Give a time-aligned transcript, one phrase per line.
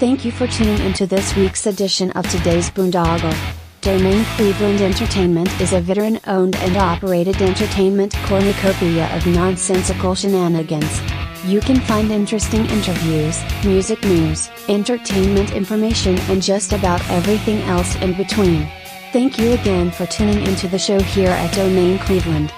[0.00, 3.32] Thank you for tuning into this week's edition of today's Boondoggle.
[3.80, 11.00] Domain Cleveland Entertainment is a veteran owned and operated entertainment cornucopia of nonsensical shenanigans.
[11.44, 18.14] You can find interesting interviews, music news, entertainment information, and just about everything else in
[18.14, 18.68] between.
[19.12, 22.52] Thank you again for tuning into the show here at Domain Cleveland.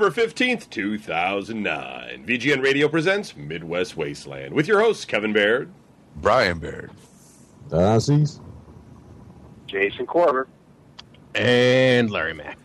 [0.00, 2.24] November 15th, 2009.
[2.26, 5.70] VGN Radio presents Midwest Wasteland with your hosts, Kevin Baird,
[6.16, 6.90] Brian Baird,
[7.70, 8.40] Nazis,
[9.66, 10.48] Jason Corber,
[11.34, 12.56] and Larry Mack.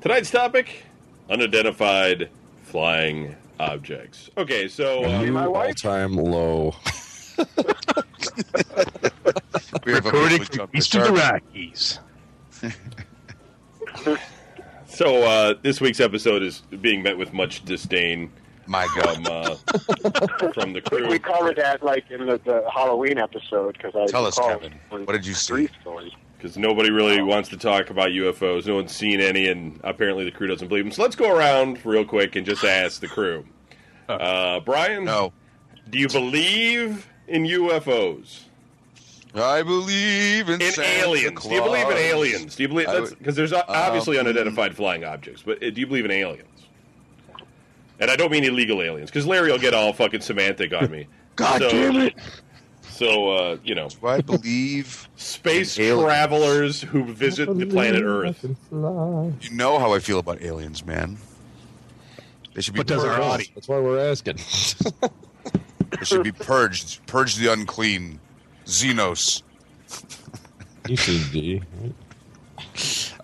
[0.00, 0.84] Tonight's topic
[1.28, 2.30] unidentified
[2.62, 4.30] flying objects.
[4.38, 5.04] Okay, so.
[5.04, 6.74] Uh, all-time low.
[9.84, 11.12] we have Recording officially from jumped the east of the.
[11.12, 11.98] Rockies.
[14.98, 18.32] So uh, this week's episode is being met with much disdain
[18.66, 21.08] My God, from uh, from the crew.
[21.08, 25.12] We covered that like in the, the Halloween episode because I Tell us, Kevin, what
[25.12, 25.68] did you see?
[26.36, 28.66] Because nobody really wants to talk about UFOs.
[28.66, 30.90] No one's seen any, and apparently the crew doesn't believe them.
[30.90, 33.46] So let's go around real quick and just ask the crew.
[34.08, 35.32] Uh, Brian, no,
[35.90, 38.47] do you believe in UFOs?
[39.34, 41.42] I believe in, In Santa aliens?
[41.42, 42.56] Do you believe in aliens?
[42.56, 45.86] Do you believe that's because there's obviously um, unidentified flying objects, but uh, do you
[45.86, 46.48] believe in aliens?
[48.00, 51.06] And I don't mean illegal aliens, because Larry will get all fucking semantic on me.
[51.36, 52.14] God So- damn it!
[52.90, 55.08] So uh, you know, Do I believe?
[55.16, 58.44] space travelers who visit the planet Earth.
[58.72, 61.16] You know how I feel about aliens, man.
[62.54, 63.54] They should be But purged.
[63.54, 64.38] That's why we're asking.
[65.90, 67.06] They should be purged.
[67.06, 68.18] Purge the unclean.
[68.68, 69.42] Xenos.
[70.86, 71.62] you seen D?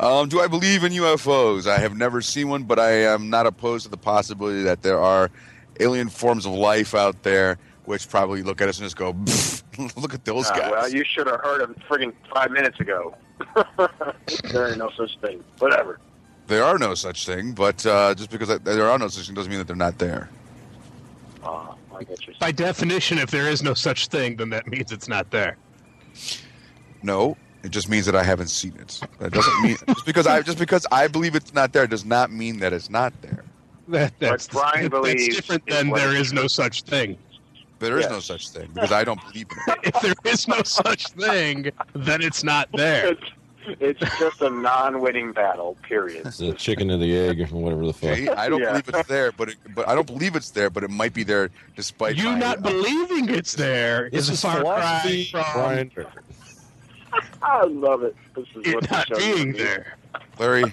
[0.01, 1.67] Um, do I believe in UFOs?
[1.69, 4.99] I have never seen one, but I am not opposed to the possibility that there
[4.99, 5.31] are
[5.81, 9.11] alien forms of life out there, which probably look at us and just go,
[10.01, 13.15] "Look at those Uh, guys." well, you should have heard him friggin' five minutes ago.
[14.51, 15.45] there ain't no such thing.
[15.59, 15.99] Whatever.
[16.47, 19.35] There are no such thing, but uh, just because I, there are no such thing
[19.35, 20.29] doesn't mean that they're not there.
[21.43, 22.19] Uh, I get.
[22.39, 25.57] By definition, if there is no such thing, then that means it's not there.
[27.03, 29.01] No, it just means that I haven't seen it.
[29.19, 32.31] That doesn't mean just because I just because I believe it's not there does not
[32.31, 33.45] mean that it's not there.
[33.89, 37.19] That, that's, Brian that's believes different than there is is no such thing.
[37.81, 38.11] There is Yes.
[38.11, 39.79] no such thing because I don't believe in it.
[39.95, 43.15] If there is no such thing, then it's not there.
[43.67, 45.77] It's, it's just a non-winning battle.
[45.83, 46.27] Period.
[46.27, 48.11] It's the chicken and the egg, or whatever the fuck.
[48.11, 48.29] Okay?
[48.29, 48.71] I don't Yeah.
[48.71, 51.23] believe it's there, but it, but I don't believe it's there, but it might be
[51.23, 55.27] there despite You my- not uh, believing it's there This is a is far cry
[55.31, 55.91] from Brian.
[57.43, 58.17] I love it.
[58.35, 59.97] This is what it the not being there.
[60.39, 60.65] Larry.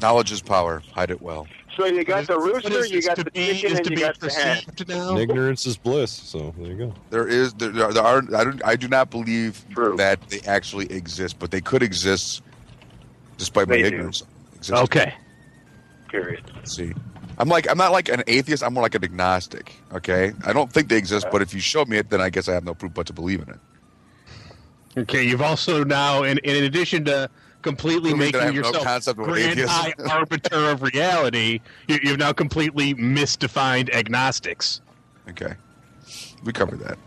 [0.00, 0.82] Knowledge is power.
[0.92, 1.46] Hide it well.
[1.78, 3.96] So you got the rooster, you got to the be, chicken, is and to you
[3.96, 4.62] be got the hen.
[4.66, 5.16] perceived now.
[5.16, 6.10] Ignorance is bliss.
[6.10, 6.94] So there you go.
[7.10, 9.96] There is there, there are, I, don't, I do not believe True.
[9.96, 12.42] that they actually exist, but they could exist
[13.36, 13.84] despite my do.
[13.84, 14.24] ignorance.
[14.56, 14.82] Exist.
[14.82, 15.14] Okay.
[16.08, 16.50] Period.
[16.64, 16.92] See,
[17.38, 18.64] I'm like I'm not like an atheist.
[18.64, 19.72] I'm more like an agnostic.
[19.92, 22.48] Okay, I don't think they exist, but if you show me it, then I guess
[22.48, 25.00] I have no proof but to believe in it.
[25.02, 27.30] Okay, you've also now, in, in addition to
[27.68, 32.18] completely Proving that I making have no yourself grand high arbiter of reality, you, you've
[32.18, 34.80] now completely misdefined agnostics.
[35.28, 35.52] Okay,
[36.44, 36.98] we covered that.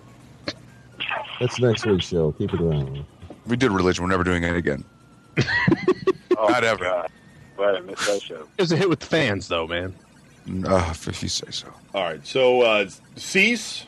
[1.40, 2.32] That's next week's show.
[2.34, 3.04] Keep it around.
[3.48, 4.04] We did religion.
[4.04, 4.84] We're never doing it again.
[6.38, 6.84] Oh, Not ever.
[6.84, 7.10] God.
[7.58, 8.48] But I missed that show.
[8.58, 9.96] It was a hit with the fans, though, man.
[10.66, 11.68] Uh, if you say so.
[11.96, 13.86] All right, so uh, cease.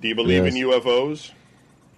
[0.00, 1.30] Do you believe in UFOs?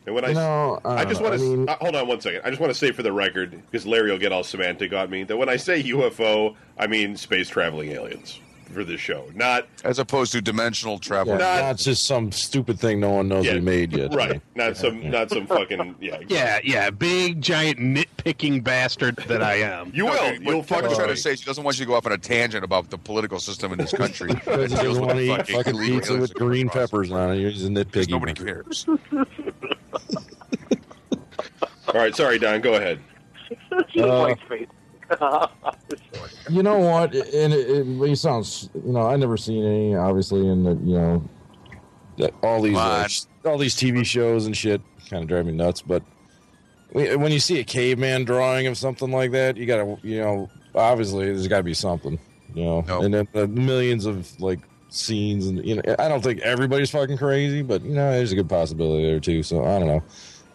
[0.07, 2.21] And when I, No, uh, I just want I to mean- uh, hold on one
[2.21, 2.43] second.
[2.45, 5.11] I just want to say for the record, because Larry will get all semantic on
[5.11, 8.41] me, that when I say UFO, I mean space traveling aliens.
[8.73, 11.35] for this show, not As opposed to dimensional travel.
[11.35, 14.13] Yeah, Not- not just some stupid thing no one knows Yeah, we made yet.
[14.13, 16.19] right, not some not some fucking yeah.
[16.29, 19.93] Yeah, yeah, big giant nitpicking bastard that I am.
[19.95, 20.15] You will.
[20.15, 22.19] Okay, You'll fucking trying to say she doesn't want you to go off on a
[22.19, 24.31] tangent about the political system in this country.
[24.35, 27.53] Because She doesn't want to eat the fucking pizza with green peppers on it.
[27.53, 28.11] He's a Because nitpicky.
[28.11, 28.85] nobody cares.
[31.89, 32.61] All right, sorry, Don.
[32.61, 33.01] Go ahead.
[33.99, 34.35] Uh,
[36.51, 37.15] You know what?
[37.15, 38.71] And it, it, it sounds.
[38.75, 39.95] You know, I never seen any.
[39.95, 41.29] Obviously, in the you know,
[42.19, 43.07] that all these uh,
[43.45, 45.81] all these TV shows and shit kind of drive me nuts.
[45.83, 46.03] But
[46.91, 50.51] when when you see a caveman drawing of something like that, you gotta you know,
[50.75, 52.19] obviously there's got to be something.
[52.55, 53.05] You know, Nope.
[53.05, 57.19] and then the millions of like scenes and you know, I don't think everybody's fucking
[57.19, 59.43] crazy, but you know, there's a good possibility there too.
[59.45, 60.03] So I don't know.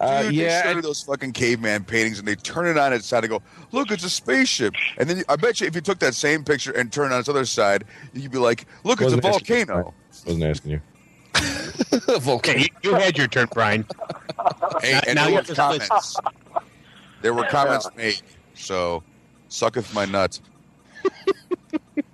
[0.01, 2.91] Uh, Dude, yeah, they show you those fucking caveman paintings and they turn it on
[2.91, 4.73] its side and go, look, it's a spaceship.
[4.97, 7.19] And then I bet you if you took that same picture and turned it on
[7.19, 7.83] its other side,
[8.13, 9.93] you'd be like, look, it's a Wasn't volcano.
[10.25, 10.81] wasn't asking you.
[12.27, 13.85] Okay, you, you had your turn, Brian.
[14.81, 16.17] Hey, and Now there you were have to comments.
[17.21, 18.21] There were comments made.
[18.55, 19.03] So,
[19.49, 20.39] sucketh my nut.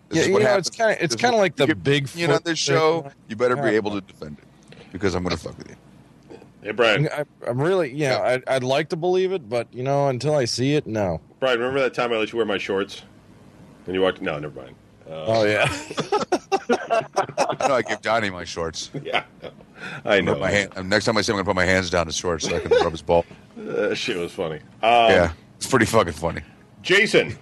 [0.10, 0.68] Yeah, you know, happens.
[0.70, 3.36] it's kind of it's kind of like the big You know, on this show, you
[3.36, 3.68] better be Yeah.
[3.72, 5.76] able to defend it because I'm going to fuck with you.
[6.68, 7.08] Hey, Brian.
[7.14, 10.36] I, I'm really, you know, I'd, I'd like to believe it, but you know, until
[10.36, 11.22] I see it, no.
[11.40, 13.04] Brian, remember that time I let you wear my shorts?
[13.86, 14.22] And you walked.
[14.22, 14.76] No, never mind.
[15.10, 15.74] Uh, Oh yeah,
[17.70, 18.92] no, I give Donnie my shorts.
[19.02, 19.24] yeah,
[20.04, 20.34] I know.
[20.34, 22.06] Rub my hand, next time I see him, I'm going to put my hands down
[22.08, 23.26] his shorts so I can rub his ball.
[23.58, 24.58] Uh, shit was funny.
[24.84, 26.42] Um, yeah, it's pretty fucking funny.
[26.84, 27.36] Jason,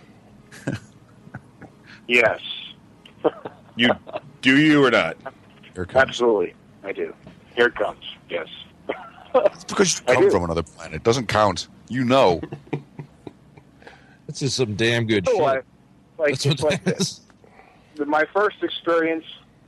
[2.07, 2.39] Yes,
[3.75, 3.89] you
[4.41, 5.17] do you or not?
[5.73, 6.07] Here comes.
[6.09, 6.53] absolutely.
[6.83, 7.13] I do.
[7.55, 8.03] Here it comes.
[8.29, 8.47] Yes.
[9.35, 10.95] It's because you come from another planet.
[10.95, 11.67] It doesn't count.
[11.89, 12.41] You know.
[14.27, 15.41] this is some damn good So, shit.
[15.41, 15.63] like,
[16.17, 17.21] like, That's what like that this.
[18.05, 19.23] My first experience,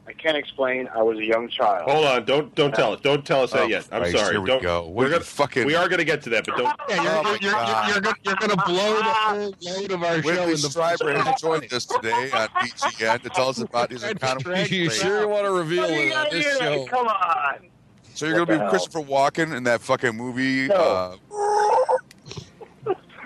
[0.07, 0.87] I can't explain.
[0.93, 1.89] I was a young child.
[1.89, 3.01] Hold on, don't don't tell us.
[3.01, 3.87] Don't tell us that Oh, yet.
[3.91, 4.31] I'm Christ, sorry.
[4.33, 4.87] here we don't, go.
[4.89, 6.75] We're, are gonna fucking- We are going to get to that, but don't.
[6.89, 9.27] Yeah, you're, Oh, my you're, you're, you're, gonna, you're gonna blow the ah.
[9.29, 13.21] whole load of our show Whitley in the Strieber has joined us today on VGN
[13.21, 14.49] to tell us about his encounter.
[14.49, 16.85] with you sure you want to reveal What do you it on this show?
[16.87, 17.69] Come on.
[18.17, 18.69] So you're going to be hell?
[18.71, 20.67] Christopher Walken in that fucking movie?
[20.67, 20.75] No.
[20.75, 21.15] Uh,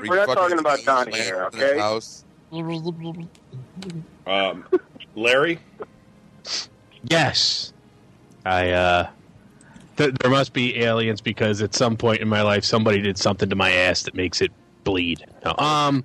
[0.06, 1.80] We're not talking about Donnie here, okay?
[1.80, 2.26] House.
[4.28, 4.66] Um,
[5.16, 5.60] Larry,
[7.04, 7.72] Yes.
[8.46, 9.10] I, uh.
[9.96, 13.50] Th- there must be aliens because at some point in my life somebody did something
[13.50, 14.52] to my ass that makes it
[14.84, 15.26] bleed.
[15.46, 16.04] No, um.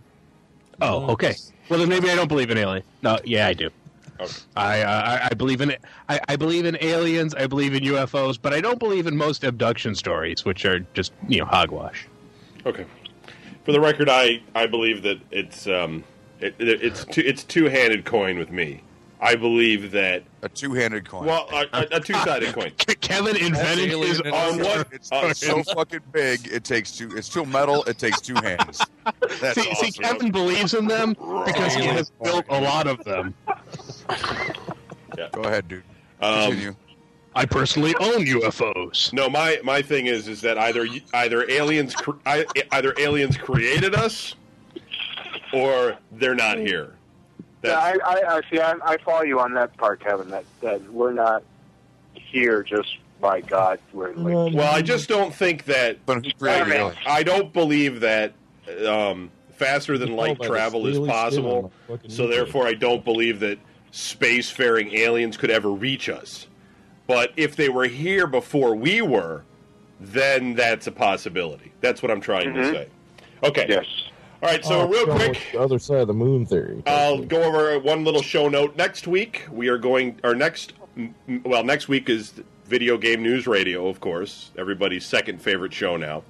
[0.80, 1.34] Oh, okay.
[1.68, 2.86] Well, then maybe I don't believe in aliens.
[3.02, 3.68] No, yeah, I do.
[4.20, 4.32] Okay.
[4.56, 5.82] I, uh, I believe in it.
[6.08, 7.34] I, I believe in aliens.
[7.34, 11.12] I believe in UFOs, but I don't believe in most abduction stories, which are just
[11.28, 12.06] you know hogwash.
[12.64, 12.86] okay.
[13.64, 16.04] For the record, I I believe that it's um
[16.40, 18.82] it, it, it's two, it's two handed coin with me.
[19.20, 21.24] I believe that A two-handed coin.
[21.24, 22.70] well a, a, a two sided coin.
[23.00, 24.76] Kevin invented alien his in own itself.
[24.76, 24.86] one.
[24.92, 26.46] it's uh, so fucking big.
[26.48, 27.10] It takes two.
[27.16, 27.82] It's too metal.
[27.84, 28.80] It takes two hands.
[29.40, 29.92] That's See, see.
[29.92, 31.14] Kevin believes in them
[31.46, 33.34] because he has built a lot of them.
[35.16, 35.28] Yeah.
[35.32, 35.82] Go ahead, dude.
[36.20, 36.74] Um, Continue.
[37.34, 39.12] I personally own UFOs.
[39.12, 44.34] No, my my thing is is that either either aliens cr- either aliens created us,
[45.52, 46.95] or they're not here.
[47.66, 48.60] Yeah, That's, I, I, I see.
[48.60, 50.30] I, I follow you on that part, Kevin.
[50.30, 51.42] That that we're not
[52.14, 53.78] here just by God.
[53.92, 56.98] We're like, well, I just don't think that But who created Wait a aliens?
[57.06, 58.32] I don't believe that
[58.86, 61.56] um, faster than light travel is possible.
[61.56, 63.58] on the fucking So therefore, I don't believe that
[63.92, 66.46] spacefaring aliens could ever reach us.
[67.06, 69.44] But if they were here before we were,
[70.00, 71.72] then that's a possibility.
[71.80, 72.72] That's what I'm trying to Mhm.
[72.72, 72.88] say.
[73.44, 73.66] Okay.
[73.68, 73.86] yes.
[74.42, 74.64] All right.
[74.64, 75.38] So Oh, real quick.
[75.52, 76.82] The other side of the moon theory.
[76.86, 78.76] I'll go over one little show note.
[78.76, 80.20] Next week, we are going.
[80.24, 82.34] Our next, m- m- well, next week is
[82.66, 86.22] video game news radio, of course, everybody's second favorite show now,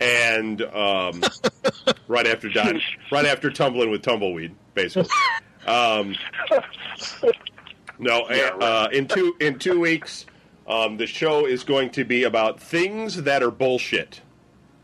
[0.00, 1.22] and um,
[2.08, 2.80] right after Don,
[3.12, 5.10] right after tumbling with tumbleweed, basically.
[5.66, 6.14] Um,
[7.98, 8.62] no, Yeah, right.
[8.62, 10.26] uh, in two in two weeks,
[10.66, 14.20] um, the show is going to be about things that are bullshit.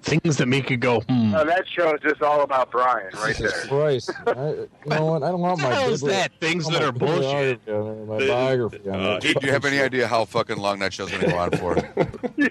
[0.02, 1.34] Things that make you go, hmm.
[1.34, 3.66] Uh, that show is just all about Brian, right Jesus there.
[3.68, 4.10] Christ.
[4.26, 5.22] I, you know what?
[5.22, 6.32] I don't want my hell is bibli- that?
[6.40, 7.64] Things that are don't want my bullshit.
[7.66, 9.20] bibliography on it, My The- biography on uh, it.
[9.20, 11.50] Dude, do you have any idea how fucking long that show's going to go on
[11.52, 11.76] for?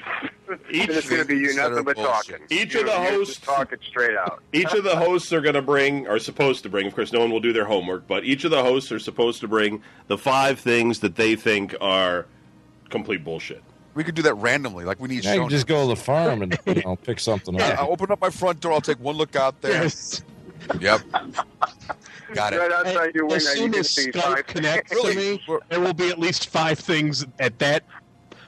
[0.72, 2.40] Each It's going to be you are nothing but bullshit.
[2.40, 2.46] talking.
[2.50, 4.42] Each You- of the you're hosts- just talking straight out.
[4.54, 7.20] each of the hosts are going to bring, are supposed to bring, of course, no
[7.20, 10.18] one will do their homework, but each of the hosts are supposed to bring the
[10.18, 12.28] five things that they think are
[12.90, 13.64] complete bullshit.
[14.00, 15.26] We could do that randomly, like we need.
[15.28, 17.80] I show can just go to the farm and you know, pick something I- up.
[17.80, 18.72] I'll open up my front door.
[18.72, 19.84] I'll take one look out there.
[19.84, 20.24] Yes.
[20.80, 21.02] Yep.
[21.12, 22.60] Got it.
[22.60, 22.72] right it.
[22.72, 24.48] outside your as window, you soon can as Skype five.
[24.48, 27.84] connects to me, there will be at least five things at that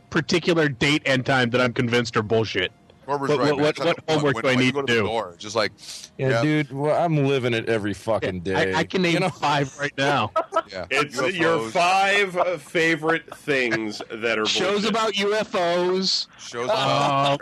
[0.09, 2.71] particular date and time that I'm convinced are bullshit.
[3.11, 3.65] Corber's What- right, what- man.
[3.65, 5.05] what- like what homework when- do I need go to the do?
[5.05, 5.73] door, Just like,
[6.17, 6.41] Yeah, Yeah.
[6.43, 6.71] dude.
[6.71, 8.73] Well, I'm living it every fucking day.
[8.73, 9.29] I, I can name You know?
[9.29, 10.31] five right now.
[10.71, 10.85] yeah.
[10.89, 14.89] It's UFOs, your five uh, favorite things that are Shows bullshit.
[14.91, 16.27] about UFOs.
[16.39, 17.35] shows Uh,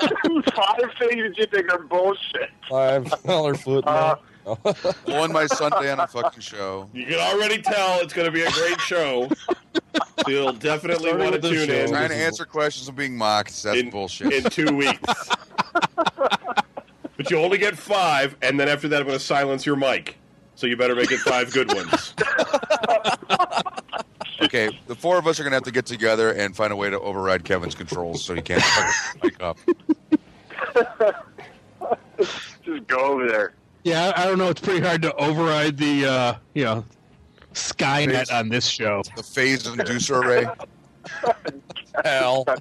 [0.54, 2.50] five things you think are bullshit.
[2.68, 3.86] Five dollar foot.
[3.86, 4.16] Uh,
[5.06, 6.88] blowing my Sunday on a fucking show.
[6.92, 9.28] You can already tell it's going to be a great show.
[10.24, 11.74] So you'll definitely Starting want to with the tune show.
[11.74, 13.62] in Trying to This is- answer questions and being mocked.
[13.62, 14.32] That's in, bullshit.
[14.32, 15.00] in two weeks.
[16.16, 20.16] but you only get five, and then after that, I'm going to silence your mic.
[20.56, 22.14] So you better make it five good ones.
[24.42, 26.90] okay, the four of us are gonna have to get together and find a way
[26.90, 29.58] to override Kevin's controls so he can't fucking mic up.
[32.62, 33.54] Just go over there.
[33.84, 34.48] Yeah, I I don't know.
[34.48, 36.84] It's pretty hard to override the, uh, you know,
[37.52, 39.02] Skynet on this show.
[39.16, 40.46] The phase inducer array.
[42.04, 42.44] Hell.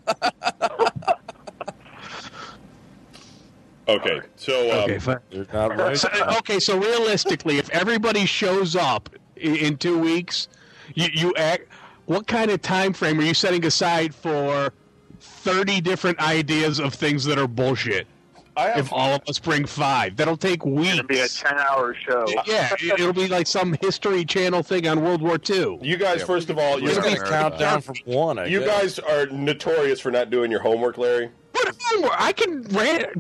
[3.86, 5.20] Okay, so um, Okay, fine.
[5.52, 5.98] Not right.
[5.98, 10.48] So, okay, so realistically, if everybody shows up in, in two weeks,
[10.96, 11.68] you, you act.
[12.06, 14.74] What kind of time frame are you setting aside for
[15.20, 18.08] thirty different ideas of things that are bullshit?
[18.56, 20.94] I have If all of us bring five, that'll take weeks.
[20.94, 22.26] It'll be a ten-hour show.
[22.46, 25.80] Yeah, it- it'll be like some History Channel thing on World War II.
[25.82, 26.20] you guys.
[26.20, 28.38] Yeah, first of all, you're, gonna Just count down from one.
[28.40, 28.98] I you guess.
[28.98, 31.30] guys are notorious for not doing your homework, Larry.
[31.54, 32.14] What homework?
[32.18, 33.12] I can ran-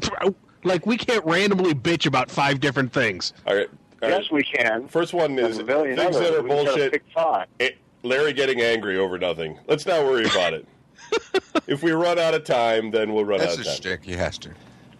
[0.63, 3.33] like we can't randomly bitch about five different things.
[3.47, 3.67] All right.
[4.01, 4.21] all right.
[4.21, 4.87] Yes, we can.
[4.87, 6.91] First one is a billion things that are We bullshit.
[6.93, 7.47] Pick five.
[7.59, 7.71] Eh,
[8.03, 9.57] Larry getting angry over nothing.
[9.67, 10.67] Let's not worry about it.
[11.67, 13.75] if we run out of time, then we'll run That's out of time.
[13.75, 14.03] shtick.
[14.03, 14.49] He has to.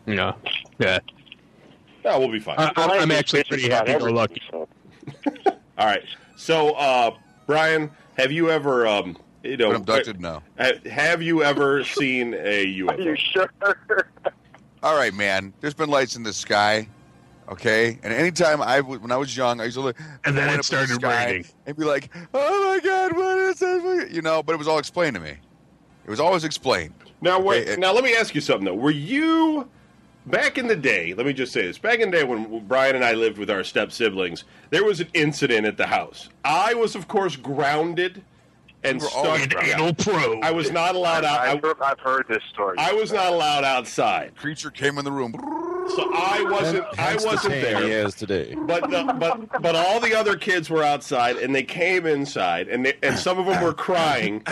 [0.06, 0.34] Yeah,
[0.80, 1.00] yeah.
[2.04, 2.56] No, we'll be fine.
[2.60, 4.42] I, I'm, I'm actually pretty happy go everything, lucky.
[4.52, 4.68] so.
[5.78, 6.04] All right.
[6.36, 7.12] So, uh,
[7.48, 10.20] Brian, have you ever, um, you know, Been abducted?
[10.20, 10.42] No.
[10.92, 12.90] have you ever seen a UFO?
[12.98, 13.50] Are you sure?
[14.84, 15.54] All right, man.
[15.62, 16.88] There's been lights in the sky.
[17.50, 20.46] Okay, and anytime I w- when I was young, I used to look And then
[20.48, 21.46] it up at the started raining.
[21.66, 24.80] and be like, "Oh my god, what is this?" You know, but it was all
[24.80, 25.32] explained to me.
[26.06, 26.94] It was always explained.
[27.20, 27.68] Now, wait.
[27.68, 28.74] Okay, now, let me ask you something though.
[28.76, 29.70] Were you
[30.25, 31.13] back in the day?
[31.13, 33.50] Let me just say this: back in the day when Brian and I lived with
[33.50, 36.30] our step siblings, there was an incident at the house.
[36.44, 38.24] I was, of course, grounded
[38.84, 39.50] and You were stuck.
[39.50, 39.58] grounded.
[39.63, 40.44] Anal probe.
[40.44, 41.39] I was not allowed out.
[41.39, 42.75] I've, heard- I've heard this story.
[42.77, 45.34] I was not allowed outside, Creature came in the room.
[45.96, 46.86] so I wasn't.
[46.98, 47.84] I Hence the wasn't tan there.
[47.84, 48.56] He has today.
[48.56, 52.86] But the, but but all the other kids were outside, and they came inside, and
[52.86, 54.44] they, and some of them were crying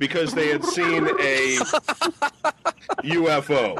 [0.00, 1.56] because they had seen a
[3.04, 3.78] UFO.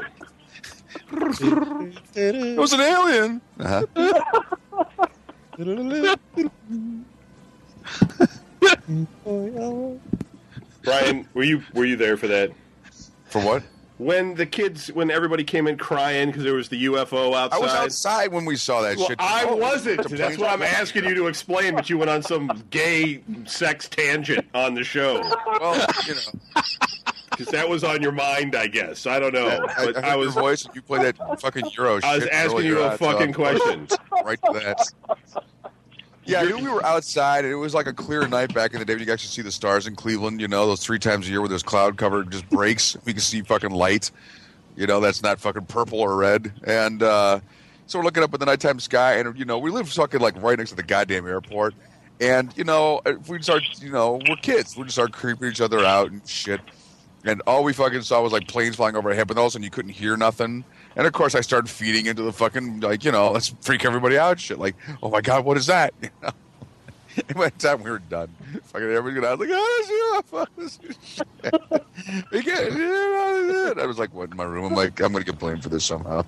[1.09, 3.41] It was an alien.
[3.59, 3.85] Uh-huh.
[10.83, 12.51] Brian, were you were you there for that?
[13.25, 13.63] For what?
[13.97, 17.57] When the kids, when everybody came in crying because there was the UFO outside.
[17.57, 19.17] I was outside when we saw that Well, shit.
[19.19, 20.07] I Oh, wasn't.
[20.09, 21.73] That's what I'm asking you to explain.
[21.73, 25.19] But you went on some gay sex tangent on the show
[25.59, 26.61] Well, you know,
[27.37, 29.05] because that was on your mind, I guess.
[29.05, 31.69] I don't know, I, but I, I heard was your voice you play that fucking
[31.77, 33.87] Euro I was asking you a fucking question.
[34.23, 35.43] Right to that.
[36.27, 38.79] Yeah, I knew we were outside, and it was like a clear night back in
[38.79, 40.41] the day when you could actually see the stars in Cleveland.
[40.41, 42.97] You know, those three times a year where there's cloud cover just breaks.
[43.05, 44.11] We can see fucking light.
[44.75, 46.51] You know, that's not fucking purple or red.
[46.65, 47.39] And uh,
[47.85, 50.35] so we're looking up at the nighttime sky, and you know, we live fucking like
[50.43, 51.73] right next to the goddamn airport.
[52.19, 54.75] And you know, if we start, you know, we're kids.
[54.75, 56.59] We just start creeping each other out and shit.
[57.27, 59.63] And all we fucking saw was like planes flying overhead, but all of a sudden
[59.63, 60.63] you couldn't hear nothing.
[60.95, 64.17] And of course, I started feeding into the fucking like, you know, let's freak everybody
[64.17, 64.57] out, shit.
[64.59, 65.93] Like, oh my god, what is that?
[66.01, 66.31] You know.
[67.29, 68.29] And by the time we were done,
[68.65, 72.23] fucking everybody got out like, oh, it's UFOs.
[72.31, 73.77] we get it.
[73.79, 74.65] I was like, what in my room?
[74.65, 76.23] I'm like, I'm gonna get blamed for this somehow.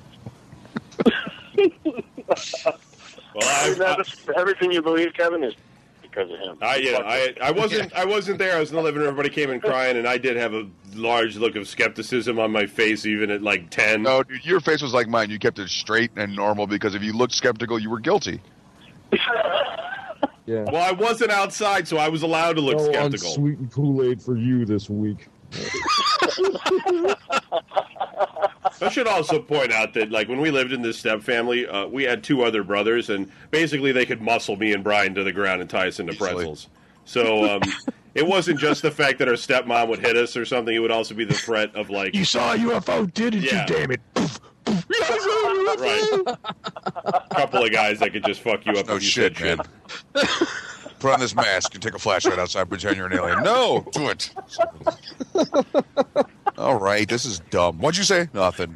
[3.35, 5.53] Well, I, That's- everything you believe, Kevin, is
[6.01, 6.57] because of him.
[6.61, 8.57] I, you know, I, I wasn't, I wasn't there.
[8.57, 9.09] I was in the living room.
[9.09, 12.65] Everybody came in crying, and I did have a large look of skepticism on my
[12.65, 14.03] face, even at like ten.
[14.03, 15.29] No, dude, your face was like mine.
[15.29, 18.41] You kept it straight and normal because if you looked skeptical, you were guilty.
[20.45, 20.63] Yeah.
[20.63, 23.27] Well, I wasn't outside, so I was allowed to look No skeptical.
[23.27, 25.27] unsweetened Kool Aid for you this week.
[28.81, 31.85] I should also point out that, like, when we lived in this step family, uh,
[31.85, 35.31] we had two other brothers, and basically they could muscle me and Brian to the
[35.31, 36.33] ground and tie us into Easily.
[36.33, 36.67] pretzels.
[37.05, 37.61] So um,
[38.15, 40.91] it wasn't just the fact that our stepmom would hit us or something; it would
[40.91, 43.65] also be the threat of like, You saw a UFO, didn't Yeah.
[43.67, 43.75] you?
[43.75, 44.01] Damn it!
[44.15, 44.85] Poof, poof.
[45.79, 46.23] right.
[47.31, 48.87] Couple of guys that could just fuck you up.
[48.87, 49.59] No if shit, man.
[50.99, 53.41] Put on this mask and take a flashlight outside, pretend you're an alien.
[53.43, 54.33] No, do it.
[56.57, 57.79] All right, this is dumb.
[57.79, 58.27] What'd you say?
[58.33, 58.75] Nothing.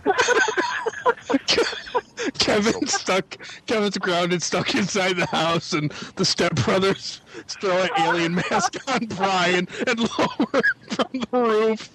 [2.40, 3.38] Kevin's stuck.
[3.66, 7.20] Kevin's grounded, stuck inside the house, and the stepbrothers
[7.60, 10.62] throw an alien mask on Brian and lower
[10.92, 11.90] from the roof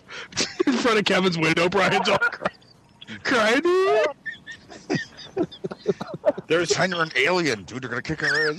[0.66, 1.68] in front of Kevin's window.
[1.68, 2.58] Brian's all crying.
[3.23, 3.62] crying.
[6.47, 7.83] There's Pretend you're an alien, dude.
[7.83, 8.57] They're gonna kick our ass.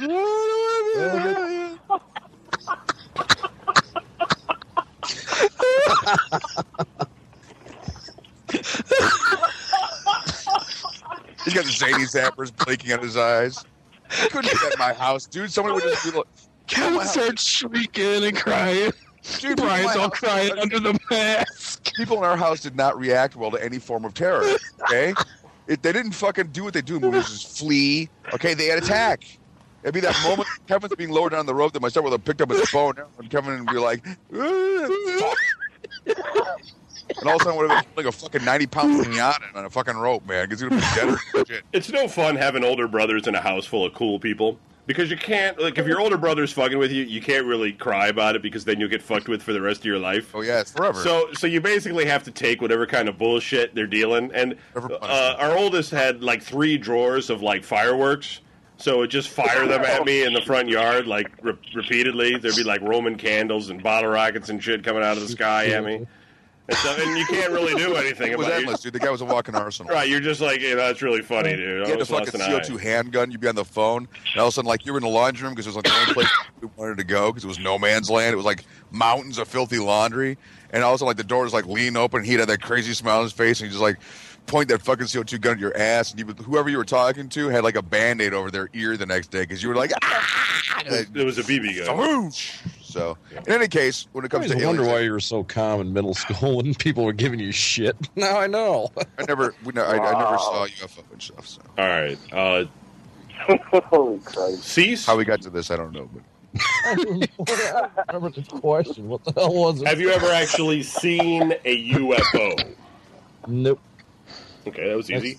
[11.45, 13.63] He's got the zany zappers blinking at his eyes.
[14.12, 15.51] I couldn't do that in my house, dude.
[15.51, 16.27] Somebody would just be like,
[16.67, 18.91] Kevin starts shrieking and crying.
[19.39, 21.91] dude, Brian's all crying under the mask.
[21.95, 24.43] people in our house did not react well to any form of terror.
[24.83, 25.13] Okay,
[25.69, 28.09] it, they didn't fucking do what they do in movies: is flee.
[28.33, 29.23] Okay, they had attack.
[29.83, 32.49] It'd be that moment Kevin's being lowered down the rope that my stepbrother picked up
[32.49, 34.88] his phone, and Kevin would be like, "Ah,
[35.19, 35.38] fuck."
[36.05, 39.65] and all of a sudden would have been like a fucking ninety pound pinata on
[39.65, 41.19] a fucking rope, man, because have
[41.71, 44.59] it's no fun having older brothers in a house full of cool people
[44.89, 48.08] because you can't like if your older brother's fucking with you, you can't really cry
[48.08, 50.31] about it because then you'll get fucked with for the rest of your life.
[50.34, 51.00] Oh yeah, it's forever.
[51.00, 54.31] So, so you basically have to take whatever kind of bullshit they're dealing.
[54.34, 58.41] And uh, our oldest had like three drawers of like fireworks,
[58.77, 62.38] so it just fire them at me in the front yard like re- repeatedly.
[62.38, 65.67] There'd be like Roman candles and bottle rockets and shit coming out of the sky
[65.67, 66.08] at me.
[66.69, 68.61] And, so, and you can't really do anything it was about it.
[68.61, 68.93] endless, dude.
[68.93, 69.91] The guy was a walking arsenal.
[69.91, 71.88] Right, you're just like, yeah, that's really funny, dude.
[71.88, 72.39] You had a fucking.
[72.39, 73.31] CO2 handgun.
[73.31, 75.09] You'd be on the phone, and all of a sudden, like you were in the
[75.09, 76.29] laundry room because it was like the only place
[76.61, 78.33] we wanted to go because it was no man's land.
[78.33, 80.38] It was like mountains of filthy laundry,
[80.69, 82.19] and all of a sudden, like the door was like leaning open.
[82.19, 83.97] And he'd have that crazy smile on his face, and he's just like
[84.50, 87.50] point that fucking CO2 gun at your ass, and you, whoever you were talking to
[87.50, 89.91] had like a band aid over their ear the next day because you were like,
[90.03, 90.82] ah!
[90.86, 92.32] It was a BB gun.
[92.82, 95.44] So, in any case, when it comes always to wonder aliens, why you were so
[95.44, 97.96] calm in middle school when people were giving you shit.
[98.15, 98.89] Now I know.
[99.18, 100.38] I never, we, ne- I, I never Wow.
[100.38, 101.48] saw UFO and stuff.
[101.48, 102.65] So, All right, uh,
[103.91, 104.63] Holy Christ.
[104.63, 105.06] cease.
[105.06, 106.24] how we got to this, I don't know, but.
[107.48, 109.08] I remember the question.
[109.08, 109.88] What the hell was it?
[109.88, 112.75] Have you ever actually seen a UFO?
[113.47, 113.80] Nope.
[114.67, 115.38] Okay, that was easy.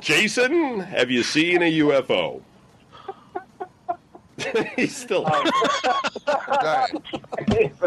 [0.00, 2.42] Jason, have you seen a UFO?
[4.76, 5.24] He's still.
[5.26, 5.50] Oh.
[6.60, 7.72] Dying.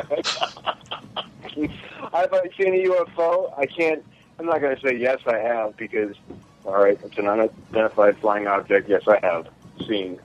[2.13, 3.53] Have I seen a UFO?
[3.57, 4.03] I can't.
[4.39, 6.15] I'm not going to say yes, I have because,
[6.63, 8.87] all right, it's an unidentified flying object.
[8.87, 9.47] Yes, I have
[9.87, 10.19] seen.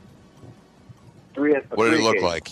[1.34, 1.54] Three.
[1.70, 2.22] What did it look occasions.
[2.22, 2.48] like?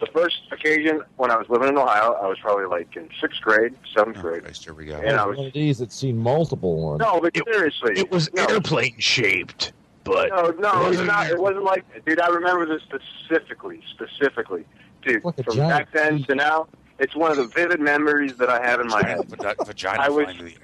[0.00, 3.40] The first occasion when I was living in Ohio, I was probably like in sixth
[3.42, 4.94] grade, seventh Oh, grade, Christ, here we go.
[4.96, 5.46] and I one was.
[5.48, 7.00] of these that's seen multiple ones.
[7.00, 9.72] No, but It- seriously, It was no, airplane shaped,
[10.04, 12.18] but No, no, It it's wasn't It wasn't like, dude.
[12.20, 14.64] I remember this specifically, specifically,
[15.04, 15.22] dude.
[15.22, 18.80] Like from back then to now, it's one of the vivid memories that I have
[18.80, 19.20] in my head.
[19.66, 20.56] Vagina I was- flying through the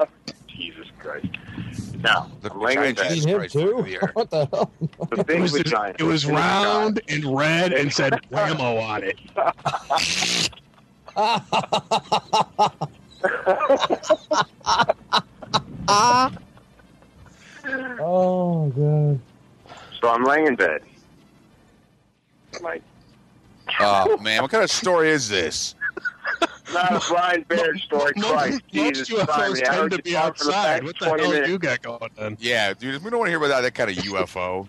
[0.00, 0.08] air.
[0.46, 1.26] Jesus Christ!
[2.02, 3.08] Now, The I'm vagina bed.
[3.10, 3.82] Jesus him Christ too?
[3.84, 4.10] the air.
[4.14, 4.70] What the hell?
[5.10, 5.94] The it big was, vagina.
[5.98, 6.64] it was in the sky.
[6.64, 9.18] round and red and said whammo on it.
[18.00, 19.20] Oh god.
[20.00, 20.82] So I'm laying in bed.
[22.62, 22.82] Like,
[23.80, 25.74] Oh man, what kind of story is this?
[26.72, 28.12] not a Brian Baird story.
[28.16, 30.84] Most, Christ, Jesus, most Brian, UFOs I heard tend to be talk for the outside.
[30.84, 31.48] What the hell minutes.
[31.48, 32.36] you got going on?
[32.40, 34.68] Yeah, dude, we don't want to hear about that, that kind of UFO.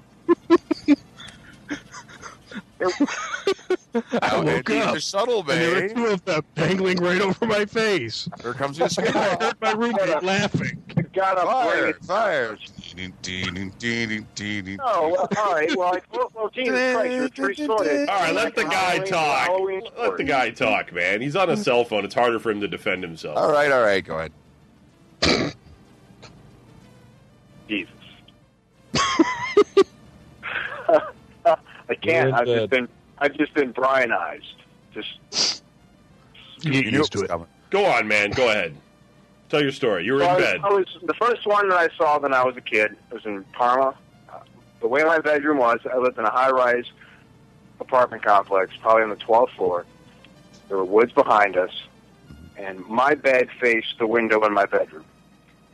[4.22, 7.46] I Oh, woke up You're subtle, and there were two of them dangling right over
[7.46, 8.28] my face.
[8.42, 10.84] Here comes the I heard my roommate laughing.
[11.14, 12.58] God, I'm Fire, fire.
[14.82, 15.76] Oh, well, all right.
[15.76, 18.10] Well, I, well, well, Jesus Christ, you're pretty sorted.
[18.10, 19.50] All right, let the guy talk.
[19.98, 21.22] Let the guy talk, man.
[21.22, 22.06] He's on a cell phone.
[22.06, 23.38] It's harder for him to defend himself.
[23.38, 24.32] All right, all right, go ahead.
[27.68, 27.94] Jesus.
[31.90, 32.34] I can't.
[32.34, 32.88] I've just been.
[33.20, 34.44] I've just been Brianized.
[34.94, 35.62] Just.
[36.62, 37.32] You You get used to it.
[37.70, 38.32] Go on, man.
[38.32, 38.76] Go ahead.
[39.50, 40.06] Tell your story.
[40.06, 40.60] You were So I in was, bed.
[40.64, 42.96] I was the first one that I saw when I was a kid.
[43.12, 43.96] was in Parma.
[44.32, 44.40] Uh,
[44.82, 46.86] The way my bedroom was, I lived in a high-rise
[47.80, 49.86] apartment complex, probably on the 12th floor.
[50.68, 51.72] There were woods behind us,
[52.58, 55.06] and my bed faced the window in my bedroom.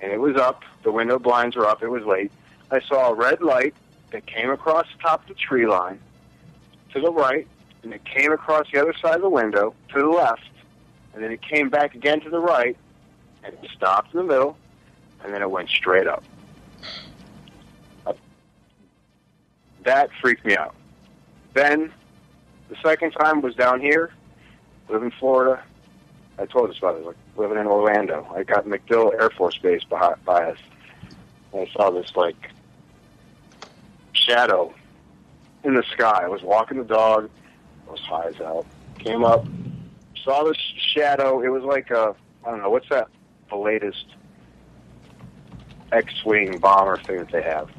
[0.01, 0.63] And it was up.
[0.83, 1.81] The window blinds were up.
[1.83, 2.31] It was late.
[2.71, 3.73] I saw a red light
[4.11, 5.99] that came across the top of the tree line
[6.95, 7.47] to the right,
[7.83, 10.49] and it came across the other side of the window to the left,
[11.13, 12.75] and then it came back again to the right,
[13.43, 14.57] and it stopped in the middle,
[15.23, 16.23] and then it went straight up.
[19.83, 20.73] That freaked me out.
[21.53, 21.91] Then,
[22.69, 24.11] the second time was down here,
[24.89, 25.61] live in Florida.
[26.39, 28.27] I told us about it, like living in Orlando.
[28.33, 30.57] I got MacDill Air Force Base behind, by us.
[31.53, 32.49] And I saw this, like,
[34.13, 34.73] shadow
[35.65, 36.21] in the sky.
[36.23, 37.29] I was walking the dog.
[37.87, 38.65] I was high as hell.
[38.99, 39.45] Came up,
[40.23, 40.57] saw this
[40.93, 41.41] shadow.
[41.41, 43.07] It was like a, I don't know, what's that?
[43.49, 44.05] The latest
[45.91, 47.69] X-wing bomber thing that they have.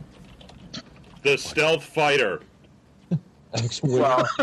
[1.23, 2.41] The stealth fighter.
[3.83, 4.29] Well,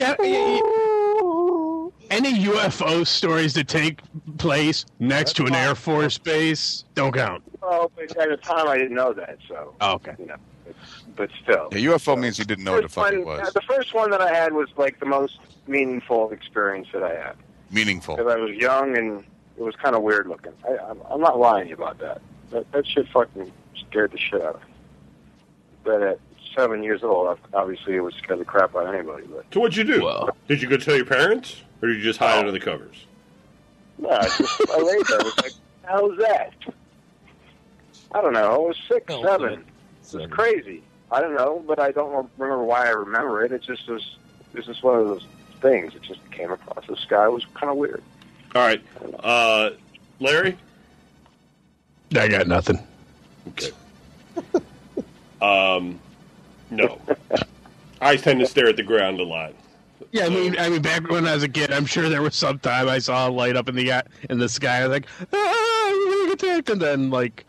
[0.00, 4.00] Yeah, y- y- any UFO stories that take
[4.38, 7.42] place next to an Air Force base don't count.
[7.60, 10.14] well, at the time I didn't know that, so Oh, okay.
[10.18, 10.36] you know.
[11.18, 13.38] But, but still, Yeah, UFO means you didn't know what the First fuck it one-
[13.40, 13.48] was.
[13.48, 17.14] Uh, the first one that I had was like the most meaningful experience that I
[17.14, 17.34] had
[17.70, 18.16] Meaningful.
[18.16, 19.24] because I was young and
[19.58, 20.52] it was kind of weird looking.
[20.66, 22.20] I, I'm, I'm not lying about that.
[22.50, 23.52] That that shit fucking
[23.88, 24.68] scared the shit out of me.
[25.84, 26.20] But at
[26.56, 29.26] seven years old, obviously it would scare the crap out of anybody.
[29.26, 30.02] But So what'd you do?
[30.04, 30.30] Well.
[30.48, 32.38] Did you go tell your parents, or did you just hide No.
[32.40, 33.06] under the covers?
[33.98, 35.20] no, I just I laid there.
[35.20, 35.52] I was like,
[35.84, 36.54] "How's that?"
[38.12, 38.54] I don't know.
[38.54, 39.52] I was six, Oh, seven.
[39.52, 39.62] okay.
[40.14, 40.82] It was crazy.
[41.10, 43.52] I don't know, but I don't remember why I remember it.
[43.52, 44.16] It just was.
[44.52, 45.26] It was just one of those
[45.60, 45.94] things.
[45.94, 47.26] It just came across the sky.
[47.26, 48.02] It was kind of weird.
[48.54, 48.82] All right,
[49.20, 49.70] uh,
[50.20, 50.56] Larry.
[52.16, 52.78] I got nothing.
[53.48, 53.70] Okay.
[55.42, 56.00] um,
[56.70, 56.98] no.
[58.00, 59.54] I tend to stare at the ground a lot.
[60.12, 62.34] Yeah, I mean, I mean, back when I was a kid, I'm sure there was
[62.34, 64.78] some time I saw a light up in the in the sky.
[64.78, 67.44] I was like, ah, we're being attacked, and then like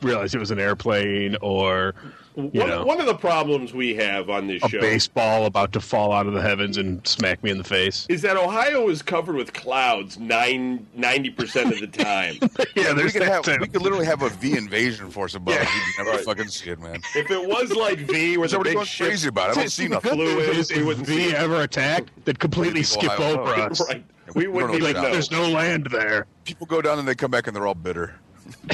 [0.00, 1.94] realized it was an airplane or
[2.40, 2.84] One, know.
[2.84, 6.26] one of the problems we have on this a show baseball about to fall out
[6.26, 8.06] of the heavens and smack me in the face.
[8.08, 12.36] is that Ohio is covered with clouds nine, 90% of the time.
[12.76, 15.54] yeah, we could that have we could literally have a V invasion force above.
[15.54, 15.60] Yeah.
[15.64, 16.24] We'd never Right.
[16.24, 17.00] fucking see it, man.
[17.14, 19.52] if it was like V, where the Somebody going ship crazy about it.
[19.52, 20.16] I don't see the nothing.
[20.18, 23.40] good flew is if wouldn't see V ever attack, they'd completely skip Ohio.
[23.40, 23.80] over us.
[23.88, 25.10] right, we We wouldn't Be like, know.
[25.10, 26.26] there's no land there.
[26.44, 28.14] People go down and they come back and they're all bitter.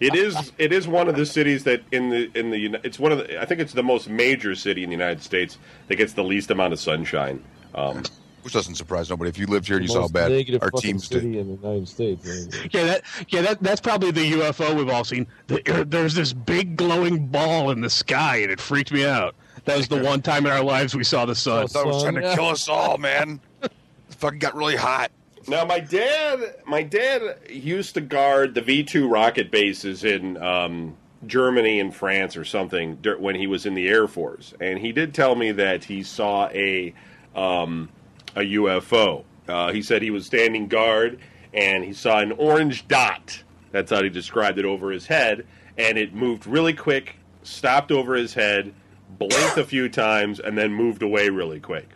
[0.00, 0.52] It is.
[0.58, 2.80] It is one of the cities that in the in the.
[2.84, 3.40] It's one of the.
[3.40, 5.58] I think it's the most major city in the United States
[5.88, 7.42] that gets the least amount of sunshine.
[7.74, 8.02] Um,
[8.42, 9.28] Which doesn't surprise nobody.
[9.28, 11.22] If you lived here and you saw how bad our fucking teams did.
[11.22, 12.24] city in the United States.
[12.24, 12.68] man.
[12.72, 15.26] Yeah, that yeah that that's probably the UFO we've all seen.
[15.46, 19.34] The, there's this big glowing ball in the sky, and it freaked me out.
[19.64, 21.64] That was the one time in our lives we saw the sun.
[21.64, 23.40] I thought it was trying to kill us all, man.
[24.10, 25.10] It fucking got really hot.
[25.48, 30.96] Now, my dad, my dad used to guard the V two rocket bases in um,
[31.26, 35.14] Germany and France or something when he was in the Air Force, and he did
[35.14, 36.94] tell me that he saw a
[37.34, 37.88] um,
[38.36, 39.24] a UFO.
[39.48, 41.18] Uh, he said he was standing guard
[41.52, 43.42] and he saw an orange dot.
[43.70, 45.46] That's how he described it over his head,
[45.78, 48.74] and it moved really quick, stopped over his head,
[49.18, 51.88] blinked a few times, and then moved away really quick.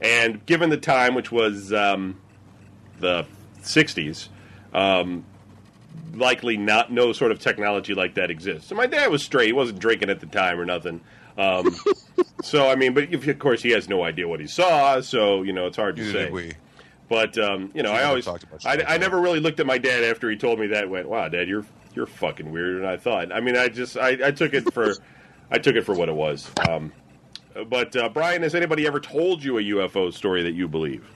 [0.00, 2.20] And given the time, which was um,
[3.00, 3.26] the
[3.62, 4.28] 60s,
[4.72, 5.24] um,
[6.14, 8.68] likely not no sort of technology like that exists.
[8.68, 11.00] So my dad was straight; he wasn't drinking at the time or nothing.
[11.36, 11.74] Um,
[12.42, 15.42] so I mean, but if, of course he has no idea what he saw, so
[15.42, 16.30] you know it's hard to Neither say.
[16.30, 16.52] we.
[17.08, 19.66] But um, you know, I always, talked about shit I, I never really looked at
[19.66, 20.90] my dad after he told me that.
[20.90, 23.32] Went, wow, Dad, you're you're fucking weirder than I thought.
[23.32, 24.94] I mean, I just I, I took it for
[25.50, 26.50] I took it for what it was.
[26.68, 26.92] Um,
[27.68, 31.08] but uh, Brian, has anybody ever told you a UFO story that you believe?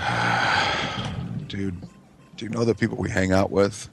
[1.48, 1.74] Dude,
[2.36, 3.88] do you know the people we hang out with?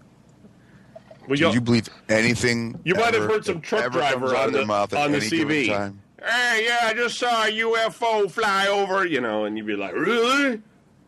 [1.27, 2.79] Well, Do you believe anything?
[2.85, 5.67] You might have heard some truck driver on the- mouth on the any CB.
[5.67, 6.01] time?
[6.23, 9.93] Hey, yeah, I just saw a UFO fly over, you know, and you'd be like,
[9.93, 10.61] really?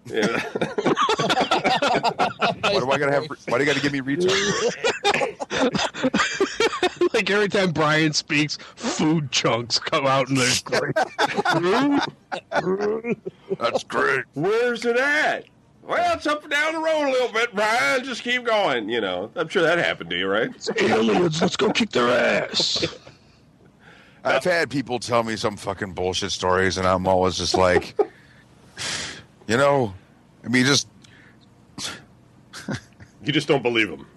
[0.06, 0.28] Yeah.
[2.62, 3.26] Why do I gotta have?
[3.48, 4.76] Why do you gotta give me retards?
[7.20, 10.96] like every time Brian speaks, food chunks come out and there's like,
[13.60, 14.24] That's great.
[14.36, 15.46] Where's it at?
[15.84, 18.06] Well, it's up and down the road a little bit, Brian.
[18.06, 18.88] Just keep going.
[18.88, 20.50] You know, I'm sure that happened to you, right?
[20.82, 21.42] aliens.
[21.42, 22.86] Let's go kick their ass.
[24.24, 27.98] I've had people tell me some fucking bullshit stories, and I'm always just like,
[29.48, 29.94] you know,
[30.46, 30.88] I mean, just
[33.24, 34.08] You just don't believe them.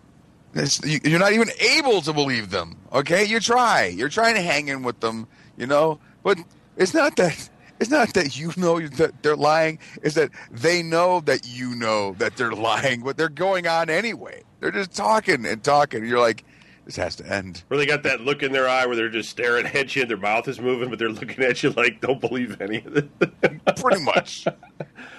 [0.54, 2.76] It's, you, you're not even able to believe them.
[2.92, 3.86] Okay, you try.
[3.86, 6.38] You're trying to hang in with them, you know, but
[6.76, 7.48] it's not that.
[7.80, 9.78] It's not that you know that they're lying.
[10.02, 14.42] It's that they know that you know that they're lying, but they're going on anyway.
[14.60, 16.06] They're just talking and talking.
[16.06, 16.44] You're like,
[16.84, 17.62] This has to end.
[17.68, 20.10] Where they got that look in their eye where they're just staring at you and
[20.10, 23.76] their mouth is moving, but they're looking at you like, don't believe any of it.
[23.76, 24.46] Pretty much.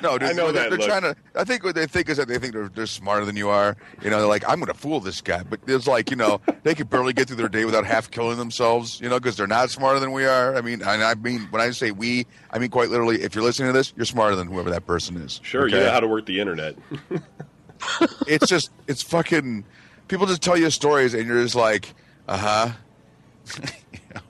[0.02, 1.16] No, dude, I know they're, that they're trying to.
[1.36, 3.78] I think what they think is that they think they're, they're smarter than you are.
[4.02, 6.42] You know, they're like, I'm going to fool this guy, but it's like, you know,
[6.64, 9.00] they could barely get through their day without half killing themselves.
[9.00, 10.56] You know, because they're not smarter than we are.
[10.56, 13.22] I mean, and I mean when I say we, I mean quite literally.
[13.22, 15.40] If you're listening to this, you're smarter than whoever that person is.
[15.44, 16.76] Sure, you know how to work the internet.
[18.28, 19.64] it's just it's fucking
[20.14, 21.96] people just tell you stories and you're just like
[22.28, 22.74] uh-huh
[23.94, 24.22] you, know,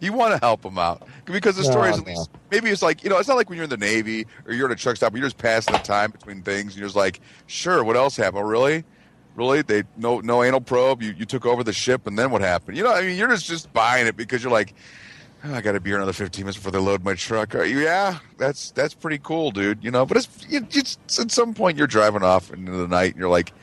[0.00, 3.02] you want to help them out because the No, stories at least maybe it's like
[3.04, 4.96] you know it's not like when you're in the navy or you're at a truck
[4.96, 8.16] stop you're just passing the time between things and you're just like sure what else
[8.16, 8.84] happened oh, really
[9.34, 12.42] really they no no anal probe you, you took over the ship and then what
[12.42, 14.74] happened you know i mean you're just just buying it because you're like
[15.44, 17.54] "Oh, I got to be here another 15 minutes before they load my truck.
[17.54, 17.80] You?
[17.80, 19.84] Yeah, that's that's pretty cool, dude.
[19.84, 23.12] You know, but it's, you, it's at some point you're driving off into the night
[23.12, 23.54] and you're like,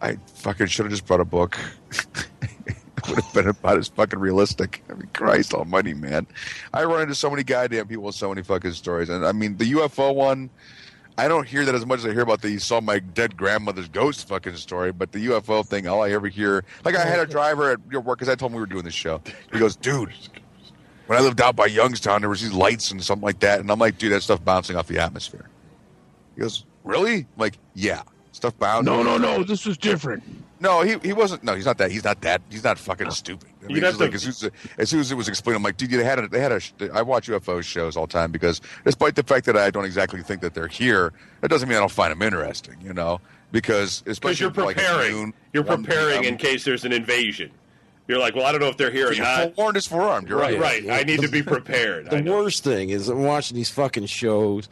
[0.00, 1.58] I fucking should have just brought a book.
[1.90, 4.82] it would have been about as fucking realistic.
[4.88, 6.26] I mean, Christ Almighty, man!
[6.72, 9.56] I run into so many goddamn people with so many fucking stories, and I mean
[9.56, 10.50] the UFO one.
[11.16, 13.36] I don't hear that as much as I hear about the you saw my dead
[13.36, 17.18] grandmother's ghost fucking story, but the UFO thing, all I ever hear, like I had
[17.18, 19.20] a driver at your work because I told him we were doing this show.
[19.52, 20.12] He goes, dude,
[21.08, 23.68] when I lived out by Youngstown, there was these lights and something like that, and
[23.68, 25.48] I'm like, dude, that stuff bouncing off the atmosphere.
[26.36, 27.16] He goes, really?
[27.16, 28.02] I'm like, yeah,
[28.38, 28.92] stuff bouncing.
[28.92, 29.42] No, no, no.
[29.44, 30.22] This was different.
[30.60, 31.44] No, he he wasn't.
[31.44, 31.90] No, he's not that.
[31.92, 32.40] He's not that.
[32.50, 33.48] He's not fucking stupid.
[33.62, 35.56] I mean, You'd have to- like as soon as, as soon as it was explained,
[35.56, 36.60] I'm like, dude, they had a, they had a.
[36.92, 40.20] I watch UFO shows all the time because, despite the fact that I don't exactly
[40.22, 42.76] think that they're here, that doesn't mean I don't find them interesting.
[42.82, 43.20] You know,
[43.52, 45.12] because Because especially you're for, like, at preparing.
[45.16, 47.50] noon, you're 1 preparing p.m., in case there's an invasion.
[48.08, 49.54] You're like, well, I don't know if they're here or You're not.
[49.54, 50.28] forewarned is forearmed.
[50.30, 50.82] You're Right, right.
[50.84, 51.00] right.
[51.00, 52.06] I need to be prepared.
[52.08, 52.38] I The know.
[52.42, 54.66] worst thing is I'm watching these fucking shows,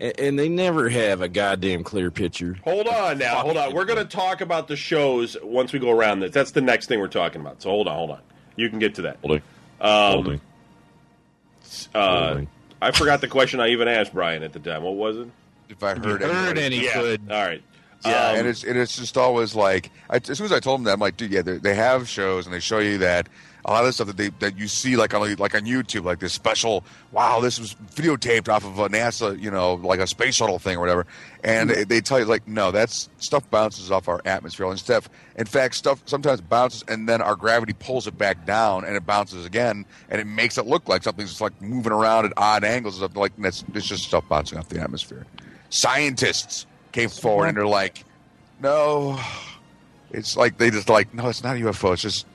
[0.00, 2.56] and, and they never have a goddamn clear picture.
[2.64, 3.36] Hold on now.
[3.36, 3.74] Hold on.
[3.74, 6.32] We're going to talk about the shows once we go around this.
[6.32, 7.62] That's the next thing we're talking about.
[7.62, 8.20] So hold on, hold on.
[8.56, 9.18] You can get to that.
[9.22, 9.42] Holding,
[9.80, 10.40] Um, holding,
[11.94, 12.48] uh, holding.
[12.80, 14.82] I forgot the question I even asked Brian at the time.
[14.82, 15.28] What was it?
[15.68, 16.94] If I heard, Heard anybody- any yeah.
[16.94, 17.20] good?
[17.30, 17.62] All right.
[18.04, 20.78] Yeah, Um, and it's and it's just always like I, as soon as I told
[20.80, 23.28] them that I'm like, dude, yeah, they, they have shows and they show you that
[23.66, 26.04] a lot of the stuff that they that you see like on like on YouTube,
[26.04, 30.06] like this special, wow, this was videotaped off of a NASA, you know, like a
[30.06, 31.04] space shuttle thing or whatever,
[31.42, 35.10] and they, they tell you like, no, that's stuff bounces off our atmosphere and stuff.
[35.34, 39.04] In fact, stuff sometimes bounces and then our gravity pulls it back down and it
[39.04, 42.62] bounces again and it makes it look like something's just like moving around at odd
[42.62, 45.26] angles stuff like that's it's just stuff bouncing off the atmosphere.
[45.70, 48.04] Scientists came forward and they're like,
[48.62, 49.20] no,
[50.12, 51.92] it's like they just like, no, it's not a UFO.
[51.92, 52.26] It's just,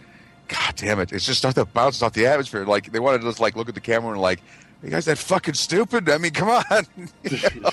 [0.52, 2.66] god damn it, it's just stuff that bounces off the atmosphere.
[2.66, 4.42] Like they wanted to just like look at the camera and like,
[4.84, 6.10] you guys that fucking stupid.
[6.10, 6.86] I mean, come on.
[7.24, 7.70] You know?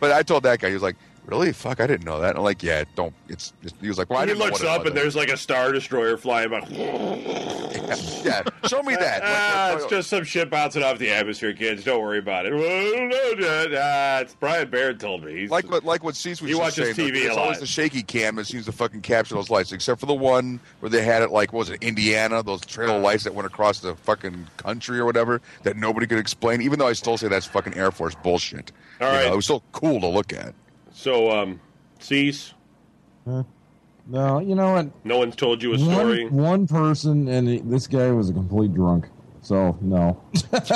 [0.00, 1.52] But I told that guy, he was like, really?
[1.52, 2.30] Fuck, I didn't know that.
[2.30, 3.14] And I'm like, yeah, don't.
[3.28, 3.52] It's.
[3.62, 4.88] Just, he was like, well, I he looks up was.
[4.88, 6.60] and there's like a star destroyer flying by.
[8.24, 9.22] yeah, show me that.
[9.34, 11.84] Ah, Like, it's just some shit bouncing off the atmosphere, kids.
[11.84, 12.52] Don't worry about it.
[12.54, 12.60] Well,
[13.08, 13.32] no,
[13.68, 15.40] no, ah, it's Brian Baird told me.
[15.40, 18.36] He's, like what like what was He watches saying, TV It's always the shaky cam
[18.36, 21.30] that seems to fucking capture those lights, except for the one where they had it
[21.30, 24.98] like what was it Indiana, those trail of lights that went across the fucking country
[24.98, 26.60] or whatever that nobody could explain.
[26.62, 28.72] Even though I still say that's fucking Air Force bullshit.
[29.00, 29.26] All You right.
[29.26, 30.54] know, it was still cool to look at.
[30.94, 31.60] So, um,
[31.98, 32.54] cease.
[34.06, 34.88] No, you know what?
[35.04, 36.24] No one's told you a story.
[36.26, 39.08] One, one person, and he- this guy was a complete drunk.
[39.42, 40.20] So no.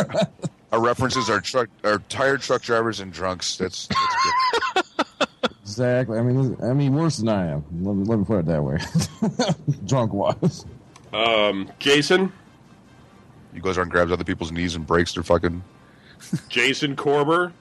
[0.73, 3.57] Our references are truck, are tired truck drivers and drunks.
[3.57, 4.85] That's, that's good.
[5.63, 6.19] Exactly.
[6.19, 7.65] I mean, this- I mean, worse than I am.
[7.83, 8.79] Let me, let me put it that way.
[9.87, 10.65] Drunk wise.
[11.13, 12.33] Um, Jason,
[13.53, 15.63] He goes around and grabs other people's knees and breaks their fucking.
[16.49, 17.53] Jason Corber.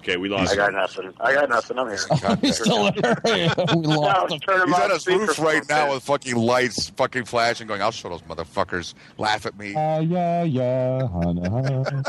[0.00, 0.52] Okay, we lost.
[0.54, 1.12] I got nothing.
[1.20, 1.78] I got nothing.
[1.78, 1.98] I'm here.
[2.40, 3.20] He's still there.
[3.24, 4.68] we I lost was him.
[4.68, 8.22] He's on his roof right now with fucking lights, fucking flashing, going, "I'll show those
[8.22, 8.94] motherfuckers.
[9.18, 12.02] Laugh at me." Ah, yeah, yeah, hana, hana.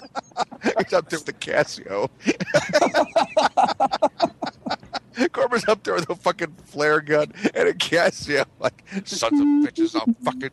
[0.83, 2.09] He's up there with the Casio.
[5.33, 8.45] Corber's up there with a fucking flare gun and a Casio.
[8.59, 10.51] Like, sons of bitches, I'll fucking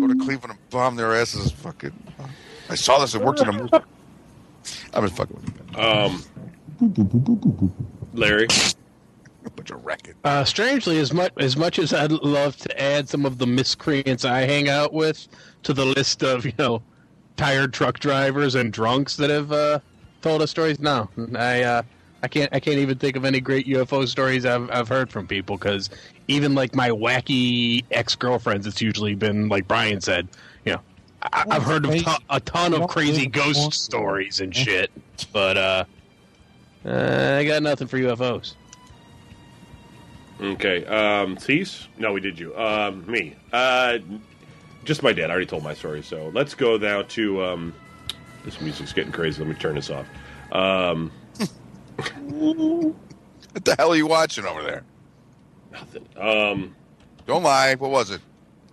[0.00, 1.52] go to Cleveland and bomb their asses.
[1.52, 1.92] Fucking.
[2.68, 3.14] I saw this.
[3.14, 3.70] It worked in a movie.
[4.92, 5.78] I'm just fucking with you.
[5.80, 6.24] Um,
[8.12, 8.46] Larry.
[9.46, 10.16] A bunch of racket.
[10.24, 14.24] Uh, strangely, as much as much as I'd love to add some of the miscreants
[14.24, 15.28] I hang out with
[15.64, 16.82] to the list of you know
[17.36, 19.80] tired truck drivers and drunks that have uh,
[20.22, 21.82] told us stories, no, I uh,
[22.22, 25.26] I can't I can't even think of any great UFO stories I've I've heard from
[25.26, 25.90] people because
[26.28, 30.26] even like my wacky ex girlfriends, it's usually been like Brian said,
[30.64, 30.80] you know.
[31.32, 34.90] I, I've heard of to- a ton of crazy ghost stories and shit,
[35.32, 35.84] but uh,
[36.84, 38.54] uh, I got nothing for UFOs.
[40.40, 40.84] Okay.
[40.86, 41.86] Um, Cease?
[41.98, 42.56] No, we did you.
[42.56, 43.36] Um, me.
[43.52, 43.98] Uh,
[44.84, 45.30] just my dad.
[45.30, 46.02] I already told my story.
[46.02, 47.44] So let's go now to.
[47.44, 47.74] Um,
[48.44, 49.40] this music's getting crazy.
[49.42, 50.06] Let me turn this off.
[50.52, 51.10] Um,
[52.26, 54.82] What the hell are you watching over there?
[55.72, 56.06] nothing.
[56.16, 56.74] Um,
[57.26, 57.74] Don't lie.
[57.76, 58.20] What was it?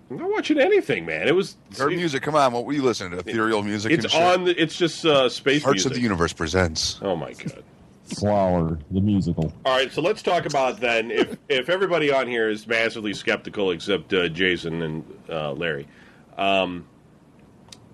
[0.09, 1.27] I'm not watching anything, man.
[1.27, 1.55] It was.
[1.77, 2.21] Her music.
[2.23, 2.51] Come on.
[2.51, 3.19] What were you listening to?
[3.19, 3.91] Ethereal music.
[3.93, 4.21] It's and shit?
[4.21, 4.43] on.
[4.45, 5.91] The, it's just uh, space Hearts music.
[5.91, 6.99] of the Universe presents.
[7.01, 7.63] Oh my god.
[8.19, 9.53] Flower, the musical.
[9.65, 13.71] All right, so let's talk about then if if everybody on here is massively skeptical
[13.71, 15.87] except uh, Jason and uh, Larry.
[16.37, 16.87] Um,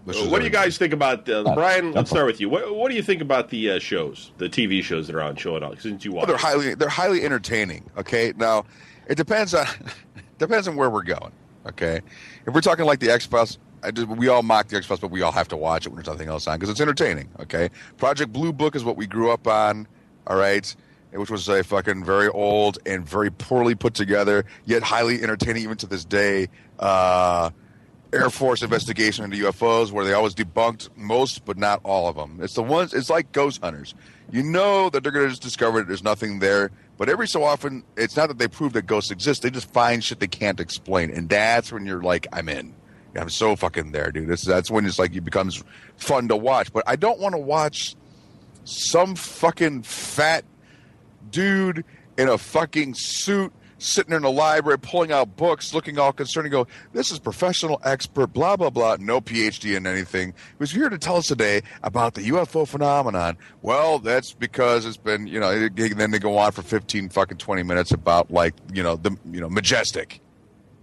[0.06, 1.92] what do you guys think about uh, Brian?
[1.92, 2.48] Let's start with you.
[2.48, 5.36] What, what do you think about the uh, shows, the TV shows that are on
[5.36, 5.76] Show It All?
[5.76, 7.90] Since you Well, they're highly they're highly entertaining.
[7.98, 8.66] Okay, now
[9.08, 9.66] it depends on
[10.38, 11.34] depends on where we're going.
[11.68, 12.00] Okay,
[12.46, 15.02] if we're talking like the X Files, I just, we all mock the X Files,
[15.02, 17.28] but we all have to watch it when there's nothing else on because it's entertaining.
[17.42, 19.88] Okay, Project Blue Book is what we grew up on.
[20.28, 20.76] All right.
[21.12, 25.78] Which was a fucking very old and very poorly put together, yet highly entertaining even
[25.78, 26.50] to this day.
[26.78, 27.50] Uh,
[28.14, 32.40] Air Force investigation into UFOs, where they always debunked most, but not all of them.
[32.42, 32.94] It's the ones.
[32.94, 33.96] It's like ghost hunters.
[34.32, 37.44] You know that they're going to just discover that there's nothing there, but every so
[37.44, 39.42] often, it's not that they prove that ghosts exist.
[39.42, 42.74] They just find shit they can't explain, and that's when you're like, I'm in.
[43.16, 44.28] I'm so fucking there, dude.
[44.28, 45.64] This, that's when it's like it becomes
[45.96, 46.72] fun to watch.
[46.72, 47.96] But I don't want to watch
[48.68, 50.44] some fucking fat
[51.30, 51.86] dude
[52.18, 56.52] in a fucking suit sitting in a library pulling out books looking all concerned and
[56.52, 60.98] go this is professional expert blah blah blah no phd in anything was here to
[60.98, 66.10] tell us today about the ufo phenomenon well that's because it's been you know then
[66.10, 69.50] they go on for 15 fucking 20 minutes about like you know the you know
[69.50, 70.22] majestic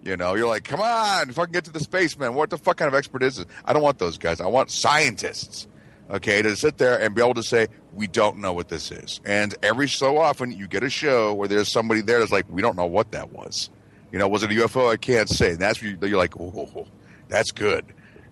[0.05, 2.35] you know, you're like, come on, fucking get to the spaceman.
[2.35, 3.47] What the fuck kind of expert is this?
[3.65, 4.39] I don't want those guys.
[4.39, 5.67] I want scientists,
[6.11, 9.21] okay, to sit there and be able to say, we don't know what this is.
[9.25, 12.63] And every so often, you get a show where there's somebody there that's like, we
[12.63, 13.71] don't know what that was.
[14.13, 14.93] You know, was it a UFO?
[14.93, 15.51] I can't say.
[15.53, 16.87] And that's where you- you're like, oh,
[17.29, 17.85] that's good.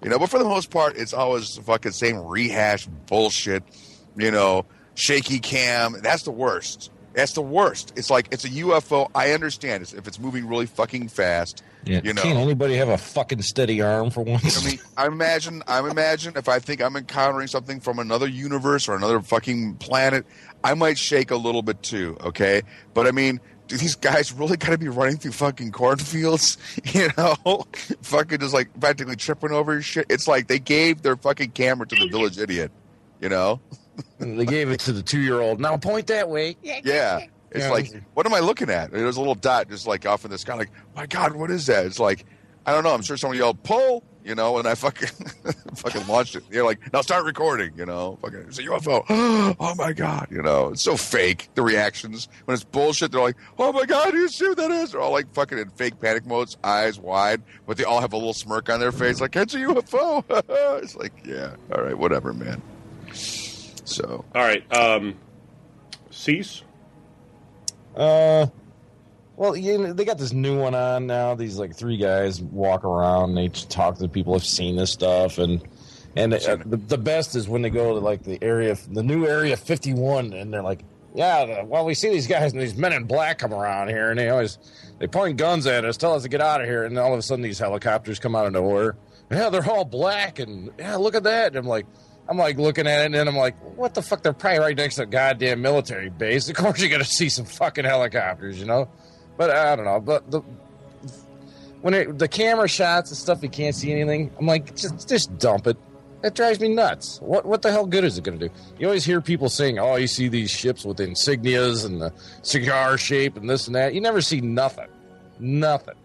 [0.02, 3.62] You know, but for the most part, it's always fucking same rehash bullshit.
[4.16, 5.96] You know, shaky cam.
[6.02, 6.90] That's the worst.
[7.14, 7.92] That's the worst.
[7.96, 9.10] It's like it's a UFO.
[9.14, 11.62] I understand it's, if it's moving really fucking fast.
[11.84, 12.00] Yeah.
[12.04, 12.22] You know.
[12.22, 14.64] Can't anybody have a fucking steady arm for once?
[14.64, 18.88] I mean, I imagine, I imagine if I think I'm encountering something from another universe
[18.88, 20.24] or another fucking planet,
[20.62, 22.16] I might shake a little bit too.
[22.20, 22.62] Okay,
[22.94, 26.58] but I mean, do these guys really got to be running through fucking cornfields?
[26.92, 27.64] You know,
[28.02, 30.06] fucking just like practically tripping over shit.
[30.10, 32.70] It's like they gave their fucking camera to the village idiot.
[33.20, 33.60] You know?
[34.18, 35.60] they gave it to the two year old.
[35.60, 36.56] Now point that way.
[36.62, 37.20] Yeah.
[37.54, 37.70] It's Yeah.
[37.70, 38.90] like, what am I looking at?
[38.92, 40.54] And There's a little dot just like off in the sky.
[40.54, 41.86] Like, my God, what is that?
[41.86, 42.24] It's like,
[42.66, 42.94] I don't know.
[42.94, 45.08] I'm sure someone yelled, pull, you know, and I fucking
[45.74, 46.44] fucking launched it.
[46.50, 48.18] You're like, now start recording, you know.
[48.22, 49.04] Fucking, it's a UFO.
[49.58, 50.68] oh my God, you know.
[50.68, 52.28] It's so fake, the reactions.
[52.44, 54.92] When it's bullshit, they're like, oh my God, you see what that is?
[54.92, 58.16] They're all like fucking in fake panic modes, eyes wide, but they all have a
[58.16, 60.24] little smirk on their face, like, it's a UFO.
[60.82, 62.62] it's like, yeah, all right, whatever, man.
[63.84, 65.16] So, all right, um,
[66.10, 66.62] Cease.
[67.96, 68.46] Uh,
[69.36, 71.34] well, you know, they got this new one on now.
[71.34, 73.34] These like three guys walk around.
[73.34, 75.62] They talk to people who've seen this stuff, and
[76.16, 79.26] and uh, the, the best is when they go to like the area, the new
[79.26, 82.92] area fifty one, and they're like, yeah, well, we see these guys and these men
[82.92, 84.58] in black come around here, and they always
[84.98, 87.18] they point guns at us, tell us to get out of here, and all of
[87.18, 88.96] a sudden these helicopters come out of nowhere.
[89.30, 91.48] Yeah, they're all black, and yeah, look at that.
[91.48, 91.86] And I'm like.
[92.32, 94.22] I'm like looking at it, and then I'm like, "What the fuck?
[94.22, 96.48] They're probably right next to a goddamn military base.
[96.50, 98.88] Of course, you're gonna see some fucking helicopters, you know."
[99.36, 100.00] But uh, I don't know.
[100.00, 100.40] But the
[101.82, 104.30] when it, the camera shots and stuff, you can't see anything.
[104.38, 105.76] I'm like, just just dump it.
[106.22, 107.20] That drives me nuts.
[107.20, 108.54] What what the hell good is it going to do?
[108.78, 112.96] You always hear people saying, "Oh, you see these ships with insignias and the cigar
[112.96, 114.88] shape and this and that." You never see nothing,
[115.38, 115.96] nothing.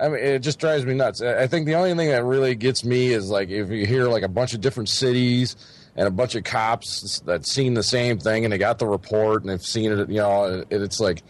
[0.00, 1.20] I mean, it just drives me nuts.
[1.20, 4.22] I think the only thing that really gets me is like if you hear like
[4.22, 5.56] a bunch of different cities
[5.96, 9.42] and a bunch of cops that seen the same thing and they got the report
[9.42, 10.08] and they've seen it.
[10.08, 11.22] You know, and it's like,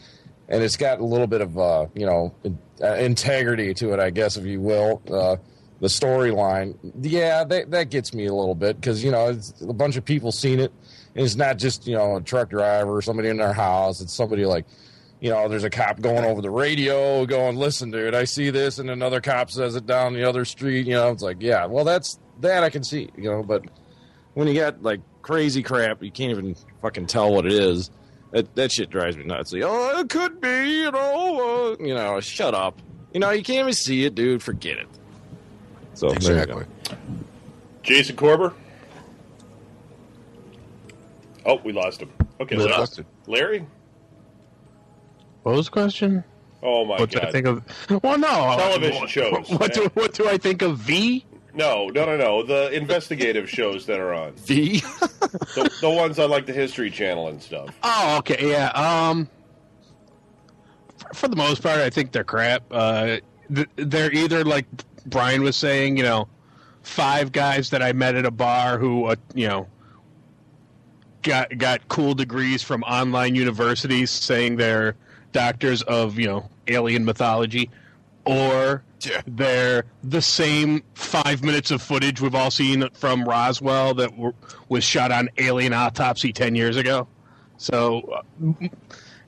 [0.49, 2.35] and it's got a little bit of uh, you know
[2.83, 5.03] uh, integrity to it, I guess, if you will.
[5.11, 5.37] Uh,
[5.81, 9.97] the storyline, yeah, that that gets me a little bit because you know a bunch
[9.97, 10.73] of people seen it.
[11.15, 14.01] And it's not just you know a truck driver or somebody in their house.
[14.01, 14.67] It's somebody like
[15.21, 18.79] you know, there's a cop going over the radio going, listen, dude, I see this.
[18.79, 20.87] And another cop says it down the other street.
[20.87, 23.65] You know, it's like, yeah, well, that's that I can see, you know, but
[24.35, 27.91] when you got like crazy crap, you can't even fucking tell what it is.
[28.31, 29.53] That, that shit drives me nuts.
[29.53, 32.79] Like, oh, it could be, you know, uh, you know, shut up.
[33.13, 34.43] You know, you can't even see it, dude.
[34.43, 34.89] Forget it.
[35.95, 36.65] So exactly.
[37.83, 38.55] Jason Corber.
[41.47, 42.13] Oh, we lost him.
[42.41, 42.71] Okay, We
[43.27, 43.67] Larry.
[45.49, 45.55] Lost him.
[45.55, 45.55] Larry.
[45.55, 46.25] What was the question?
[46.63, 47.01] Oh my god.
[47.01, 48.03] what do I think of?
[48.03, 48.57] Well, no.
[48.59, 49.51] Television what, shows.
[49.51, 51.25] What do what do I think of V?
[51.55, 52.43] No, no, no, no.
[52.43, 54.33] The investigative shows that are on.
[54.35, 54.81] V.
[54.81, 57.75] The, the ones on like the History Channel and stuff.
[57.83, 58.69] Oh, okay, yeah.
[58.69, 59.29] Um,
[60.99, 62.65] for, for the most part, I think they're crap.
[62.71, 63.19] Uh,
[63.49, 64.67] they're either like
[65.07, 66.29] Brian was saying, you know,
[66.83, 69.69] five guys that I met at a bar who, uh, you know,
[71.23, 74.97] got got cool degrees from online universities, saying they're
[75.33, 77.71] doctors of you know alien mythology,
[78.25, 79.23] or Yeah.
[79.27, 84.35] they're the same five minutes of footage we've all seen from Roswell that were,
[84.69, 87.07] was shot on alien autopsy ten years ago.
[87.57, 88.69] So, uh,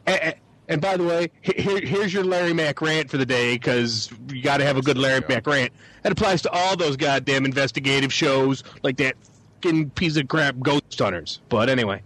[0.06, 0.34] and,
[0.68, 4.40] and by the way, here, here's your Larry Mack rant for the day because you
[4.42, 5.72] got to have a good Larry Mack rant.
[6.02, 9.16] That applies to all those goddamn investigative shows like that
[9.62, 11.40] fucking piece of crap Ghost Hunters.
[11.48, 12.02] But anyway,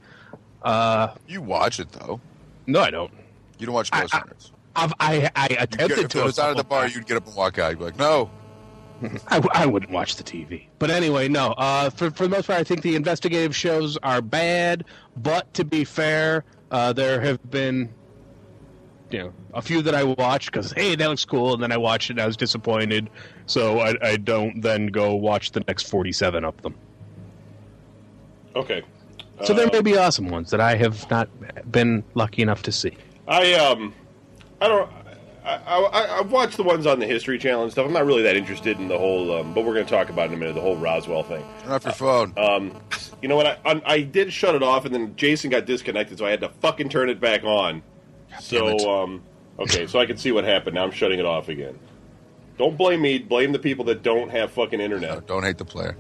[0.63, 2.21] uh, You watch it though.
[2.67, 3.13] no, I don't.
[3.59, 4.53] You don't watch I- Ghost I- Hunters.
[4.77, 6.21] I've, I I You'd get- attempted if to.
[6.21, 7.71] it was out of the bar, you'd get up and walk out.
[7.71, 8.29] You'd be like, "No,
[9.29, 10.67] I, I wouldn't watch the TV.
[10.81, 11.53] But anyway, no.
[11.53, 14.85] Uh, for for the most part, I think the investigative shows are bad.
[15.17, 16.43] But to be fair,
[16.73, 17.95] uh, there have been,
[19.11, 21.77] you know, a few that I watched because hey, that looks cool, and then I
[21.77, 23.09] watched it and I was disappointed.
[23.47, 26.75] So I, I don't then go watch the next forty-seven of them.
[28.57, 28.83] Okay.
[29.45, 31.29] So Uh, there may be awesome ones that I have not
[31.71, 32.97] been lucky enough to see.
[33.27, 33.95] I um,
[34.61, 34.91] I don't.
[35.45, 37.87] I, I, I've watched the ones on the History Channel and stuff.
[37.87, 40.29] I'm not really that interested in the whole, um, but we're going to talk about
[40.29, 40.55] in a minute.
[40.55, 41.45] The whole Roswell thing.
[41.63, 42.81] turn off your phone." Um,
[43.21, 43.47] you know what?
[43.47, 46.41] I, I, I did shut it off, and then Jason got disconnected, so I had
[46.41, 47.83] to fucking turn it back on.
[48.41, 49.23] So, um,
[49.59, 50.75] okay, so I can see what happened.
[50.77, 51.79] Now I'm shutting it off again.
[52.57, 53.19] Don't blame me.
[53.19, 55.97] Blame the people that don't have fucking No, internet, don't hate the player.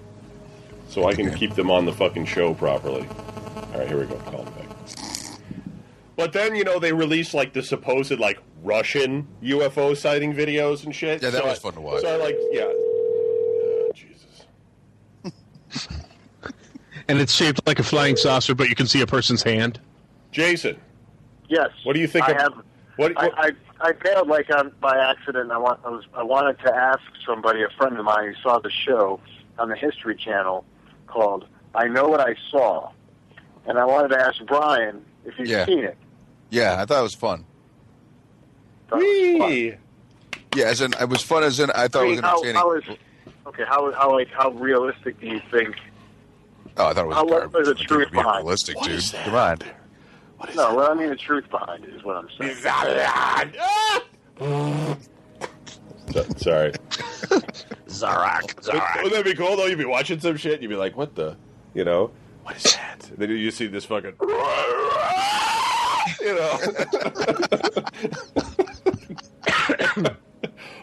[0.88, 3.06] so I can keep them on the fucking show properly.
[3.56, 4.16] All right, here we go.
[4.20, 4.46] Call.
[6.16, 10.94] But then you know they released like the supposed like Russian UFO sighting videos and
[10.94, 11.22] shit.
[11.22, 12.02] Yeah, that So was I- fun to watch.
[12.02, 12.62] So I like, yeah.
[12.64, 14.46] Uh, Jesus.
[17.06, 19.78] And it's shaped like a flying saucer, but you can see a person's hand.
[20.32, 20.80] Jason,
[21.48, 21.68] Yes.
[21.82, 22.26] what do you think?
[22.26, 22.52] I of, have.
[22.96, 23.50] What, I, what- I
[23.80, 25.50] I bailed like on by accident.
[25.52, 28.58] I want I was I wanted to ask somebody, a friend of mine who saw
[28.58, 29.20] the show
[29.58, 30.64] on the History Channel
[31.06, 31.44] called
[31.74, 32.90] "I Know What I Saw,"
[33.66, 35.66] and I wanted to ask Brian if he's Yeah.
[35.66, 35.98] seen it.
[36.54, 37.44] Yeah, I thought it was fun.
[38.88, 39.78] Thought it was fun.
[40.56, 41.42] Yeah, as in it was fun.
[41.42, 42.56] As in I thought I it mean, was how, entertaining.
[42.56, 42.84] how is
[43.46, 43.64] okay?
[43.66, 45.76] How how like how realistic do you think?
[46.76, 47.54] oh, I thought it was how- what garbage.
[47.54, 48.42] was the It truth be behind it?
[48.44, 48.94] realistic, What dude.
[48.96, 49.24] is that?
[49.24, 49.58] Come on.
[50.54, 52.56] No, well, I mean the truth behind it is what I'm saying.
[56.12, 56.70] So- Sorry.
[57.88, 59.02] Zarak.
[59.02, 59.66] Wouldn't that be cool though?
[59.66, 61.36] You'd be watching some shit, you'd be like, "What the?"
[61.72, 62.10] You know,
[62.42, 63.08] what is that?
[63.10, 64.12] And then you see this fucking,
[66.24, 66.58] you know.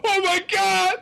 [0.04, 0.94] oh my god!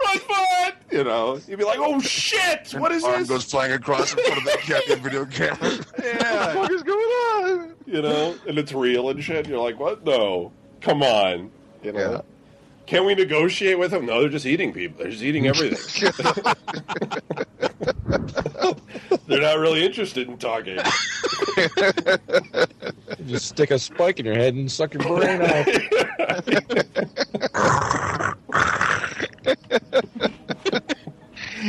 [0.00, 0.36] Run for
[0.66, 0.74] it!
[0.90, 2.72] You know, you'd be like, "Oh shit!
[2.72, 5.78] What is Arm this?" goes flying across in front of the goddamn video camera.
[6.02, 6.56] yeah.
[6.56, 7.74] What is going on?
[7.86, 9.46] You know, and it's real and shit.
[9.48, 10.04] You're like, "What?
[10.04, 11.50] No, come on!"
[11.82, 12.12] You know.
[12.12, 12.20] Yeah.
[12.86, 14.06] Can we negotiate with them?
[14.06, 14.98] No, they're just eating people.
[15.02, 16.12] They're just eating everything.
[19.26, 20.78] they're not really interested in talking.
[23.26, 25.68] Just stick a spike in your head and suck your brain out.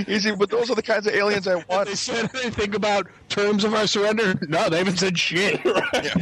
[0.08, 1.88] Easy, but those are the kinds of aliens I want.
[1.88, 4.36] They said anything about terms of our surrender?
[4.48, 5.60] No, they haven't said shit.
[5.66, 6.14] Yeah.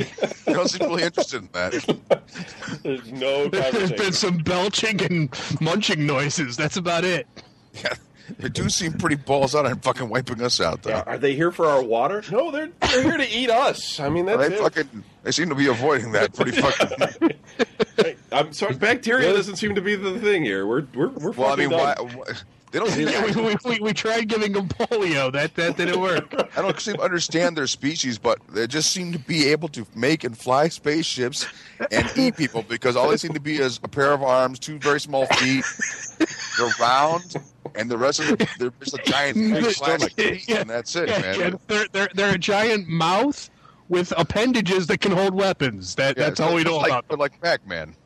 [0.45, 1.71] They don't seem really interested in that.
[2.83, 6.57] There's no There's been some belching and munching noises.
[6.57, 7.27] That's about it.
[7.73, 7.93] Yeah,
[8.37, 10.91] they do seem pretty balls out and fucking wiping us out, though.
[10.91, 12.23] Yeah, are they here for our water?
[12.31, 13.99] No, they're they're here to eat us.
[13.99, 14.59] I mean, that's they it.
[14.59, 17.31] fucking they seem to be avoiding that pretty fucking.
[17.97, 20.65] Hey, I'm sorry, bacteria doesn't seem to be the thing here.
[20.65, 22.25] We're we're we're well, I fucking mean, why, why
[22.71, 25.31] they don't Yeah, we, we, we, we tried giving them polio.
[25.31, 26.33] That that didn't work.
[26.57, 29.85] I don't seem to understand their species, but they just seem to be able to
[29.95, 31.45] make and fly spaceships
[31.91, 34.79] and eat people because all they seem to be is a pair of arms, two
[34.79, 35.65] very small feet.
[36.57, 37.35] They're round,
[37.75, 39.37] and the rest of them they're just a giant
[39.75, 41.39] plastic Yeah, and that's it, yeah, man.
[41.39, 43.49] yeah, they're, they're, they're a giant mouth
[43.91, 45.95] with appendages that can hold weapons.
[45.95, 47.07] That Yeah, that's all we they're know like, about.
[47.09, 47.93] They're like Pac-Man.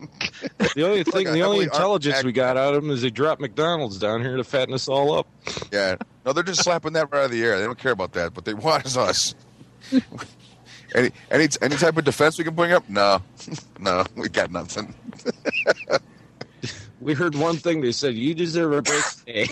[0.75, 3.39] The only thing, a the only intelligence we got out of them is they dropped
[3.39, 5.27] McDonald's down here to fatten us all up.
[5.71, 5.95] Yeah.
[6.25, 7.57] No, they're just slapping that right out of the air.
[7.57, 8.35] They don't care about that.
[8.35, 9.35] What they want is us.
[10.95, 12.89] any any any type of defense we can bring up?
[12.89, 13.21] No,
[13.79, 14.93] no, we got nothing.
[17.01, 17.81] We heard one thing.
[17.81, 19.03] They said you deserve a break.
[19.25, 19.47] today."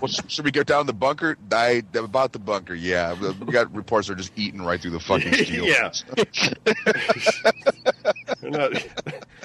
[0.00, 1.36] Well, sh- should we get down the bunker?
[1.48, 2.74] Die about the bunker.
[2.74, 3.14] Yeah,
[3.44, 5.64] we got reports they're just eating right through the fucking steel.
[5.64, 5.90] Yeah.
[8.42, 8.86] Not-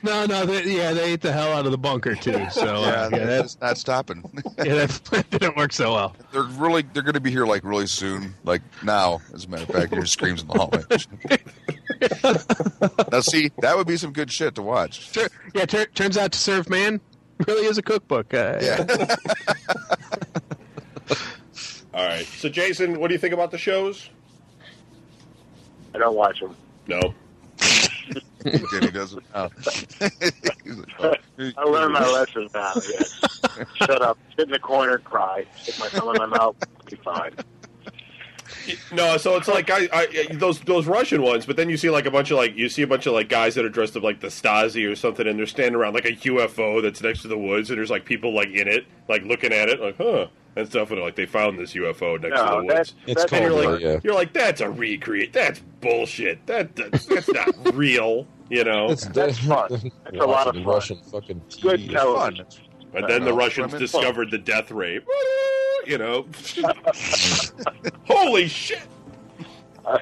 [0.04, 2.46] No, no, they, yeah, they ate the hell out of the bunker too.
[2.52, 4.22] So Yeah, uh, yeah, that's not stopping.
[4.58, 6.16] yeah, that didn't work so well.
[6.34, 9.22] they're really they're going to be here like really soon, like now.
[9.34, 10.84] As a matter of fact, there's screams in the hallway.
[13.12, 15.12] now, see, that would be some good shit to watch.
[15.14, 17.00] Tur- yeah, tur- turns out to serve man
[17.48, 18.34] really is a cookbook.
[18.34, 18.86] Uh, Yeah,
[21.94, 22.26] All right.
[22.26, 24.10] So, Jason, what do you think about the shows?
[25.94, 26.56] I don't watch them.
[26.88, 27.14] No.
[28.72, 29.50] Jenny does it now.
[30.00, 31.14] Like, oh.
[31.58, 32.74] I learned my lesson now.
[32.76, 33.22] Yes.
[33.76, 34.18] Shut up.
[34.36, 35.46] Sit in the corner, cry.
[35.62, 36.56] Stick my thumb in my mouth.
[36.90, 37.34] Be fine.
[38.92, 42.06] No, so it's like I, I those those Russian ones, but then you see like
[42.06, 44.04] a bunch of like you see a bunch of like guys that are dressed up
[44.04, 47.28] like the Stasi or something, and they're standing around like a UFO that's next to
[47.28, 50.28] the woods, and there's like people like in it, like looking at it, like huh,
[50.56, 53.04] and stuff, and like they found this UFO next to No, the that's woods.
[53.08, 54.00] It's that's And you're like, yeah.
[54.04, 55.34] you're like, that's a recreate.
[55.34, 56.46] That's bullshit.
[56.46, 58.28] That that's, that's not real.
[58.50, 58.92] You know.
[58.92, 59.68] It's That's fun.
[59.72, 59.84] That's
[60.18, 60.64] a lot of fun.
[60.66, 61.92] Russian fucking good TV.
[61.92, 62.46] television.
[62.94, 65.00] And then the Uh, Russians women- discovered the death ray.
[65.86, 66.26] You know.
[68.08, 68.82] Holy shit!
[69.86, 70.00] I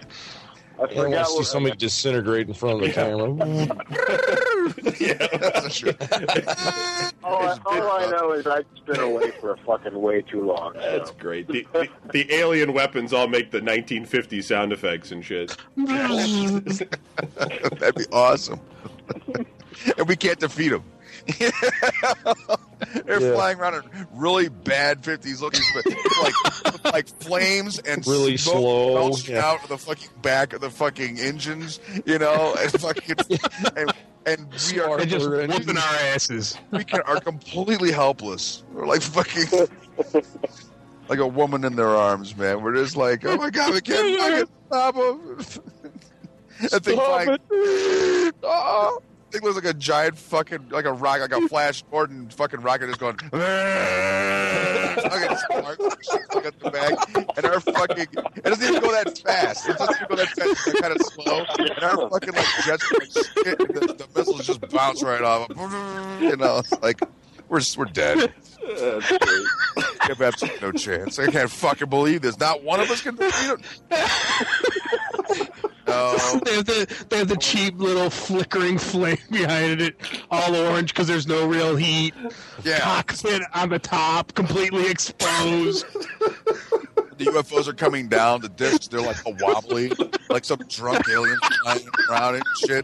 [0.80, 2.94] I don't want forgot to see what, somebody disintegrate in front of the Yeah.
[2.94, 3.34] camera.
[5.00, 5.28] yeah.
[5.38, 5.92] That's true.
[7.24, 10.74] all, I, all I know is I've been away for a fucking way too long.
[10.74, 11.16] That's So.
[11.20, 11.48] great.
[11.48, 15.56] The, the, the alien weapons all make the 1950 sound effects and shit.
[15.78, 16.90] That'd
[17.96, 18.60] be awesome.
[19.98, 20.84] and we can't defeat them.
[23.06, 23.34] They're Yeah.
[23.34, 25.86] flying around in really bad fifties looking, but
[26.24, 29.46] like like flames and Really smoke slow, belching yeah.
[29.46, 33.16] out of the fucking back of the fucking engines, you know, and fucking
[33.78, 33.92] and,
[34.26, 35.50] and we are They're just Smart.
[35.50, 36.58] whooping our asses.
[36.72, 38.64] we can, are completely helpless.
[38.74, 39.68] We're like fucking
[41.08, 42.62] like a woman in their arms, man.
[42.64, 45.38] We're just like, oh my god, we can't fucking stop them.
[46.70, 47.38] that thing flying.
[48.44, 49.02] Oh,
[49.32, 52.88] thing looks like a giant fucking like a rock, like a Flash Gordon fucking rocket,
[52.88, 53.18] just going.
[53.18, 53.40] fucking
[55.38, 56.16] sparks
[56.46, 59.70] at the back, and our fucking it doesn't even go that fast.
[59.70, 60.68] It doesn't even go that fast.
[60.68, 64.62] It's kind of slow, and our fucking like jets like shit, the, the missiles just
[64.70, 65.50] bounce right off.
[66.22, 67.00] You know, it's like
[67.50, 68.34] we're we're dead.
[70.02, 71.20] We have absolutely no chance.
[71.20, 72.40] I can't fucking believe this.
[72.40, 73.62] Not one of us can him.
[75.92, 76.16] No.
[76.18, 76.40] Oh.
[76.46, 79.96] They have the they have the cheap little flickering flame behind it,
[80.30, 82.14] all orange because there's no real heat.
[82.64, 82.80] Yeah.
[82.80, 85.86] Cockpit on the top, completely exposed.
[87.18, 88.42] The UFOs are coming down.
[88.42, 89.92] The discs, they're like a wobbly,
[90.32, 92.84] like some drunk alien flying around and shit.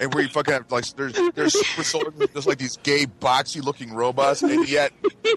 [0.00, 3.62] And where you fucking have like there's there's super soldiers, there's like these gay boxy
[3.62, 4.90] looking robots, and yet
[5.24, 5.36] you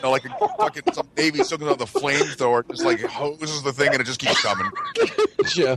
[0.00, 3.88] know like a fucking some navy still out the flamethrower, just like hoses the thing,
[3.88, 4.70] and it just keeps coming.
[5.56, 5.74] yeah.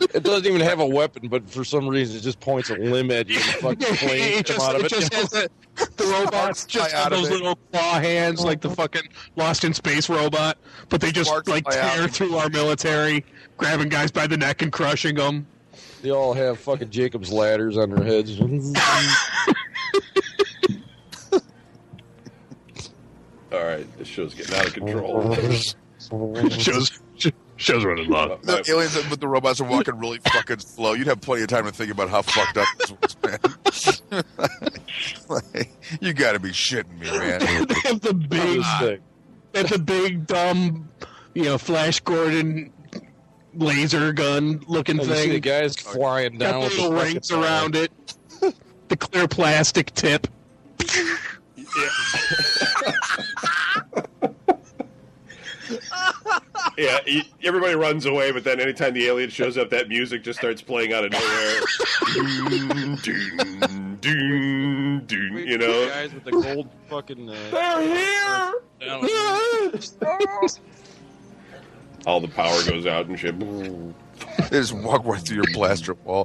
[0.00, 3.10] It doesn't even have a weapon, but for some reason it just points a limb
[3.10, 4.88] at you and fucking Yeah, flames it just, out of it it.
[5.00, 5.50] just has the,
[5.96, 9.02] the robots just have those little claw hands like the fucking
[9.36, 10.56] Lost in Space robot,
[10.88, 13.24] but they just Sparks like tear through our military,
[13.58, 15.46] grabbing guys by the neck and crushing them.
[16.02, 18.40] They all have fucking Jacob's ladders on their heads.
[23.52, 25.34] All right, this show's getting out of control.
[26.50, 27.00] shows
[27.60, 28.38] shows running long.
[28.42, 30.94] The aliens with the robots are walking really fucking slow.
[30.94, 33.16] You'd have plenty of time to think about how fucked up this was,
[34.10, 34.24] man.
[35.28, 37.38] Like, you got to be shitting me, man.
[37.68, 38.98] they have the big, This thing.
[39.52, 40.88] they have the big dumb,
[41.34, 42.72] you know, Flash Gordon
[43.54, 45.40] laser gun looking And you see the thing.
[45.40, 47.92] guys flying Got down the with the little rings around it.
[48.88, 50.26] The clear plastic tip.
[51.56, 51.88] yeah,
[57.06, 60.62] e- everybody runs away, but then anytime the alien shows up, that music just starts
[60.62, 61.60] playing out of nowhere.
[62.14, 65.88] Doon, doon, doon, doon, you know?
[65.88, 67.28] guys with the gold fucking.
[67.28, 68.54] Uh, They're here!
[72.06, 73.38] All the power goes out and shit.
[73.38, 76.24] They just walk right through your plaster wall.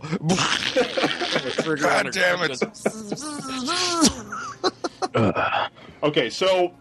[1.79, 2.63] God damn it.
[6.03, 6.73] Okay, so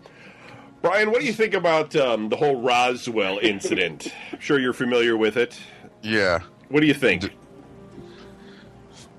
[0.84, 4.12] Brian, what do you think about um, the whole Roswell incident?
[4.30, 5.58] I'm sure you're familiar with it.
[6.02, 6.40] Yeah.
[6.68, 7.34] What do you think?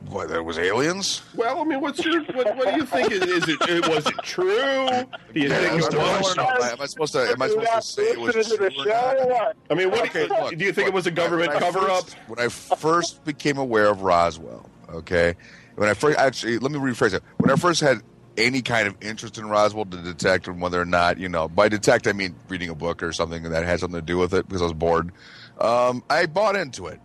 [0.05, 1.24] What, that was aliens?
[1.34, 3.11] Well, I mean, what's your what, what do you think?
[3.11, 4.88] Is, is it uh, was it true?
[5.34, 6.38] Do you think it was?
[6.38, 7.22] Am I supposed to?
[7.22, 9.55] Am I supposed to say it was Listening to true or show not?
[9.72, 11.51] I mean, what Okay, do you, look, do you think look, it was a government
[11.51, 12.07] when I cover up?
[12.28, 15.34] When I first became aware of Roswell, okay,
[15.78, 17.24] when I first actually let me rephrase it.
[17.38, 18.03] When I first had
[18.38, 21.70] any kind of interest in Roswell to detect and whether or not you know by
[21.70, 24.48] detect I mean reading a book or something that had something to do with it
[24.48, 25.12] because I was bored.
[25.60, 27.00] Um, I bought into it,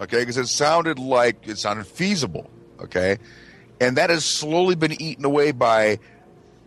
[0.00, 2.50] okay, because it sounded like it sounded feasible.
[2.80, 3.18] Okay,
[3.80, 5.98] and that has slowly been eaten away by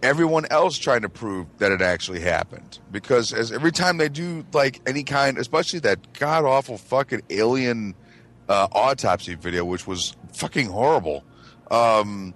[0.01, 2.79] everyone else trying to prove that it actually happened.
[2.91, 7.95] Because as every time they do like any kind, especially that god awful fucking alien
[8.47, 11.23] uh, autopsy video, which was fucking horrible.
[11.71, 12.33] Um,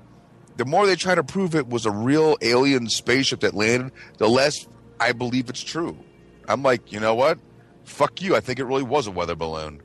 [0.60, 4.28] the more they try to prove it was a real alien spaceship that landed, the
[4.28, 4.68] less
[5.00, 5.98] I believe it's true.
[6.50, 7.40] I'm like, you know what?
[7.86, 8.36] Fuck you.
[8.36, 9.82] I think it really was a weather balloon.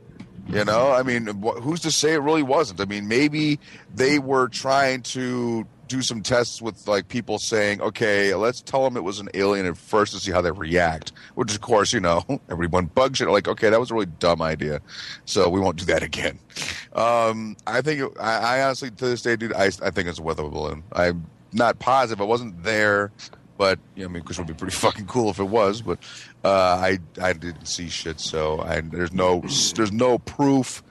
[0.49, 2.81] You know, I mean, wh- who's to say it really wasn't?
[2.81, 3.61] I mean, maybe
[3.95, 8.97] they were trying to do some tests with like people saying, okay, let's tell them
[8.97, 11.12] it was an alien at first to see how they react.
[11.35, 13.28] Which, of course, you know, everyone bugs it.
[13.28, 14.80] Like, okay, that was a really dumb idea,
[15.24, 16.39] so we won't do that again.
[16.95, 20.18] Um, I think, it, I, I honestly, to this day, dude, I, I think it's
[20.18, 20.85] a weather balloon.
[20.93, 22.20] I'm not positive.
[22.20, 23.12] I wasn't there,
[23.57, 25.82] but you know, I mean, because it would be pretty fucking cool if it was.
[25.82, 25.99] But
[26.45, 29.41] uh, I, I didn't see shit, so I, there's no,
[29.74, 30.82] there's no proof,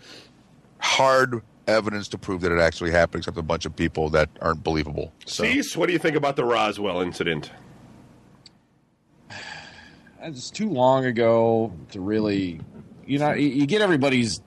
[0.79, 4.63] hard evidence to prove that it actually happened, except a bunch of people that aren't
[4.63, 5.11] believable.
[5.25, 5.43] So.
[5.43, 7.51] Cease, what do you think about the Roswell incident?
[10.25, 12.61] It's too long ago to really,
[13.05, 14.39] you know, you, you get everybody's.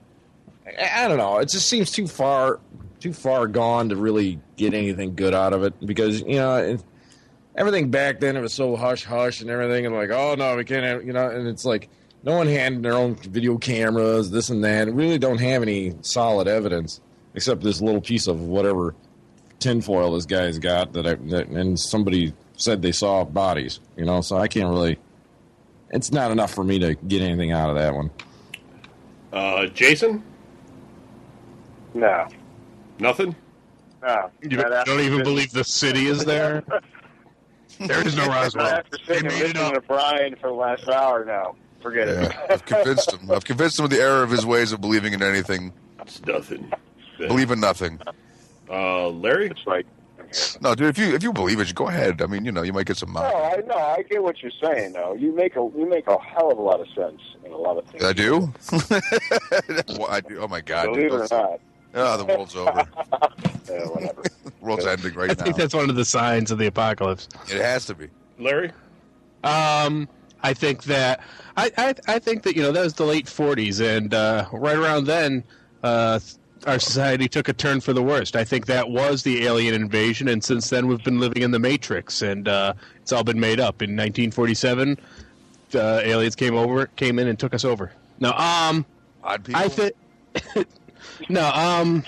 [0.65, 1.37] I, I don't know.
[1.37, 2.59] It just seems too far,
[2.99, 6.79] too far gone to really get anything good out of it because you know.
[7.55, 10.63] Everything back then it was so hush hush and everything and like oh no we
[10.63, 11.89] can't have you know and it's like
[12.21, 16.47] no one had their own video cameras this and that really don't have any solid
[16.47, 17.01] evidence
[17.37, 18.93] except this little piece of whatever
[19.59, 24.21] tinfoil this guy's got that, I, that and somebody said they saw bodies you know
[24.21, 24.97] so i can't really
[25.91, 28.09] it's not enough for me to get anything out of that one
[29.31, 30.23] Uh, Jason,
[31.93, 32.27] No.
[32.99, 33.35] nothing.
[34.01, 34.31] No.
[34.41, 36.63] You Not don't even believe the city is there?
[37.79, 38.67] there is no Not Roswell.
[38.67, 39.73] after They sitting and made it listening up.
[39.73, 41.55] to Brian for the last hour now.
[41.81, 42.35] Forget it.
[42.49, 43.29] I've convinced him.
[43.31, 45.73] I've convinced him of the error of his ways of believing in anything.
[46.01, 46.71] It's nothing.
[47.17, 47.99] Believe in nothing.
[48.69, 49.85] Uh, Larry, It's like,
[50.61, 50.87] No, dude.
[50.89, 52.21] If you if you believe it, go ahead.
[52.21, 53.11] I mean, you know, you might get some.
[53.11, 53.29] money.
[53.33, 53.77] no, I know.
[53.77, 55.13] I get what you're saying, though.
[55.13, 57.77] You make a you make a hell of a lot of sense in a lot
[57.77, 58.03] of things.
[58.03, 58.53] I do.
[59.97, 60.39] well, I do.
[60.39, 60.87] Oh my god.
[60.93, 61.59] Believe it or not.
[61.93, 62.85] Oh, the world's over.
[63.69, 64.21] Yeah, whatever.
[64.21, 65.43] The world's ending I right now.
[65.43, 67.27] think that's one of the signs of the apocalypse.
[67.49, 68.07] It has to be.
[68.39, 68.71] Larry.
[69.43, 70.07] Um,
[70.41, 71.19] I think that
[71.57, 74.77] I, I I think that you know that was the late '40s, and uh, right
[74.77, 75.43] around then,
[75.83, 76.19] uh,
[76.65, 78.35] our society took a turn for the worst.
[78.35, 81.59] I think that was the alien invasion, and since then we've been living in the
[81.59, 83.81] Matrix, and uh, it's all been made up.
[83.81, 84.97] In 1947,
[85.71, 87.91] the aliens came over, came in, and took us over.
[88.19, 88.85] No, um,
[89.23, 89.61] Odd people.
[89.61, 89.93] I think
[91.29, 92.03] no, um,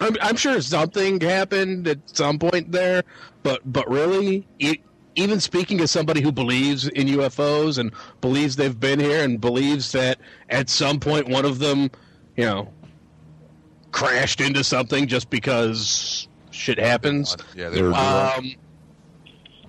[0.00, 3.02] I'm, I'm sure something happened at some point there,
[3.42, 4.76] but but really, e
[5.14, 9.92] even speaking as somebody who believes in UFOs and believes they've been here and believes
[9.92, 11.90] that at some point one of them,
[12.36, 12.72] you know,
[13.92, 17.36] crashed into something just because shit happens.
[17.54, 17.92] Yeah, they were.
[17.94, 18.54] Um,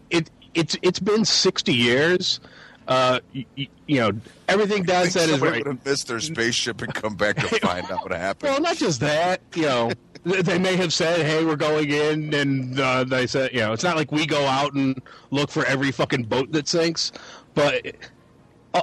[0.10, 2.40] it it's it's been sixty years.
[2.86, 4.12] Uh, y- y- you know,
[4.50, 5.60] everything Don said is right.
[5.60, 8.52] would have missed their spaceship and come back to find out what happened.
[8.52, 9.42] Well, not just that.
[9.56, 9.92] You know,
[10.24, 13.84] they may have said, "Hey, we're going in," and uh, they said, "You know, it's
[13.84, 15.02] not like we go out and
[15.32, 17.12] look for every fucking boat that sinks."
[17.54, 17.96] But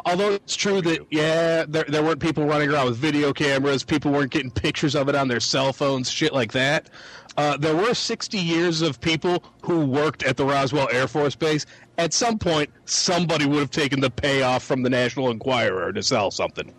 [0.07, 4.13] although it's true that yeah, there there weren't people running around with video cameras, people
[4.13, 6.89] weren't getting pictures of it on their cell phones, shit like that.
[7.37, 11.65] Uh, there were 60 years of people who worked at the Roswell Air Force Base.
[11.97, 16.31] At some point, somebody would have taken the payoff from the National Enquirer to sell
[16.31, 16.73] something.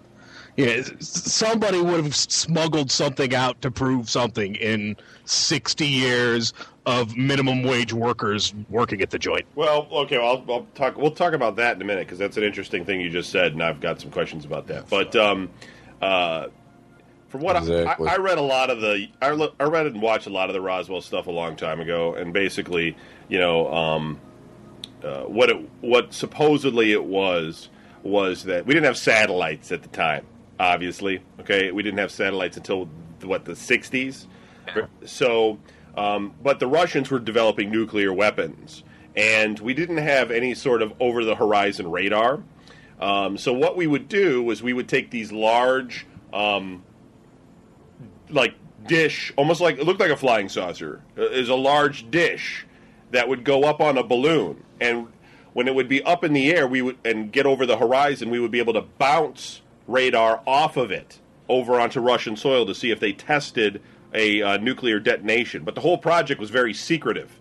[0.58, 6.54] Yeah, somebody would have smuggled something out to prove something in 60 years
[6.86, 9.46] of minimum wage workers working at the joint.
[9.56, 10.98] Well, okay, well, I'll, I'll talk.
[10.98, 13.54] We'll talk about that in a minute because that's an interesting thing you just said,
[13.54, 14.90] and I've got some questions about that.
[14.90, 15.50] But um,
[16.02, 16.48] uh,
[17.30, 18.08] from what Exactly.
[18.08, 20.32] I, I, I read, a lot of the I, lo- I read and watched a
[20.32, 22.98] lot of the Roswell stuff a long time ago, and basically,
[23.30, 24.20] you know, um,
[25.04, 27.70] uh, what it what supposedly it was
[28.04, 30.26] was that we didn't have satellites at the time.
[30.60, 32.90] Obviously, okay, we didn't have satellites until
[33.24, 34.26] what the '60s.
[35.06, 35.60] So,
[35.96, 38.84] um, but the Russians were developing nuclear weapons,
[39.16, 42.42] and we didn't have any sort of over the horizon radar.
[43.00, 46.84] Um, so what we would do was we would take these large, um,
[48.30, 48.54] like
[48.88, 51.02] dish, almost like it looked like a flying saucer.
[51.18, 52.66] uh, Is a large dish
[53.12, 55.08] that would go up on a balloon, and
[55.54, 58.30] when it would be up in the air, we would and get over the horizon,
[58.30, 61.20] we would be able to bounce radar off of it
[61.50, 63.82] over onto Russian soil to see if they tested
[64.14, 65.64] a uh, nuclear detonation.
[65.64, 67.40] But the whole project was very secretive.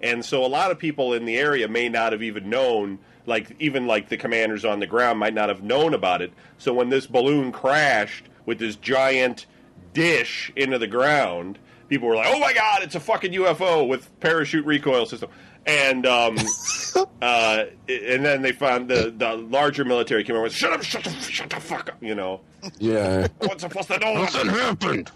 [0.00, 3.56] And so a lot of people in the area may not have even known, like
[3.58, 6.32] even like the commanders on the ground might not have known about it.
[6.58, 9.46] So when this balloon crashed with this giant
[9.92, 11.58] dish into the ground,
[11.88, 15.30] people were like, "Oh my god, it's a fucking UFO with parachute recoil system."
[15.66, 16.38] And um,
[17.22, 21.02] uh, and then they found the the larger military came over and shut up, shut
[21.02, 22.40] the, shut the fuck up, you know.
[22.78, 23.26] Yeah.
[23.38, 25.10] What's one's supposed to know Nothing happened.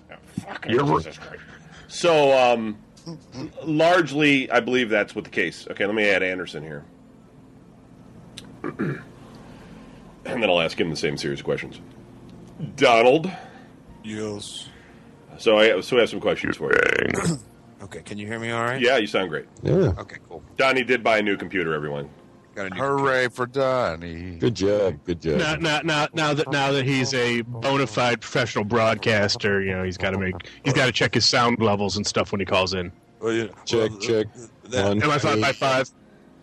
[0.53, 1.43] Fucking You're Jesus Christ.
[1.89, 2.79] So, um,
[3.65, 5.67] largely, I believe that's what the case.
[5.71, 6.85] Okay, let me add Anderson here,
[8.63, 9.03] and
[10.25, 11.81] then I'll ask him the same series of questions.
[12.77, 13.31] Donald.
[14.05, 14.69] Yes.
[15.39, 17.39] So I so we have some questions for you.
[17.83, 18.81] Okay, can you hear me all right?
[18.81, 19.47] Yeah, you sound great.
[19.63, 19.93] Yeah.
[19.99, 20.43] Okay, cool.
[20.57, 21.75] Donnie did buy a new computer.
[21.75, 22.09] Everyone.
[22.55, 24.37] Got a new Hooray for Donnie.
[24.37, 24.99] Good job.
[25.05, 25.39] Good job.
[25.39, 29.83] Now, now, now, now that now that he's a bona fide professional broadcaster, you know
[29.83, 32.45] he's got to make he's got to check his sound levels and stuff when he
[32.45, 32.93] calls in.
[33.21, 34.27] Well, yeah, Check, well, check.
[34.65, 35.89] That, One, Am I five by five?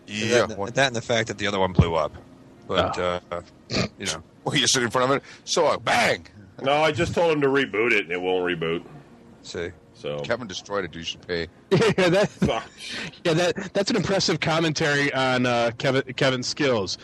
[0.06, 0.46] Yeah.
[0.46, 2.12] that, One, that and the fact that the other one blew up.
[2.66, 3.20] But, uh,
[3.98, 4.22] you know.
[4.44, 5.22] well, you sit in front of it.
[5.44, 6.26] So uh, bang.
[6.62, 8.82] No, I just told him to reboot it, and it won't reboot.
[9.42, 9.70] See.
[10.00, 10.94] So Kevin destroyed it.
[10.94, 11.46] You should pay.
[11.70, 12.64] yeah, that, Fuck.
[13.22, 16.96] yeah, that that's an impressive commentary on uh, Kevin Kevin's skills.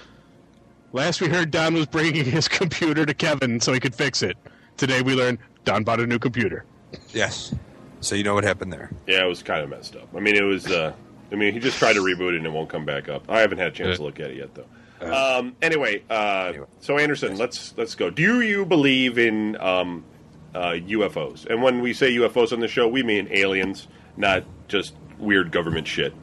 [0.93, 4.39] Last we heard, Don was bringing his computer to Kevin so he could fix it.
[4.79, 6.65] Today we learned Don bought a new computer.
[7.13, 7.55] Yes.
[8.01, 8.91] So you know what happened there.
[9.07, 10.09] Yeah, it was kind of messed up.
[10.17, 10.67] I mean, it was.
[10.67, 10.95] Uh,
[11.31, 13.29] I mean, he just tried to reboot it and it won't come back up.
[13.29, 14.67] I haven't had a chance to look at it yet, though.
[15.01, 18.09] Um, anyway, uh, so Anderson, let's let's go.
[18.09, 20.16] Do you believe in um, uh,
[20.59, 21.47] UFOs?
[21.47, 25.87] And when we say UFOs on the show, we mean aliens, not just weird government
[25.87, 26.15] shit.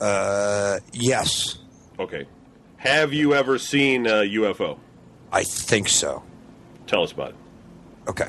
[0.00, 1.58] Uh, yes.
[1.98, 2.26] Okay.
[2.78, 4.78] Have you ever seen a UFO?
[5.30, 6.22] I think so.
[6.86, 7.36] Tell us about it.
[8.08, 8.26] Okay.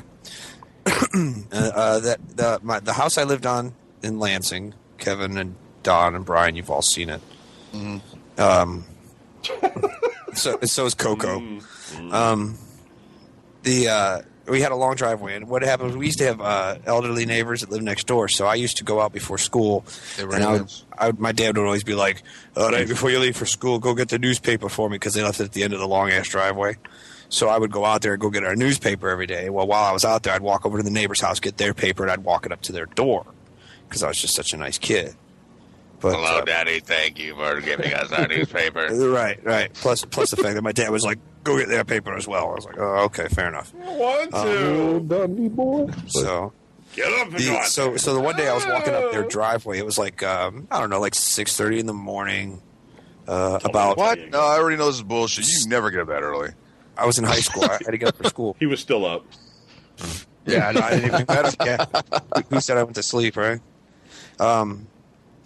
[0.86, 6.14] uh, uh, that the my, the house I lived on in Lansing, Kevin and Don
[6.14, 7.20] and Brian, you've all seen it.
[8.38, 8.84] Um,
[10.34, 11.42] so so is Coco.
[12.10, 12.56] Um,
[13.62, 16.40] the uh, we had a long driveway, and what happened was we used to have
[16.40, 18.28] uh, elderly neighbors that lived next door.
[18.28, 19.84] So I used to go out before school,
[20.18, 20.72] and I would.
[20.96, 22.22] I would, my dad would always be like,
[22.56, 25.22] "All right, before you leave for school, go get the newspaper for me," because they
[25.22, 26.76] left it at the end of the long ass driveway.
[27.28, 29.50] So I would go out there and go get our newspaper every day.
[29.50, 31.74] Well, while I was out there, I'd walk over to the neighbor's house, get their
[31.74, 33.26] paper, and I'd walk it up to their door
[33.88, 35.14] because I was just such a nice kid.
[36.04, 36.80] But, Hello, uh, Daddy.
[36.80, 38.88] Thank you for giving us our newspaper.
[39.14, 39.72] Right, right.
[39.72, 42.50] Plus, plus the fact that my dad was like, "Go get that paper as well."
[42.50, 45.06] I was like, "Oh, okay, fair enough." One, Oh, two.
[45.06, 45.86] Dundee boy.
[46.08, 46.52] So,
[46.94, 49.78] Get up and the, so, so the one day I was walking up their driveway.
[49.78, 52.60] It was like um, I don't know, like six thirty in the morning.
[53.26, 54.18] Uh, about What?
[54.30, 55.48] No, I already know this is bullshit.
[55.48, 56.50] You never get up that early.
[56.98, 57.64] I was in high school.
[57.64, 58.56] I had to get up for school.
[58.60, 59.24] He was still up.
[60.46, 62.04] Yeah, no, I didn't even get up yet.
[62.36, 63.60] Who- Who said I went to sleep, right?
[64.38, 64.86] Um,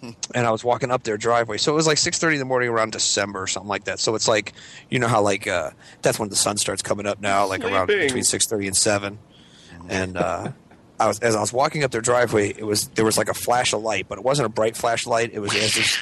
[0.01, 1.57] and I was walking up their driveway.
[1.57, 3.99] So it was like six thirty in the morning around December or something like that.
[3.99, 4.53] So it's like
[4.89, 5.71] you know how like uh,
[6.01, 9.19] that's when the sun starts coming up now, like around between six thirty and seven.
[9.89, 10.51] And uh,
[10.99, 13.33] I was as I was walking up their driveway, it was there was like a
[13.33, 15.31] flash of light, but it wasn't a bright flashlight.
[15.33, 15.99] It was as if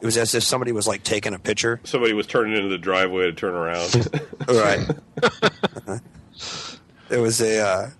[0.00, 1.80] it was as if somebody was like taking a picture.
[1.84, 4.08] Somebody was turning into the driveway to turn around.
[4.48, 4.88] Right.
[7.10, 7.90] it was a uh,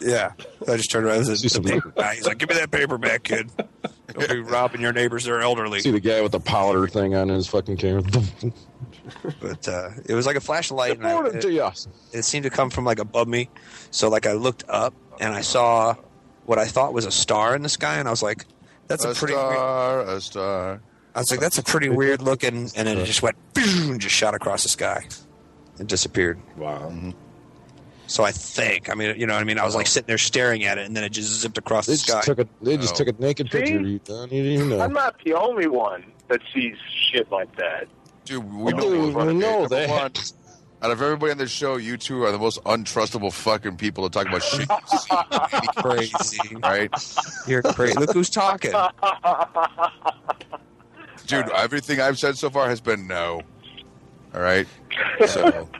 [0.00, 0.32] yeah.
[0.68, 1.16] I just turned around.
[1.22, 2.14] It was See a, some- paper guy.
[2.14, 3.50] He's like, "Give me that paper back, kid.
[4.12, 5.24] Don't be robbing your neighbors.
[5.24, 8.02] They're elderly." See the guy with the powder thing on his fucking camera.
[9.40, 11.70] But uh, it was like a flashlight, and I, Forward to it, you.
[12.12, 13.50] it seemed to come from like above me.
[13.90, 15.94] So like I looked up and I saw
[16.46, 18.46] what I thought was a star in the sky, and I was like,
[18.88, 20.80] "That's a, a pretty." Weird, star, a star.
[21.14, 24.14] I was like, "That's a pretty weird looking," and then it just went boom, just
[24.14, 25.06] shot across the sky
[25.78, 26.40] and disappeared.
[26.56, 26.90] wow.
[28.06, 30.18] So I think, I mean, you know, what I mean, I was like sitting there
[30.18, 32.20] staring at it, and then it just zipped across They the sky.
[32.22, 33.04] took a they just Oh.
[33.04, 33.58] took a naked See?
[33.58, 34.28] picture of you, Don.
[34.30, 36.76] You didn't even I'm not the only one that sees
[37.10, 37.86] shit like that.
[38.26, 39.88] Dude, we know, Dude, who's running we know Number that.
[39.88, 40.12] one,
[40.82, 44.10] Out of everybody on this show, you two are the most untrustable fucking people to
[44.10, 44.68] talk about shit.
[44.70, 46.56] you see, crazy.
[46.62, 46.90] right?
[47.46, 47.94] You're crazy.
[47.98, 48.72] Look who's talking.
[51.26, 53.40] Dude, everything I've said so far has been no.
[54.34, 54.66] All right?
[55.26, 55.68] So.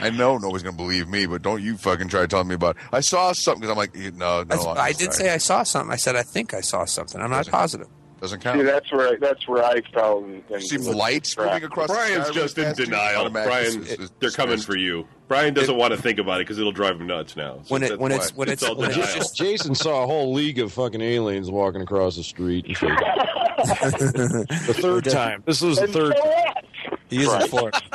[0.00, 2.76] I know nobody's going to believe me, but don't you fucking try telling me about
[2.92, 4.70] I saw something because I'm like, no, no.
[4.70, 5.92] I'm I did say I saw something.
[5.92, 7.20] I said I think I saw something.
[7.20, 7.88] I'm not Doesn't- positive.
[8.20, 8.64] Doesn't See, count.
[8.64, 10.24] that's where that's where I fell.
[10.24, 13.20] And, and See was lights moving across Brian's the just in really fast, dude, denial.
[13.22, 15.06] automatic Brian, is- is they're coming for you.
[15.28, 17.58] Brian doesn't want to think about it because it'll drive him nuts now.
[17.64, 20.32] So When it when it's when it's, all when it's just Jason saw a whole
[20.32, 22.64] league of fucking aliens walking across the street.
[22.66, 22.76] And
[23.58, 25.42] the third time.
[25.46, 26.16] This was the third.
[26.16, 26.64] so what?
[27.10, 27.80] He is in Florida.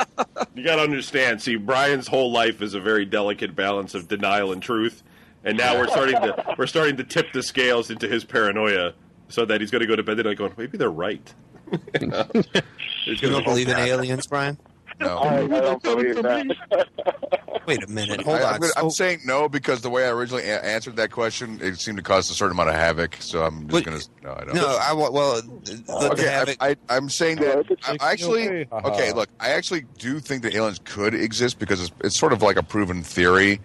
[0.54, 1.40] You got to understand.
[1.40, 5.02] See, Brian's whole life is a very delicate balance of denial and truth,
[5.44, 8.94] and now we're starting to we're starting to tip the scales into his paranoia,
[9.28, 11.32] so that he's going to go to bed tonight going, maybe they're right.
[12.00, 12.26] You know?
[12.34, 14.58] You gonna- don't believe in aliens, Brian?
[15.00, 15.16] No.
[15.18, 17.62] I, I don't believe that.
[17.66, 18.20] Wait a minute.
[18.22, 18.54] Hold I, on.
[18.54, 21.58] am gonna, So- I'm saying no because the way I originally a- answered that question,
[21.62, 23.16] it seemed to cause a certain amount of havoc.
[23.20, 24.54] So I'm just going to no, I don't.
[24.54, 26.56] no, I, well, the, the okay, havoc.
[26.60, 28.68] I, I, I'm saying that I, I actually okay.
[28.70, 28.88] Haha.
[28.90, 29.12] okay.
[29.12, 32.56] Look, I actually do think that aliens could exist because it's, it's sort of like
[32.56, 33.60] a proven theory,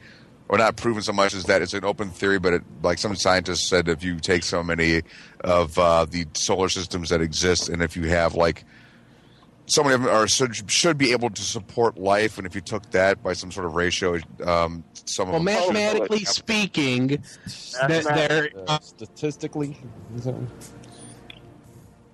[0.48, 2.40] or not proven so much as that it's an open theory.
[2.40, 5.02] But it, like some scientists said, if you take so many
[5.42, 8.64] of uh, the solar systems that exist, and if you have like
[9.68, 12.62] so many of them are should, should be able to support life, and if you
[12.62, 17.08] took that by some sort of ratio, um, some Well, of them mathematically speaking,
[17.88, 19.78] that there Uh, statistically,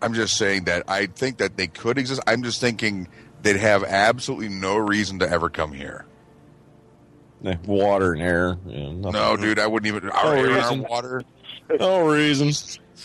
[0.02, 2.22] I'm just saying that I think that they could exist.
[2.26, 3.08] I'm just thinking
[3.44, 6.06] they'd have absolutely no reason to ever come here.
[7.66, 8.58] water and air.
[8.66, 8.92] Yeah.
[8.94, 10.10] No, dude, I wouldn't even.
[10.10, 11.24] Our, air, our water.
[11.80, 12.52] no reason.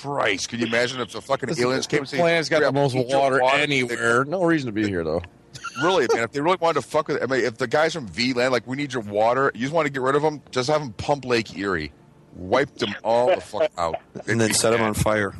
[0.00, 2.72] Christ, can you imagine if the fucking aliens came and The said, planet's got the
[2.72, 4.24] most water, water," anywhere.
[4.24, 5.22] No reason to be here, though.
[5.82, 8.06] really, man, if they really wanted to fuck with, I mean, if the guys from
[8.08, 10.42] V Land, like, we need your water, you just want to get rid of them,
[10.50, 11.92] just have them pump Lake Erie,
[12.34, 15.34] wipe them all the fuck out, and then set them on fire.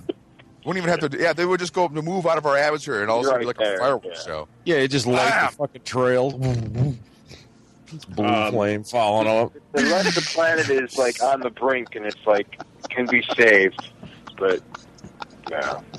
[0.64, 1.18] Wouldn't even have to.
[1.18, 3.28] Yeah, they would just go to move out of our atmosphere, and all of a
[3.28, 4.26] sudden be Right like a there, fireworks yeah.
[4.26, 4.48] show.
[4.64, 5.46] Yeah, it just light Bam!
[5.50, 6.96] the fucking trail.
[7.92, 9.52] It's blue Um, flame following up.
[9.74, 13.22] The rest of the planet is like on the brink, and it's like can be
[13.36, 13.80] saved,
[14.36, 14.60] but
[15.50, 15.82] no.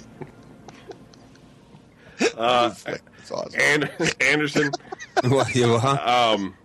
[2.36, 2.74] Uh,
[3.20, 3.60] It's awesome.
[3.60, 4.72] and Anderson,
[5.24, 6.34] Well, yeah, huh?
[6.36, 6.56] um,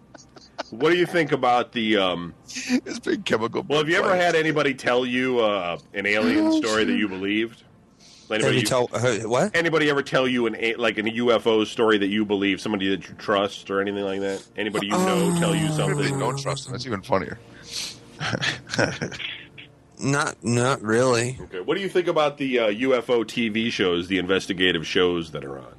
[0.70, 1.99] what do you think about the?
[1.99, 3.62] Um, It's big chemical.
[3.68, 7.64] well, have you ever had anybody tell you uh, an alien story that you believed?
[8.31, 9.55] Anybody, you tell uh, what?
[9.55, 12.62] anybody ever tell you an like an UFO story that you believe?
[12.62, 14.43] Somebody that you trust or anything like that?
[14.57, 16.18] Anybody you know tell you They something?
[16.18, 16.73] don't trust them.
[16.73, 17.39] That's even funnier.
[20.03, 21.38] Not, not really.
[21.40, 21.61] Okay.
[21.61, 25.59] What do you think about the uh, UFO TV shows, the investigative shows that are
[25.59, 25.74] on?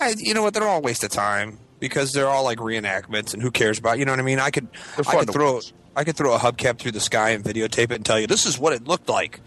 [0.00, 0.52] I, you know what?
[0.52, 3.98] They're all a waste of time because they're all like reenactments, and who cares about?
[3.98, 4.40] You know what I mean?
[4.40, 4.66] I could,
[4.98, 5.72] I could throw, watch.
[5.94, 8.46] I could throw a hubcap through the sky and videotape it and tell you this
[8.46, 9.40] is what it looked like,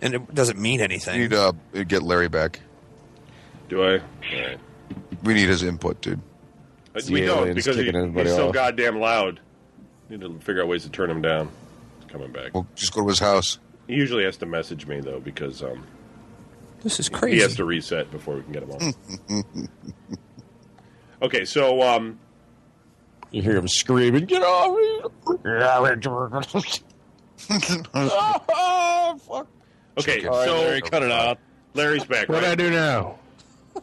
[0.00, 1.20] and it doesn't mean We anything.
[1.20, 2.60] need to uh, get Larry back.
[3.68, 3.92] Do I?
[3.98, 3.98] All
[4.32, 4.58] right.
[5.22, 6.20] We need his input, dude.
[6.96, 9.40] Uh, we don't because he, kicking everybody he's so goddamn loud.
[10.08, 11.48] Need to figure out ways to turn him down.
[12.12, 12.52] He's coming back.
[12.54, 13.58] We'll just go to his house.
[13.86, 15.86] He usually has to message me though because um,
[16.82, 17.36] this is crazy.
[17.36, 19.68] he has to reset before we can get him on.
[21.22, 22.18] okay, so um,
[23.30, 25.00] You hear him screaming, "Get off me!"
[27.94, 29.46] oh, fuck.
[29.98, 31.38] okay, All right, so Larry, cut it out.
[31.74, 32.28] Larry's back.
[32.28, 33.18] what do I do now?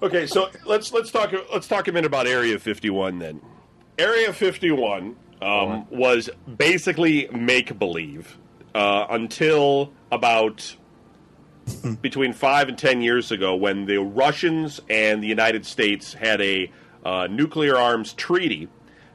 [0.03, 3.41] Okay, so let's let's talk let's talk a minute about Area 51 then.
[3.97, 8.37] Area 51 um, was basically make believe
[8.75, 10.75] uh, until about
[12.01, 16.71] between five and ten years ago when the Russians and the United States had a
[17.05, 18.67] uh, nuclear arms treaty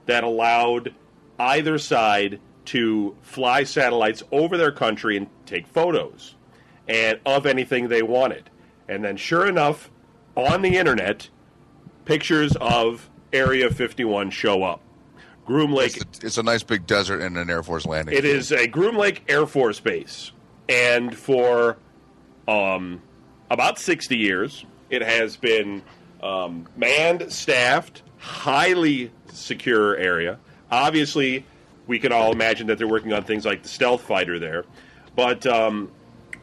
[0.06, 0.94] that allowed
[1.38, 6.34] either side to fly satellites over their country and take photos
[6.88, 8.48] and of anything they wanted.
[8.88, 9.90] And then, sure enough,
[10.36, 11.28] on the internet,
[12.04, 14.80] pictures of Area 51 show up.
[15.44, 18.16] Groom Lake It's, the- it's a nice big desert and an Air Force landing.
[18.16, 20.32] it is a Groom Lake Air Force Base,
[20.68, 21.76] and for
[22.48, 23.00] um,
[23.50, 25.82] about sixty years, it has been
[26.22, 30.38] um, manned, staffed, highly secure area.
[30.70, 31.44] Obviously,
[31.86, 34.64] we can all imagine that they're working on things like the stealth fighter there,
[35.14, 35.90] but um,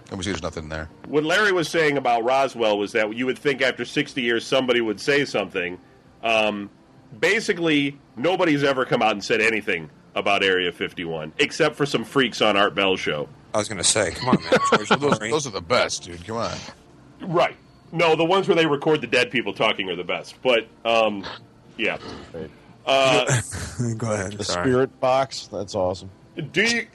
[0.10, 0.30] Let me see.
[0.32, 0.90] There's nothing there.
[1.08, 4.80] what Larry was saying about Roswell was that you would think after 60 years somebody
[4.82, 5.80] would say something.
[6.24, 6.70] Um,
[7.20, 12.42] basically, nobody's ever come out and said anything about Area 51, except for some freaks
[12.42, 13.28] on Art Bell's show.
[13.54, 14.54] I was going to say, come on, man.
[14.76, 16.26] George Those, those are the best, dude.
[16.26, 16.56] Come on.
[17.22, 17.56] Right.
[17.92, 20.36] No, the ones where they record the dead people talking are the best.
[20.42, 21.26] But, um,
[21.78, 21.98] yeah.
[22.86, 23.26] Uh,
[23.98, 24.34] Go ahead.
[24.34, 24.66] The Sorry.
[24.66, 25.48] spirit box.
[25.48, 26.10] That's awesome.
[26.52, 26.88] do you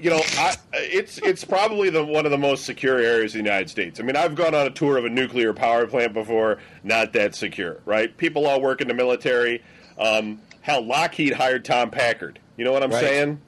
[0.00, 3.44] you know I, it's it's probably the one of the most secure areas in the
[3.50, 4.00] United States.
[4.00, 7.34] I mean, I've gone on a tour of a nuclear power plant before, not that
[7.34, 8.16] secure, right?
[8.16, 9.62] People all work in the military.
[9.98, 12.38] Um, hell, Lockheed hired Tom Packard.
[12.56, 13.00] You know what I'm Right.
[13.00, 13.40] saying?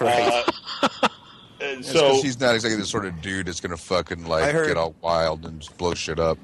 [0.00, 0.44] Right.
[0.82, 0.88] Uh,
[1.60, 4.66] It's so 'cause he's not exactly the sort of dude that's gonna fucking like heard-
[4.66, 6.36] get all wild and just blow shit up.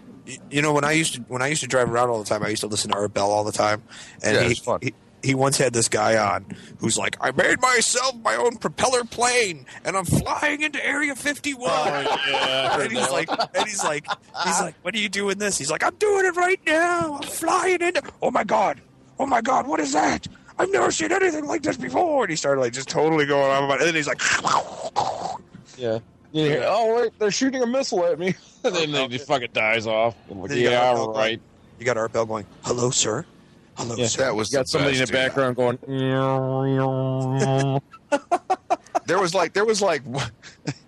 [0.51, 2.43] You know when I used to when I used to drive around all the time,
[2.45, 3.83] I used to listen to Art Bell all the time,
[4.23, 4.79] and Yeah, he, it's fun.
[5.23, 6.47] He he once had this guy on
[6.79, 11.71] who's like, "I made myself my own propeller plane, and I'm flying into Area 51."
[11.71, 12.81] Yeah.
[12.81, 14.07] and he's like, and he's like,
[14.45, 17.17] he's like, "What are you doing this?" He's like, "I'm doing it right now.
[17.17, 18.03] I'm flying into.
[18.23, 18.81] Oh my god,
[19.19, 20.27] oh my god, what is that?"
[20.59, 22.25] I've never seen anything like this before.
[22.25, 23.81] And he started like just totally going on about it.
[23.81, 24.21] And then he's like,
[25.79, 25.99] Yeah.
[26.33, 29.87] You hear, oh wait, they're shooting a missile at me, and then he fucking dies
[29.89, 30.15] off.
[30.31, 30.97] I'm like, you got yeah, right.
[31.15, 31.41] going-
[31.81, 33.25] You got Art Bell going, "Hello, sir.
[33.97, 34.07] Yeah.
[34.19, 35.27] That was You got the somebody in best, the yeah.
[35.29, 35.79] background going.
[39.07, 40.03] There was like there was like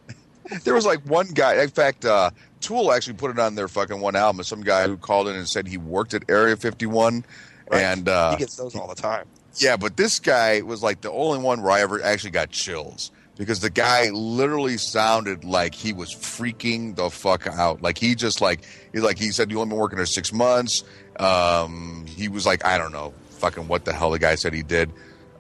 [0.65, 1.61] there was like one guy.
[1.63, 2.31] In fact, uh,
[2.61, 4.45] Tool actually put it on their fucking one album.
[4.45, 7.25] Some guy who called in and said he worked at Area 51,
[7.71, 7.83] Right.
[7.83, 9.27] and uh, he gets those all the time.
[9.57, 13.11] Yeah, but this guy was like the only one where I ever actually got chills
[13.37, 17.83] because the guy literally sounded like he was freaking the fuck out.
[17.83, 18.61] Like he just like
[18.93, 20.85] he like he said you only been working there six months.
[21.19, 24.63] Um, he was like I don't know fucking what the hell the guy said he
[24.63, 24.91] did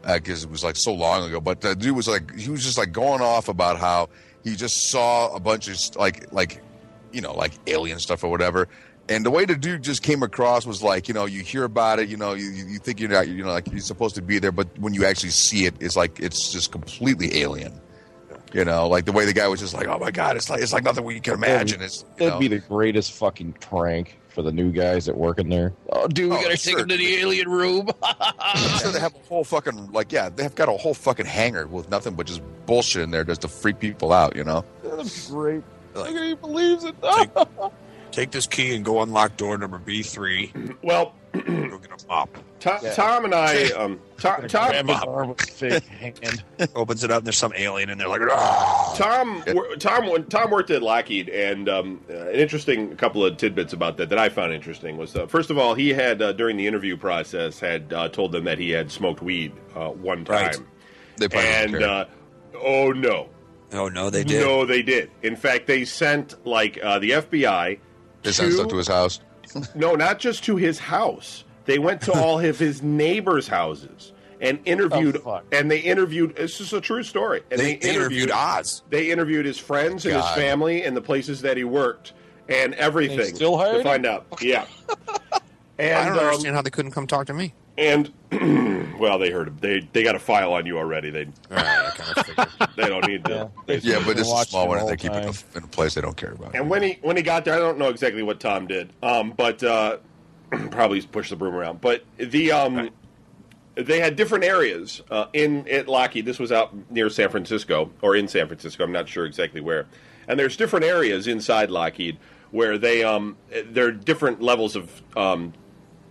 [0.06, 1.40] because it was like so long ago.
[1.40, 4.08] But the dude was like he was just like going off about how
[4.44, 6.60] he just saw a bunch of like like
[7.12, 8.68] you know like alien stuff or whatever.
[9.08, 11.98] And the way the dude just came across was like, you know, you hear about
[11.98, 14.38] it, you know, you, you think you're not, you know, like you're supposed to be
[14.38, 17.80] there, but when you actually see it, it's like it's just completely alien.
[18.54, 20.60] You know, like the way the guy was just like, oh my god, it's like
[20.60, 21.80] it's like nothing we can imagine.
[21.80, 22.38] It's That'd know.
[22.38, 25.72] be the greatest fucking prank for the new guys that work in there.
[25.90, 26.72] Oh, dude, we Oh, gotta sure.
[26.72, 27.88] take them to the alien room.
[28.02, 31.66] I'm they have a whole fucking like yeah, they have got a whole fucking hangar
[31.66, 34.34] with nothing but just bullshit in there just to freak people out.
[34.36, 34.64] You know.
[34.82, 35.62] That'd great.
[35.94, 36.94] Like- Nobody even believes it.
[37.02, 37.30] Take,
[38.12, 40.52] take this key and go unlock door number B three.
[40.82, 42.28] Well, Go get a mop.
[42.62, 42.92] Tom, Yeah.
[42.94, 46.44] Tom and I, um, Tom, Tom, arm with fake hand.
[46.76, 48.94] Opens it up and there's some alien in there like ah.
[48.96, 53.72] Tom, wor- Tom, Tom worked at Lockheed, and um, uh, an interesting couple of tidbits
[53.72, 56.56] about that that I found interesting was uh, first of all, he had uh, during
[56.56, 60.46] the interview process had uh, told them that he had smoked weed uh, one time,
[60.46, 60.56] Right.
[61.16, 62.04] They probably don't and uh,
[62.62, 63.28] oh no,
[63.72, 64.40] Oh no, they did.
[64.40, 65.10] no, they did.
[65.22, 67.78] In fact, they sent like uh, the FBI.
[68.22, 69.20] they sent stuff to- to his house.
[69.74, 71.44] No, not just to his house.
[71.64, 76.36] They went to all of his neighbors' houses and interviewed, Oh, and they interviewed.
[76.36, 77.42] This is a true story.
[77.50, 78.82] And They, they interviewed Oz.
[78.90, 82.12] They interviewed his friends and his family and the places that he worked
[82.48, 83.84] and everything still hired to him?
[83.84, 84.26] find out.
[84.40, 84.66] Yeah.
[85.78, 87.54] And I don't um, understand how they couldn't come talk to me.
[87.78, 88.12] and
[88.98, 89.58] well, they heard him.
[89.60, 91.10] They they got a file on you already.
[91.10, 93.50] They All right, I kind of they don't need to.
[93.66, 93.78] Yeah.
[93.82, 95.68] Yeah, but this is a small one, and they keep it in a, in a
[95.68, 96.54] place they don't care about.
[96.54, 99.32] And when he when he got there, I don't know exactly what Tom did, um,
[99.36, 99.98] but uh,
[100.70, 101.80] probably push the broom around.
[101.80, 102.90] But the um,
[103.74, 106.24] they had different areas uh, in at Lockheed.
[106.26, 108.84] This was out near San Francisco or in San Francisco.
[108.84, 109.86] I'm not sure exactly where.
[110.28, 112.18] And there's different areas inside Lockheed
[112.50, 113.36] where they um,
[113.66, 115.52] there are different levels of um,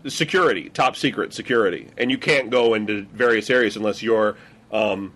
[0.07, 4.35] security, top secret security, and you can't go into various areas unless your
[4.71, 5.13] um,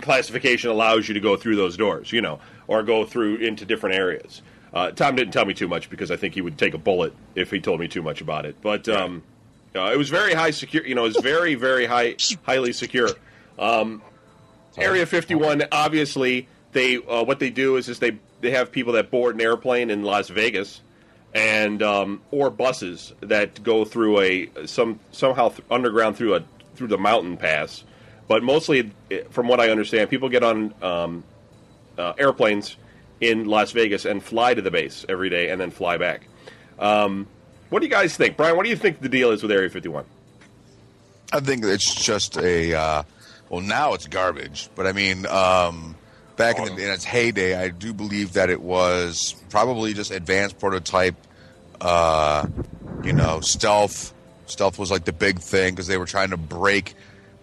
[0.00, 3.94] classification allows you to go through those doors, you know, or go through into different
[3.94, 4.42] areas.
[4.72, 7.14] Uh, Tom didn't tell me too much because I think he would take a bullet
[7.34, 8.56] if he told me too much about it.
[8.60, 9.22] But um,
[9.74, 10.86] uh, it was very high secure.
[10.86, 13.10] You know, it was very, very high, highly secure.
[13.58, 14.02] Um,
[14.76, 19.10] Area 51, obviously, they uh, what they do is is they they have people that
[19.10, 20.80] board an airplane in Las Vegas,
[21.34, 26.44] and um, or buses that go through a some somehow th- underground through a
[26.74, 27.82] through the mountain pass.
[28.28, 31.24] But mostly, eh, from what I understand, people get on um,
[31.96, 32.76] uh, airplanes
[33.20, 36.26] in Las Vegas and fly to the base every day and then fly back.
[36.78, 37.26] Um,
[37.70, 38.56] what do you guys think, Brian?
[38.56, 40.04] What do you think the deal is with Area 51?
[41.32, 43.02] I think it's just a uh,
[43.50, 45.94] well now it's garbage, but I mean um,
[46.36, 50.58] back in, the, in its heyday, I do believe that it was probably just advanced
[50.58, 51.16] prototype.
[51.80, 52.46] Uh,
[53.04, 54.14] you know, stealth.
[54.46, 56.94] Stealth was like the big thing because they were trying to break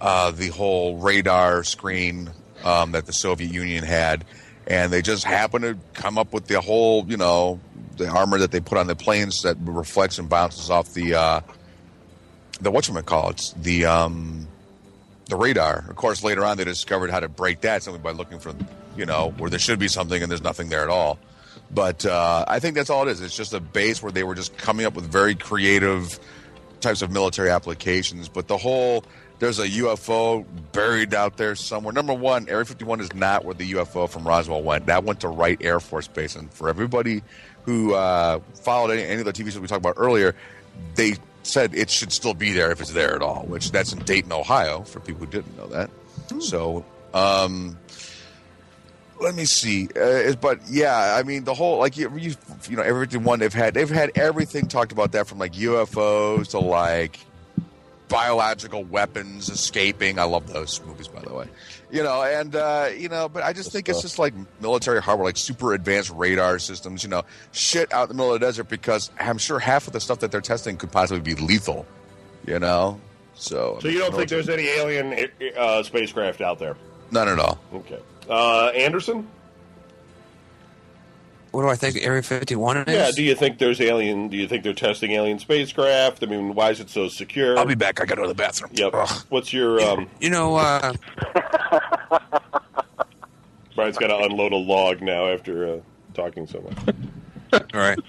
[0.02, 2.32] uh, the whole radar screen
[2.64, 4.26] um, that the Soviet Union had,
[4.68, 7.60] and they just happen to come up with the whole, you know,
[7.98, 11.42] the armor that they put on the planes that reflects and bounces off the uh,
[12.62, 14.48] the whatchamacallits, the um
[15.28, 15.86] the radar.
[15.90, 18.54] Of course, later on they discovered how to break that simply by looking for,
[18.98, 21.20] you know, where there should be something and there's nothing there at all.
[21.72, 23.22] But uh, I think that's all it is.
[23.22, 26.20] It's just a base where they were just coming up with very creative
[26.80, 28.30] types of military applications.
[28.30, 29.04] But the whole
[29.40, 31.94] there's a UFO buried out there somewhere.
[31.94, 34.86] Number one, Area 51 is not where the UFO from Roswell went.
[34.86, 36.36] That went to Wright Air Force Base.
[36.36, 37.22] And for everybody
[37.64, 40.36] who uh, followed any, any of the TV shows we talked about earlier,
[40.96, 44.00] they said it should still be there if it's there at all, which that's in
[44.00, 45.90] Dayton, Ohio, for people who didn't know that.
[46.40, 47.78] So, um,
[49.20, 49.90] let me see.
[50.00, 52.36] Uh, but yeah, I mean the whole like you, you,
[52.70, 56.50] you know everything one they've had they've had everything talked about that from like UFOs
[56.50, 57.20] to like
[58.08, 60.20] biological weapons escaping.
[60.20, 61.48] I love those movies by the way.
[61.92, 65.26] You know, and uh, you know, but I just think it's just like military hardware,
[65.26, 67.04] like super advanced radar systems.
[67.04, 69.94] You know, shit out in the middle of the desert because I'm sure half of
[69.94, 71.86] the stuff that they're testing could possibly be lethal.
[72.46, 73.00] You know,
[73.34, 76.76] so So you don't think there's any alien uh, spacecraft out there?
[77.12, 77.60] none at all.
[77.74, 78.00] Okay.
[78.30, 79.28] Uh, Anderson?
[81.56, 82.84] What do I think Area 51 is?
[82.88, 83.12] Yeah.
[83.12, 84.28] Do you think there's alien?
[84.28, 86.22] Do you think they're testing alien spacecraft?
[86.24, 87.58] I mean, why is it so secure?
[87.58, 88.00] I'll be back.
[88.02, 88.72] I got to go to the bathroom.
[88.76, 88.92] Yep.
[88.94, 89.26] Ugh.
[89.30, 90.10] What's your um?
[90.20, 90.94] You know, uh,
[93.76, 95.80] Brian's got to unload a log now after uh,
[96.14, 96.96] talking so much.
[97.74, 98.00] all right.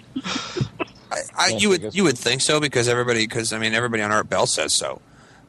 [1.10, 4.12] I, I, you would you would think so because everybody because I mean everybody on
[4.12, 5.00] Art Bell says so,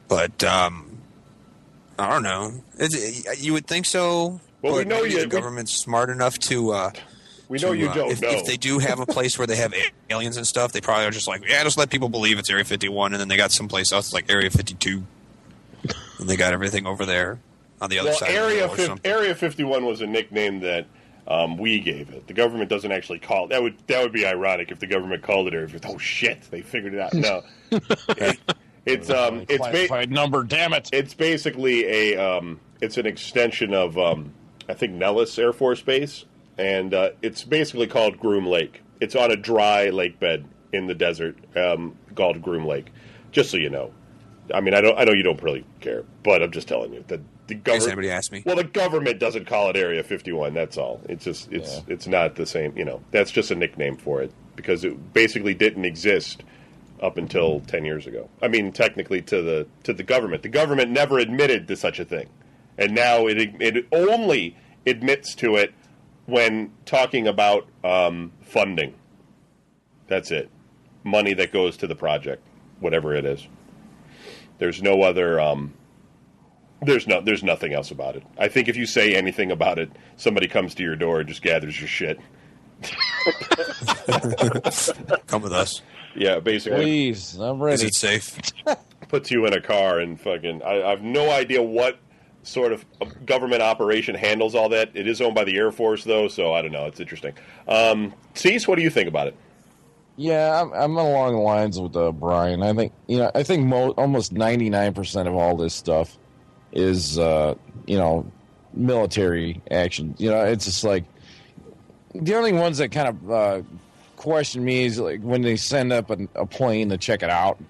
[0.08, 0.98] but um,
[1.98, 2.52] I don't know.
[2.78, 4.40] It's, you would think so.
[4.62, 6.70] Well, we know you- The government's smart enough to.
[6.72, 6.90] Uh,
[7.48, 8.28] We know to, you uh, don't if, know.
[8.30, 9.72] if they do have a place where they have
[10.10, 12.64] aliens and stuff, they probably are just like, yeah, just let people believe it's Area
[12.64, 15.02] 51, and then they got someplace else like Area 52,
[16.18, 17.40] and they got everything over there
[17.80, 18.28] on the other well, side.
[18.30, 19.10] of Area hill or 50, something.
[19.10, 20.86] Area 51 was a nickname that
[21.26, 22.26] um, we gave it.
[22.26, 23.48] The government doesn't actually call it.
[23.50, 25.94] That would that would be ironic if the government called it Area 51.
[25.94, 27.14] Oh shit, they figured it out.
[27.14, 27.42] No,
[28.16, 28.38] It-
[28.86, 30.44] it's um, it's ba- classified number.
[30.44, 30.88] Damn it!
[30.92, 34.32] it's basically a um, it's an extension of um,
[34.66, 36.24] I think Nellis Air Force Base,
[36.58, 38.82] and uh, it's basically called Groom Lake.
[39.00, 42.90] It's on a dry lake bed in the desert um, called Groom Lake.
[43.30, 43.92] Just so you know,
[44.52, 47.04] I mean, I don't I know you don't really care, but I'm just telling you
[47.08, 47.86] that the government.
[47.88, 48.42] anybody asked me.
[48.44, 50.52] Well, the government doesn't call it Area 51.
[50.52, 51.00] That's all.
[51.08, 51.82] It's just it's Yeah.
[51.88, 52.76] it's not the same.
[52.76, 56.42] You know, that's just a nickname for it because it basically didn't exist
[57.00, 58.28] up until 10 years ago.
[58.42, 60.42] I mean, technically to the to the government.
[60.42, 62.28] The government never admitted to such a thing,
[62.76, 64.56] and now it it only
[64.86, 65.72] admits to it
[66.28, 68.94] when talking about um, funding.
[70.06, 70.50] That's it,
[71.02, 72.46] money that goes to the project,
[72.80, 73.46] whatever it is.
[74.58, 75.40] There's no other.
[75.40, 75.74] Um,
[76.82, 77.20] there's no.
[77.20, 78.22] There's nothing else about it.
[78.38, 81.42] I think if you say anything about it, somebody comes to your door and just
[81.42, 82.20] gathers your shit.
[85.26, 85.82] Come with us.
[86.14, 87.74] Yeah, basically Please, I'm ready.
[87.74, 88.38] Is it safe?
[89.08, 90.62] puts you in a car and fucking.
[90.62, 91.98] I, I have no idea what
[92.48, 92.84] sort of
[93.26, 94.90] government operation handles all that.
[94.94, 96.86] It is owned by the Air Force, though, so I don't know.
[96.86, 97.34] It's interesting.
[97.66, 99.36] Um, Cease, what do you think about it?
[100.16, 102.62] Yeah, I'm, I'm along the lines with uh, Brian.
[102.62, 103.30] I think you know.
[103.34, 106.18] I think mo- almost 99 percent of all this stuff
[106.72, 107.54] is uh,
[107.86, 108.30] you know
[108.74, 110.16] military action.
[110.18, 111.04] You know, it's just like
[112.14, 113.62] the only ones that kind of uh,
[114.16, 117.60] question me is like when they send up a plane to check it out,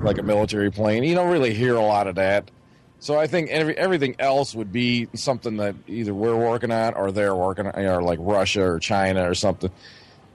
[0.00, 1.02] like a military plane.
[1.02, 2.50] You don't really hear a lot of that.
[3.00, 7.12] So I think every, everything else would be something that either we're working on or
[7.12, 9.70] they're working on, or like Russia or China or something.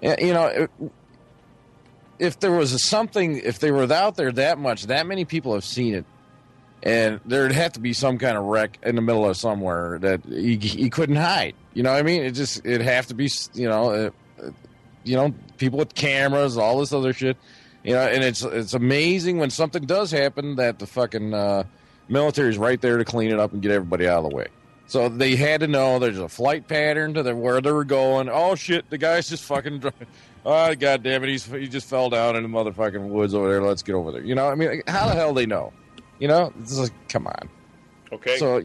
[0.02, 0.72] You know, it,
[2.20, 5.66] if there was something, if they were out there that much, that many people have
[5.66, 6.06] seen it,
[6.84, 10.26] and there'd have to be some kind of wreck in the middle of somewhere that
[10.26, 11.56] you couldn't hide.
[11.74, 12.24] You know what I mean?
[12.24, 13.92] It just it'd have to be, you know,
[14.42, 14.52] uh,
[15.04, 17.38] you know, people with cameras, all this other shit.
[17.84, 21.64] You know, and it's it's amazing when something does happen that the fucking uh,
[22.08, 24.48] military's right there to clean it up and get everybody out of the way.
[24.88, 28.30] So they had to know there's a flight pattern to the, where they were going.
[28.30, 29.80] Oh shit, the guy's just fucking.
[29.80, 29.92] dri-
[30.46, 33.50] ah, Oh god damn it, he's he just fell down in the motherfucking woods over
[33.50, 33.62] there.
[33.62, 34.24] Let's get over there.
[34.24, 35.72] You know, I mean, how the hell they know?
[36.20, 37.50] You know, it's like come on.
[38.12, 38.38] Okay.
[38.38, 38.58] So,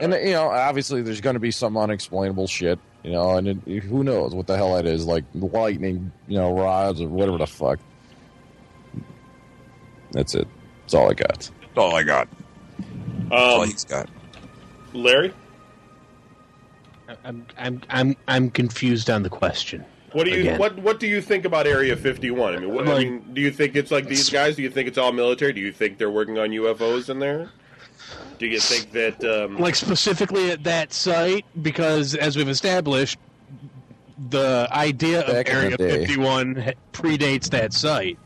[0.00, 2.78] and you know, obviously there's going to be some unexplainable shit.
[3.02, 5.06] You know, and it, who knows what the hell that is?
[5.06, 7.78] Like lightning, you know, rods or whatever the fuck.
[10.12, 10.48] That's it.
[10.82, 11.38] That's all I got.
[11.38, 12.28] That's all I got.
[13.28, 14.08] That's all um, he's got.
[14.92, 15.32] Larry,
[17.24, 19.84] I'm I'm I'm I'm confused on the question.
[20.12, 20.58] what do you Again.
[20.58, 22.54] what what do you think about Area 51?
[22.54, 24.56] I mean, what, I mean, do you think it's like these guys?
[24.56, 25.52] Do you think it's all military?
[25.52, 27.50] Do you think they're working on UFOs in there?
[28.38, 33.18] Do you think that um, Like specifically at that site, because as we've established,
[34.30, 36.06] the idea of Back in the Area day.
[36.06, 38.18] 51 predates that site.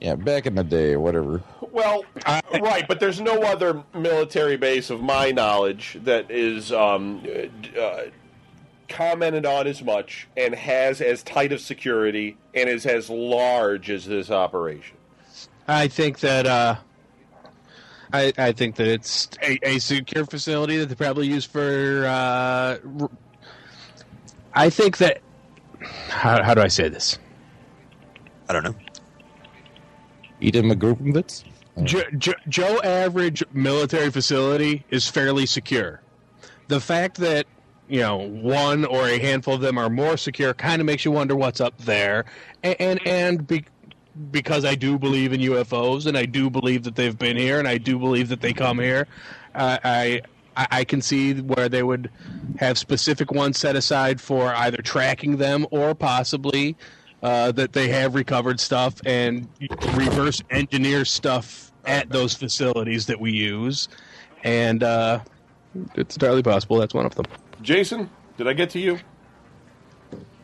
[0.00, 1.42] Yeah, back in the day, or whatever.
[1.60, 7.22] Well, right, but there's no other military base of my knowledge that is um,
[7.78, 8.04] uh,
[8.88, 14.06] commented on as much and has as tight of security and is as large as
[14.06, 14.96] this operation.
[15.68, 16.76] I think that uh,
[18.12, 22.06] I I think that it's a, a secure facility that they probably use for.
[22.06, 23.10] Uh, r-
[24.54, 25.20] I think that
[26.08, 27.18] how how do I say this?
[28.48, 28.74] I don't know.
[30.42, 31.44] Of bits.
[31.84, 36.00] Jo, jo, Joe average military facility is fairly secure.
[36.68, 37.46] The fact that
[37.88, 41.10] you know one or a handful of them are more secure kind of makes you
[41.10, 42.24] wonder what's up there,
[42.62, 43.64] and and, and be,
[44.30, 47.68] because I do believe in UFOs and I do believe that they've been here and
[47.68, 49.06] I do believe that they come here,
[49.54, 49.78] uh.
[49.84, 50.22] I
[50.56, 52.10] I can see where they would
[52.58, 56.76] have specific ones set aside for either tracking them or possibly
[57.22, 59.48] uh, that they have recovered stuff and
[59.92, 63.88] reverse engineer stuff at those facilities that we use.
[64.44, 65.20] And uh,
[65.94, 67.26] it's entirely possible that's one of them.
[67.62, 68.98] Jason, did I get to you?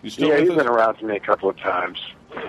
[0.03, 1.99] You still yeah, he's with been around to me a couple of times.
[2.35, 2.41] No,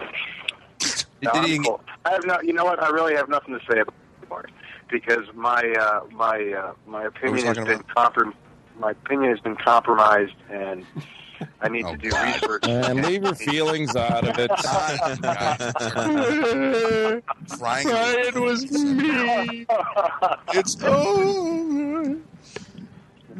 [1.22, 1.82] Did I'm he- cool.
[2.06, 2.40] I have no.
[2.42, 2.82] You know what?
[2.82, 4.46] I really have nothing to say about it anymore
[4.90, 8.34] because my uh, my uh, my opinion has been comprom-
[8.80, 10.86] My opinion has been compromised, and
[11.62, 12.34] I need Oh, to do God.
[12.36, 12.68] research.
[12.68, 14.50] And leave your feelings out of it.
[17.58, 17.88] Crying.
[17.88, 19.66] Brian was me.
[20.54, 22.18] It's over.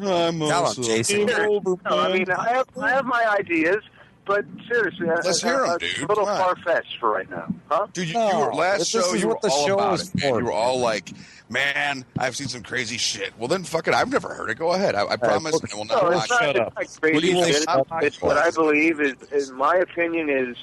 [0.00, 1.28] Tell him, also Jason.
[1.30, 1.74] over.
[1.84, 3.82] No, I mean, I have I have my ideas,
[4.28, 5.96] but seriously, Let's I, hear 'em, I, dude.
[5.96, 6.56] a little Come far on.
[6.62, 7.86] fetched for right now, huh?
[7.92, 9.14] Dude, you, No, you were last show.
[9.14, 10.20] You were what the all show about is it.
[10.20, 10.34] man.
[10.36, 11.10] You were all like,
[11.48, 13.94] "Man, I've seen some crazy shit." Well, then, fuck it.
[13.94, 14.58] I've never heard it.
[14.58, 14.94] Go ahead.
[14.94, 15.54] I, I promise.
[15.54, 16.44] look- I will No, not it's not, it.
[16.44, 16.74] Shut up.
[16.76, 17.14] not crazy.
[17.14, 17.56] What do you think?
[17.56, 20.56] It's, I'm- it's what I believe is, is my opinion is.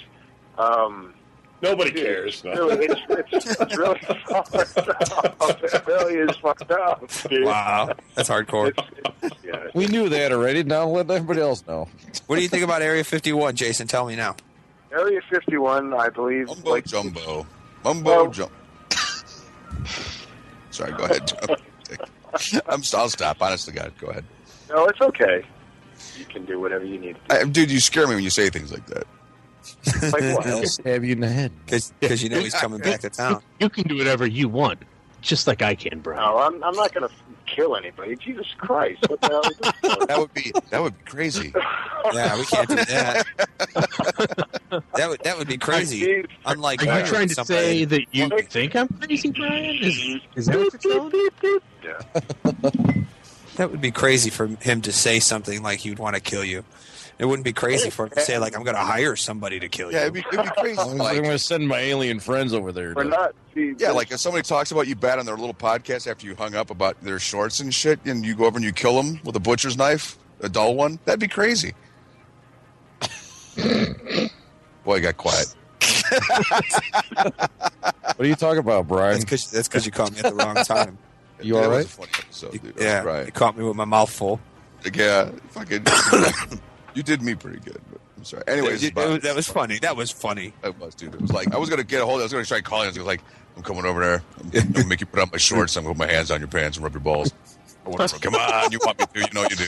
[0.58, 1.15] Um,
[1.62, 2.44] Nobody dude, cares.
[2.44, 3.02] It's really, it's,
[3.32, 5.64] it's, it's really fucked up.
[5.64, 7.04] It really is fucked up.
[7.30, 7.46] dude.
[7.46, 8.70] Wow, that's hardcore.
[8.78, 8.88] It's,
[9.24, 9.68] it's, yeah.
[9.74, 10.64] We knew that already.
[10.64, 11.88] Now let everybody else know.
[12.28, 13.88] What do you think about Area 51, Jason?
[13.88, 14.36] Tell me now.
[14.92, 16.48] Area 51, I believe.
[16.48, 17.48] Mumbo like, jumbo.
[17.84, 18.54] Mumbo Well- jumbo.
[20.72, 20.92] Sorry.
[20.92, 21.32] Go ahead.
[22.68, 22.82] I'm.
[22.94, 23.42] I'll stop.
[23.42, 23.94] Honestly, God.
[23.98, 24.26] Go ahead.
[24.70, 25.46] No, it's okay.
[26.18, 27.18] You can do whatever you need.
[27.30, 29.06] I, dude, you scare me when you say things like that.
[30.02, 30.48] Like what?
[30.48, 31.52] I'll stab you in the head.
[31.66, 33.42] Because you know he's coming back to town.
[33.60, 34.80] You can do whatever you want,
[35.22, 36.22] just like I can, Brian.
[36.22, 37.16] No, I'm, I'm not going to
[37.46, 38.16] kill anybody.
[38.18, 39.06] Jesus Christ!
[39.08, 40.06] What the hell is this?
[40.08, 40.52] That would be.
[40.72, 41.54] That would be crazy.
[42.14, 43.26] Yeah, we can't do that.
[44.96, 46.02] that would that would be crazy.
[46.02, 46.28] Jeez.
[46.46, 49.76] Unlike Are you trying to somebody- say that you think I'm crazy, Brian?
[49.78, 50.40] Is, mm-hmm.
[50.40, 51.60] is that what you're telling me?
[51.84, 53.02] Yeah.
[53.56, 56.64] that would be crazy for him to say something like he'd want to kill you.
[57.18, 59.70] It wouldn't be crazy for him to say like I'm going to hire somebody to
[59.70, 59.96] kill you.
[59.98, 60.80] Yeah, it'd be, it'd be crazy.
[60.80, 62.94] I'm Like, going to send my alien friends over there.
[62.94, 63.36] We're to- not.
[63.54, 66.36] See, yeah, like if somebody talks about you bad on their little podcast after you
[66.36, 69.22] hung up about their shorts and shit, and you go over and you kill them
[69.24, 71.74] with a butcher's knife, a dull one, that'd be crazy.
[74.84, 75.56] Boy, I got quiet.
[77.40, 79.20] What are you talking about, Brian?
[79.22, 80.98] That's because you caught me at the wrong time.
[81.42, 82.74] You That was a funny episode, dude.
[82.80, 83.26] yeah, right.
[83.26, 84.40] you caught me with my mouth full.
[84.94, 85.84] Yeah, fucking.
[86.96, 87.80] You did me pretty good.
[87.92, 88.44] But I'm sorry.
[88.48, 89.80] Anyways, That- Bob- that, that was funny.
[89.80, 90.54] That was funny.
[90.64, 91.14] It was, dude.
[91.14, 92.18] It was like I was gonna get a hold.
[92.18, 92.86] Of, I was gonna try calling.
[92.88, 93.22] I was like,
[93.58, 94.24] I'm coming over there.
[94.62, 95.76] I'm gonna make you put on my shorts.
[95.76, 97.32] I'm gonna put my hands on your pants and rub your balls.
[97.86, 99.20] Come on, you want me to?
[99.20, 99.66] You know you do.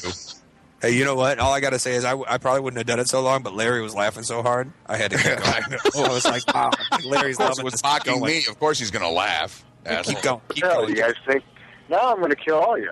[0.82, 1.40] Hey, you know what?
[1.40, 3.42] All I got to say is I, I probably wouldn't have done it so long,
[3.42, 5.80] but Larry was laughing so hard, I had to keep I going.
[5.96, 6.04] know.
[6.06, 6.70] I was like, wow,
[7.04, 8.44] Larry's Of course, loving was mocking me.
[8.48, 9.64] Of course, he's gonna laugh.
[9.88, 10.14] Asshole.
[10.16, 10.42] Keep going.
[10.50, 10.90] Keep hell, going.
[10.90, 11.44] you guys think?
[11.90, 12.92] Now I'm going to kill all you.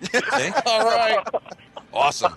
[0.66, 1.18] All right.
[1.92, 2.34] Awesome.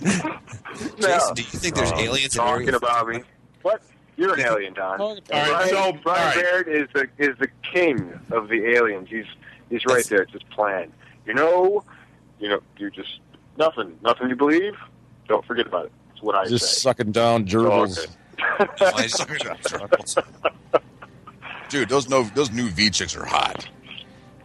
[0.00, 3.22] Jason, do you think there's aliens in talking Area about me?
[3.62, 3.82] What?
[4.16, 5.00] You're an alien, Don.
[5.00, 6.34] All right, All right, Brian, so Brian all right.
[6.34, 9.08] Baird is the is the king of the aliens.
[9.10, 9.24] He's
[9.70, 10.22] he's right That's- there.
[10.22, 10.92] It's his plan.
[11.26, 11.84] You know,
[12.38, 13.20] you know, you just
[13.56, 14.74] nothing, nothing you believe.
[15.28, 15.92] Don't forget about it.
[16.08, 16.80] That's what I Just say.
[16.80, 18.06] sucking down gerbils.
[18.60, 19.08] Okay.
[21.68, 23.68] Dude, those no, those new V chicks are hot.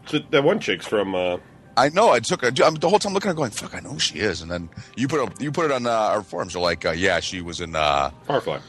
[0.06, 1.16] So that one chick's from.
[1.16, 1.38] Uh,
[1.78, 2.12] I know.
[2.12, 2.44] I took.
[2.44, 4.42] A, I'm the whole time looking at her, going, "Fuck, I know who she is."
[4.42, 6.54] And then you put it, you put it on uh, our forums.
[6.54, 8.60] You're like, uh, "Yeah, she was in." Uh, Firefly.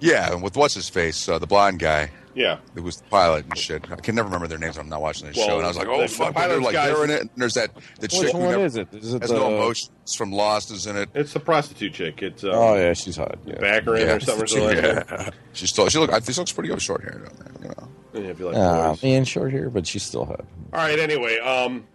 [0.00, 2.10] yeah, and with what's his face, uh, the blonde guy.
[2.34, 2.58] Yeah.
[2.74, 3.90] It was the pilot and shit.
[3.90, 4.76] I can never remember their names.
[4.76, 6.52] when I'm not watching this Well, show, and I was like, "Oh the fuck!" pilot's
[6.52, 7.20] They're like guys- they're in it.
[7.22, 8.88] And there's that the Which chick who one never, is it?
[8.92, 9.36] Is it has the?
[9.38, 11.08] no emotions from Lost is in it.
[11.14, 12.20] It's the prostitute chick.
[12.22, 13.38] It's uh, Oh yeah, she's hot.
[13.46, 13.54] Yeah.
[13.54, 14.12] Baccarin Yeah.
[14.16, 14.44] or something.
[14.44, 14.76] or something.
[15.18, 15.30] Yeah.
[15.54, 15.88] She's still.
[15.88, 16.10] She look.
[16.10, 17.22] I think she looks pretty good short hair.
[17.24, 17.88] Though, man, you know.
[18.26, 19.02] Yeah, if you like Ah, boys.
[19.02, 20.40] man, short hair, but she's still hot.
[20.74, 20.98] All right.
[20.98, 21.86] Anyway, um,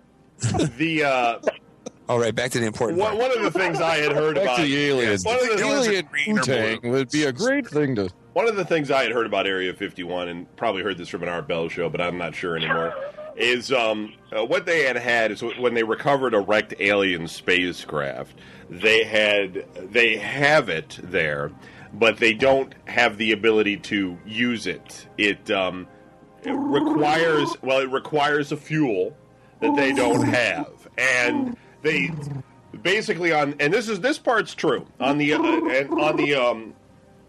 [0.78, 1.40] the uh,
[2.10, 4.44] All right, back to the important one, one of the things I had heard Back
[4.44, 5.24] about to the aliens.
[5.24, 8.10] One of the- Alien green or Wu-Tang would be a great thing to.
[8.34, 11.24] One of the things I had heard about Area 51, and probably heard this from
[11.24, 12.94] an Art Bell show, but I'm not sure anymore,
[13.36, 18.38] is um, uh, what they had had is when they recovered a wrecked alien spacecraft,
[18.70, 21.52] they had they have it there,
[21.94, 25.08] but they don't have the ability to use it.
[25.18, 25.88] It, um,
[26.44, 29.16] it requires well, it requires a fuel
[29.62, 32.12] that they don't have, and they
[32.82, 36.74] basically on and this is this part's true on the uh, and on the um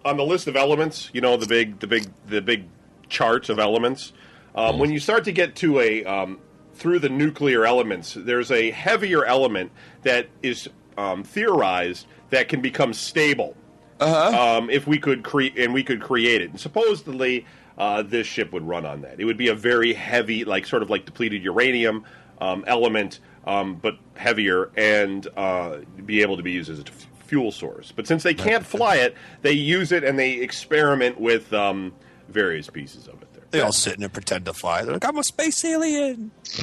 [0.04, 2.66] on the list of elements, you know, the big, the big, the big
[3.08, 4.12] charts of elements.
[4.54, 6.40] Um, when you start to get to a um,
[6.74, 9.72] through the nuclear elements, there's a heavier element
[10.02, 10.68] that is
[10.98, 13.56] um, theorized that can become stable
[14.00, 16.50] um, if we could create and we could create it.
[16.50, 17.46] And supposedly,
[17.78, 19.20] uh, this ship would run on that.
[19.20, 22.04] It would be a very heavy, like sort of like depleted uranium
[22.42, 27.06] um, element, um, but heavier, and uh, be able to be used as a f-
[27.26, 27.92] fuel source.
[27.92, 31.92] But since they can't fly it, they use it and they experiment with um,
[32.28, 33.42] various pieces of it there.
[33.50, 34.82] They all sit and pretend to fly.
[34.82, 36.30] They're like, I'm a space alien.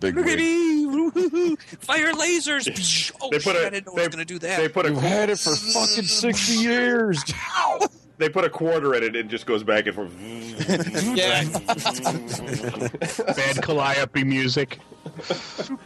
[0.00, 1.56] Big Look at me.
[1.80, 3.12] Fire lasers.
[3.20, 4.56] oh, They put shit, a- I didn't know I they- was going to do that.
[4.58, 7.22] They put a You've had it for fucking sixty years.
[8.18, 10.14] They put a quarter in it and it just goes back and forth.
[11.16, 11.44] yeah.
[13.34, 14.78] Bad calliope music.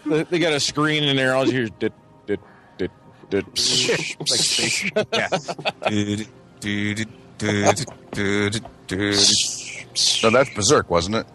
[0.07, 1.35] they, they got a screen in there.
[1.35, 1.93] All you hear is dit,
[2.27, 2.41] dit,
[2.77, 2.91] dit,
[3.31, 3.47] dit.
[3.47, 4.91] like space.
[5.13, 5.29] Yeah.
[5.89, 6.27] Dude,
[6.61, 9.19] dude, dude, dude, dude.
[10.23, 11.27] No, that's Berserk, wasn't it?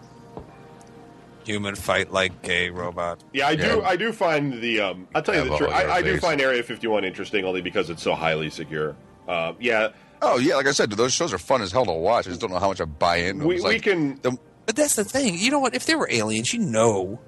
[1.44, 3.22] Human fight like gay robot.
[3.34, 3.66] Yeah, I do.
[3.66, 3.80] Yeah.
[3.80, 4.80] I do find the.
[4.80, 5.70] Um, I'll tell you Have the truth.
[5.70, 8.96] I, I do find Area 51 interesting only because it's so highly secure.
[9.28, 9.88] Uh, yeah,
[10.26, 12.26] Oh yeah, like I said, those shows are fun as hell to watch.
[12.26, 13.44] I just don't know how much I buy in.
[13.44, 14.18] we, It's we can.
[14.22, 15.36] the- But that's the thing.
[15.38, 15.74] You know what?
[15.74, 17.20] If they were aliens, you know.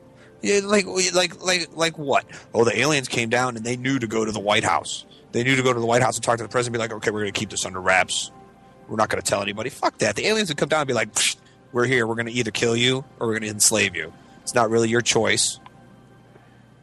[0.42, 2.24] Yeah, like, like, like, like what?
[2.54, 5.04] Oh, the aliens came down and they knew to go to the White House.
[5.32, 6.76] They knew to go to the White House and talk to the president.
[6.76, 8.30] And be like, okay, we're going to keep this under wraps.
[8.88, 9.70] We're not going to tell anybody.
[9.70, 10.14] Fuck that.
[10.14, 11.08] The aliens would come down and be like,
[11.72, 12.06] we're here.
[12.06, 14.12] We're going to either kill you or we're going to enslave you.
[14.42, 15.58] It's not really your choice.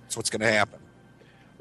[0.08, 0.80] It's what's going to happen.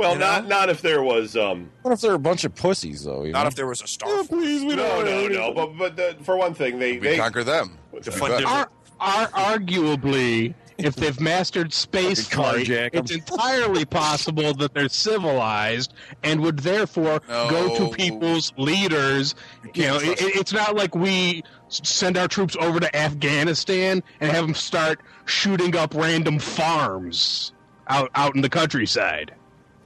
[0.03, 0.27] Well, you know?
[0.27, 1.37] not not if there was.
[1.37, 3.25] Um, What if there were a bunch of pussies though?
[3.25, 3.49] You Not know?
[3.49, 4.09] if there was a star.
[4.11, 5.53] Oh, please, we no, don't no, no.
[5.55, 7.79] But but the, for one thing, they we they conquer them.
[7.95, 8.39] Defund Good.
[8.39, 8.71] different- Ar-
[9.01, 15.93] ar- arguably, if they've mastered space flight, it's entirely possible that they're civilized
[16.25, 19.35] and would therefore go to people's leaders.
[19.75, 24.45] You know, it, it's not like we send our troops over to Afghanistan and have
[24.45, 27.53] them start shooting up random farms
[27.89, 29.33] out out in the countryside.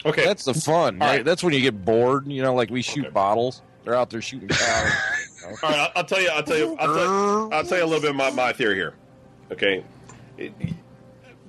[0.06, 0.24] Okay.
[0.24, 1.08] That's the fun, right?
[1.16, 1.24] right.
[1.24, 2.26] That's when you get bored.
[2.30, 3.10] You know, like we shoot Okay.
[3.12, 3.62] bottles.
[3.84, 4.92] They're out there shooting cows.
[5.62, 6.28] All right, I'll, tell you.
[6.30, 6.76] I'll tell you.
[6.80, 8.94] I'll tell you, I'll tell you a little bit of my, my theory here.
[9.52, 9.84] Okay,
[10.36, 10.52] It-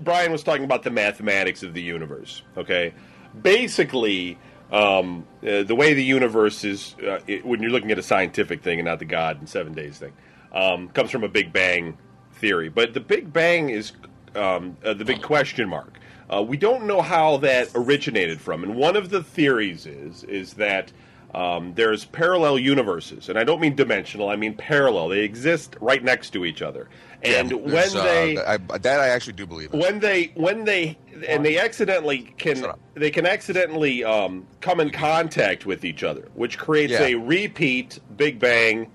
[0.04, 2.44] Brian was talking about the mathematics of the universe.
[2.56, 2.94] Okay,
[3.42, 4.38] basically,
[4.72, 8.62] um, uh, the way the universe is, uh, it, when you're looking at a scientific
[8.62, 10.14] thing and not the God and seven days thing,
[10.52, 11.98] um, comes from a Big Bang
[12.34, 12.70] theory.
[12.70, 13.94] But the Big Bang is
[14.36, 15.98] um, uh, the big question mark.
[16.34, 20.54] Uh, we don't know how that originated from, and one of the theories is is
[20.56, 20.92] that
[21.34, 24.30] um, there's parallel universes, and I don't mean dimensional.
[24.30, 25.10] I mean parallel.
[25.10, 26.90] They exist right next to each other,
[27.24, 29.74] and when There's, uh, they I, that I actually do believe.
[29.74, 29.80] In.
[29.80, 30.98] when they when they
[31.28, 36.58] and they accidentally can they can accidentally um, come in contact with each other, which
[36.58, 37.04] creates Yeah.
[37.08, 38.92] a repeat Big Bang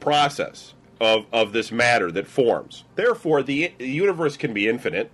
[0.00, 2.84] process of of this matter that forms.
[2.96, 5.10] Therefore, the, the universe can be infinite,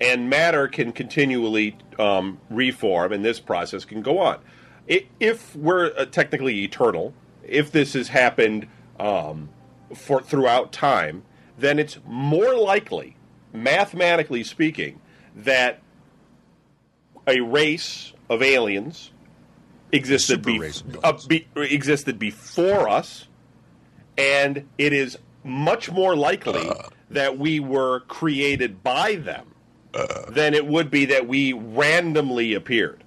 [0.00, 4.38] and matter can continually um, reform, and this process can go on.
[4.86, 8.68] If we're uh, technically eternal, if this has happened
[9.00, 9.48] um,
[9.94, 11.24] for throughout time,
[11.58, 13.16] then it's more likely,
[13.52, 15.00] mathematically speaking,
[15.34, 15.80] that
[17.26, 19.10] a race of aliens
[19.90, 20.60] existed, be-
[21.02, 23.26] uh, be- existed before us,
[24.16, 26.70] and it is much more likely
[27.10, 29.46] that we were created by them
[30.28, 33.02] than it would be that we randomly appeared.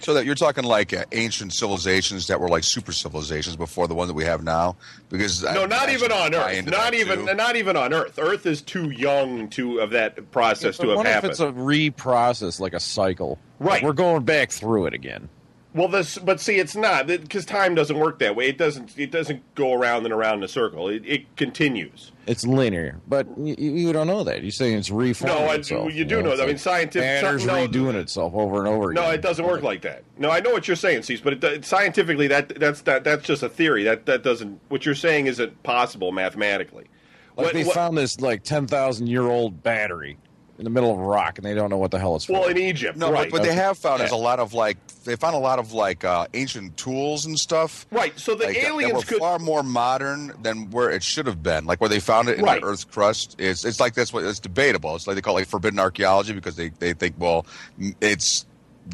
[0.00, 3.94] So that you're talking like uh, ancient civilizations that were like super civilizations before the
[3.94, 4.76] one that we have now.
[5.08, 6.66] Because No, I not even on Earth.
[6.66, 7.34] Not even too.
[7.34, 8.18] not even on Earth.
[8.18, 11.30] Earth is too young to of that process But to have what if happened.
[11.30, 13.38] it's a reprocess, like a cycle?
[13.58, 13.74] Right.
[13.74, 15.30] Like we're going back through it again.
[15.72, 18.48] Well, this, but see, it's not because time doesn't work that way.
[18.48, 18.98] It doesn't.
[18.98, 20.88] It doesn't go around and around in a circle.
[20.88, 22.10] It, it continues.
[22.26, 24.42] It's linear, but you, you don't know that.
[24.42, 25.94] You're saying it's reforming No, I- itself.
[25.94, 26.44] you do know It's that.
[26.44, 29.04] I mean, scientific- matter's no- redoing itself over and over again.
[29.04, 30.02] No, it doesn't work like that.
[30.18, 33.44] No, I know what you're saying, Cease, but it, scientifically, that that's that that's just
[33.44, 33.84] a theory.
[33.84, 34.60] That that doesn't.
[34.70, 36.86] What you're saying isn't possible mathematically.
[37.36, 40.18] Like What- they what- found this like ten thousand year old battery
[40.60, 42.34] in the middle of a rock, and they don't know what the hell it's for.
[42.34, 43.30] well in Egypt, No, right?
[43.30, 45.72] but what they have found is a lot of like they found a lot of
[45.72, 47.86] like uh, ancient tools and stuff.
[47.90, 48.16] right.
[48.18, 49.18] So the like, that- that aliens were could.
[49.18, 51.64] far more modern than where it should have been.
[51.64, 52.60] Like where they found it in Right.
[52.60, 53.36] the Earth's crust.
[53.38, 54.94] It's it's like that's what it's debatable.
[54.94, 57.46] It's like they call it like forbidden archaeology because they they think well
[58.02, 58.44] it's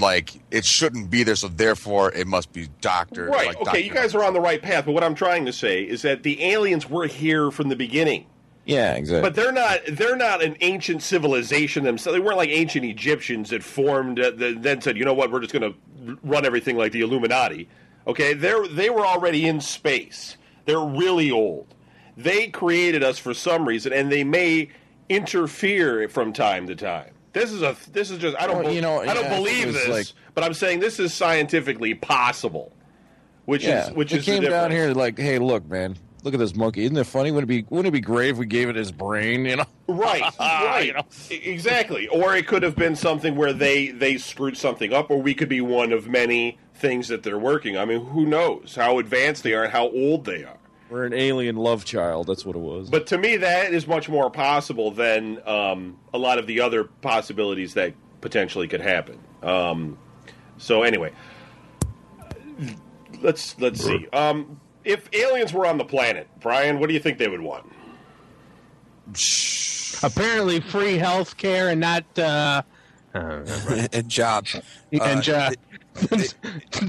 [0.00, 3.28] like it shouldn't be there, so therefore it must be doctored.
[3.30, 3.48] Right.
[3.48, 4.84] Like okay, you guys are on the right path.
[4.86, 8.26] But what I'm trying to say is that the aliens were here from the beginning.
[8.66, 9.22] Yeah, exactly.
[9.22, 9.80] But they're not.
[9.88, 12.16] They're not an ancient civilization themselves.
[12.16, 15.30] They weren't like ancient Egyptians that formed, uh, that then said, "You know what?
[15.30, 17.68] We're just going to run everything like the Illuminati."
[18.06, 20.36] Okay, they they were already in space.
[20.64, 21.74] They're really old.
[22.16, 24.70] They created us for some reason, and they may
[25.08, 27.12] interfere from time to time.
[27.32, 27.76] This is a.
[27.92, 28.36] This is just.
[28.36, 28.64] I don't.
[28.64, 31.94] Well, you know, I don't yeah, believe this, like- but I'm saying this is scientifically
[31.94, 32.72] possible.
[33.44, 36.34] Which yeah, is which they is came the down here like, hey, look, man, look
[36.34, 36.84] at this monkey.
[36.84, 37.30] Isn't it funny?
[37.30, 39.46] Wouldn't it be wouldn't it be great if we gave it his brain?
[39.46, 41.06] You know, Right, right, You know?
[41.30, 42.08] Exactly.
[42.08, 45.48] Or it could have been something where they they screwed something up, or we could
[45.48, 47.78] be one of many things that they're working.
[47.78, 50.58] I mean, who knows how advanced they are and how old they are?
[50.90, 52.26] We're an alien love child.
[52.26, 52.90] That's what it was.
[52.90, 56.84] But to me, that is much more possible than um, a lot of the other
[56.84, 59.18] possibilities that potentially could happen.
[59.42, 59.98] Um,
[60.58, 61.12] so anyway,
[63.20, 64.06] let's let's see.
[64.12, 67.66] Um, if aliens were on the planet, Brian, what do you think they would want?
[70.02, 72.04] Apparently, free health care and not.
[72.18, 72.62] Uh,
[73.14, 74.60] and jobs.
[74.92, 75.50] and, Uh, jo-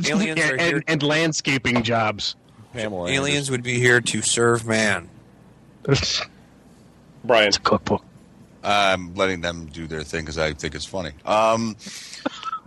[0.10, 2.36] aliens are and, and landscaping jobs.
[2.74, 5.10] Pamela Aliens would be here to serve man.
[7.24, 8.04] Brian, cookbook.
[8.64, 11.12] I'm letting them do their thing because I think it's funny.
[11.26, 11.78] Um,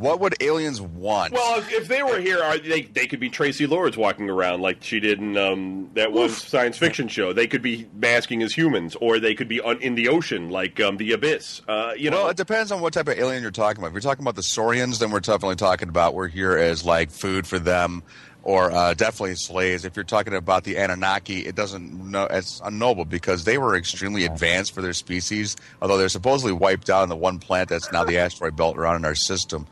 [0.00, 1.32] what would aliens want?
[1.32, 4.62] Well, if, if they were here, are, they they could be Traci Lords walking around
[4.62, 7.32] like she did in um, that one science fiction show.
[7.32, 10.80] They could be masking as humans, or they could be on, in the ocean like
[10.80, 11.62] um, the Abyss.
[11.68, 13.88] Uh, you know, it depends on what type of alien you're talking about.
[13.88, 17.10] If you're talking about the Saurians, then we're definitely talking about we're here as like
[17.10, 18.02] food for them,
[18.42, 19.84] or uh, definitely slaves.
[19.84, 24.24] If you're talking about the Anunnaki, it doesn't know it's unknowable because they were extremely
[24.24, 25.56] advanced for their species.
[25.82, 28.96] Although they're supposedly wiped out in the one planet that's now the asteroid belt around
[28.96, 29.66] in our system.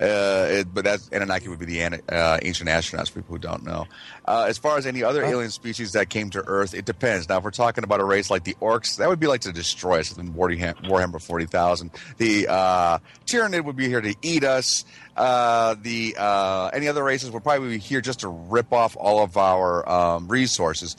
[0.00, 3.14] Uh, it, but that Anunnaki would be the Ana- uh, ancient astronauts.
[3.14, 3.86] People who don't know.
[4.26, 7.28] Uh, as far as any other alien species that came to Earth, it depends.
[7.28, 9.52] Now, if we're talking about a race like the Orcs, that would be like to
[9.52, 11.90] destroy us in Warhammer, Warhammer 40,000.
[12.16, 14.84] The uh, Tyranid would be here to eat us.
[15.16, 19.22] Uh, the uh, any other races would probably be here just to rip off all
[19.22, 20.96] of our um, resources.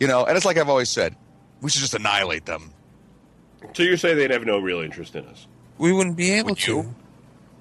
[0.00, 1.14] You know, and it's like I've always said,
[1.60, 2.72] we should just annihilate them.
[3.74, 5.46] so you're saying they'd have no real interest in us?
[5.78, 6.72] We wouldn't be able Would to.
[6.72, 6.94] you?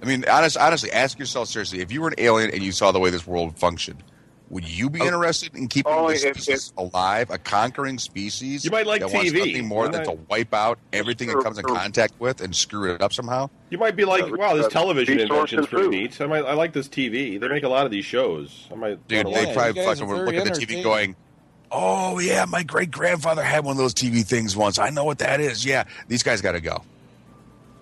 [0.01, 2.91] I mean, honest, honestly, ask yourself seriously: if you were an alien and you saw
[2.91, 4.03] the way this world functioned,
[4.49, 5.05] would you be Oh.
[5.05, 8.63] interested in keeping Only this if- species alive, a conquering species?
[8.63, 9.37] You might like that wants TV.
[9.39, 12.13] nothing more You than might- to wipe out everything it comes in Or- or- contact
[12.19, 13.49] with and screw it up somehow.
[13.69, 16.21] You might be like, wow, this uh, television resource invention's and pretty neat.
[16.21, 17.39] I might, I like this TV.
[17.39, 18.67] They make a lot of these shows.
[18.71, 21.15] I might, Dude, they Yeah, probably fucking were looking at the TV going,
[21.71, 24.77] "Oh yeah, my great grandfather had one of those TV things once.
[24.77, 25.65] I know what that is.
[25.65, 26.83] Yeah, these guys got to go."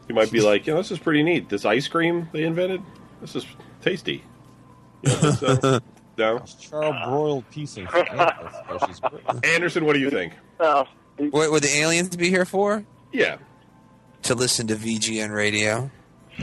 [0.07, 1.49] You might be like, you know, this is pretty neat.
[1.49, 2.81] This ice cream they invented,
[3.21, 3.45] this is
[3.81, 4.23] tasty.
[5.03, 5.81] You know, this,
[6.17, 6.43] no?
[6.59, 8.07] Charles broiled piece of shit.
[8.11, 9.45] That's how she's great.
[9.45, 10.33] Anderson, what do you think?
[10.59, 10.85] No.
[11.17, 12.83] What would the aliens be here for?
[13.11, 13.37] Yeah.
[14.23, 15.89] To listen to VGN radio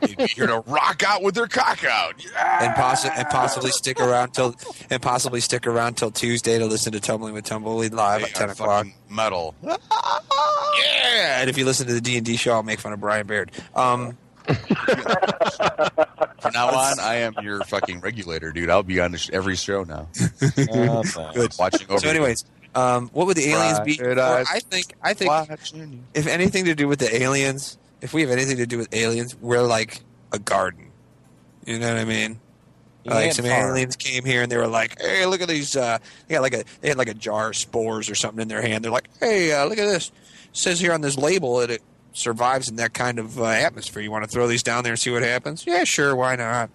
[0.00, 2.14] They'd be here to rock out with their cock out.
[2.24, 2.64] Yeah.
[2.64, 4.54] and, possi- and possibly stick around till
[4.90, 8.34] and possibly stick around till Tuesday to listen to Tumbling with Tumbleweed live They at
[8.34, 8.86] ten are o'clock.
[8.86, 9.54] fucking metal.
[10.78, 13.00] Yeah, and if you listen to the D and D show, I'll make fun of
[13.00, 13.50] Brian Baird.
[13.74, 14.16] Um,
[16.40, 18.70] From now on, I am your fucking regulator, dude.
[18.70, 20.08] I'll be on sh- every show now.
[20.76, 21.58] Uh, thanks.
[21.58, 22.00] Watching over.
[22.00, 22.44] so, anyways,
[22.74, 23.96] um, what would the aliens be?
[23.96, 24.22] Private for?
[24.22, 24.46] eyes.
[24.50, 28.30] I think I think watching if anything to do with the aliens, if we have
[28.30, 30.02] anything to do with aliens, we're like
[30.32, 30.90] a garden.
[31.64, 32.38] You know what I mean?
[33.04, 33.70] Like some farm.
[33.70, 35.76] aliens came here and they were like, "Hey, look at these!
[35.76, 38.48] Uh, they got like a they had like a jar of spores or something in
[38.48, 38.84] their hand.
[38.84, 40.08] They're like, "Hey, uh, look at this!
[40.50, 41.82] It says here on this label that it
[42.16, 44.02] survives in that kind of uh, atmosphere.
[44.02, 45.66] You want to throw these down there and see what happens?
[45.66, 46.70] Yeah, sure, why not?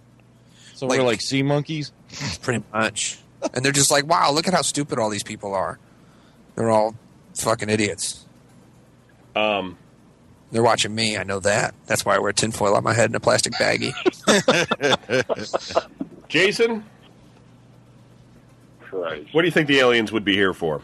[0.76, 1.92] So Like- we're like sea monkeys.
[2.42, 3.20] Pretty much.
[3.54, 5.80] and they're just like, wow, look at how stupid all these people are.
[6.56, 6.96] They're all
[7.36, 8.26] fucking idiots.
[9.36, 9.78] Um,
[10.52, 11.18] They're watching me.
[11.18, 11.74] I know that.
[11.88, 13.94] That's why I wear tinfoil on my head in a plastic baggie.
[16.28, 16.84] Jason,
[18.82, 19.34] Christ.
[19.34, 20.82] what do you think the aliens would be here for?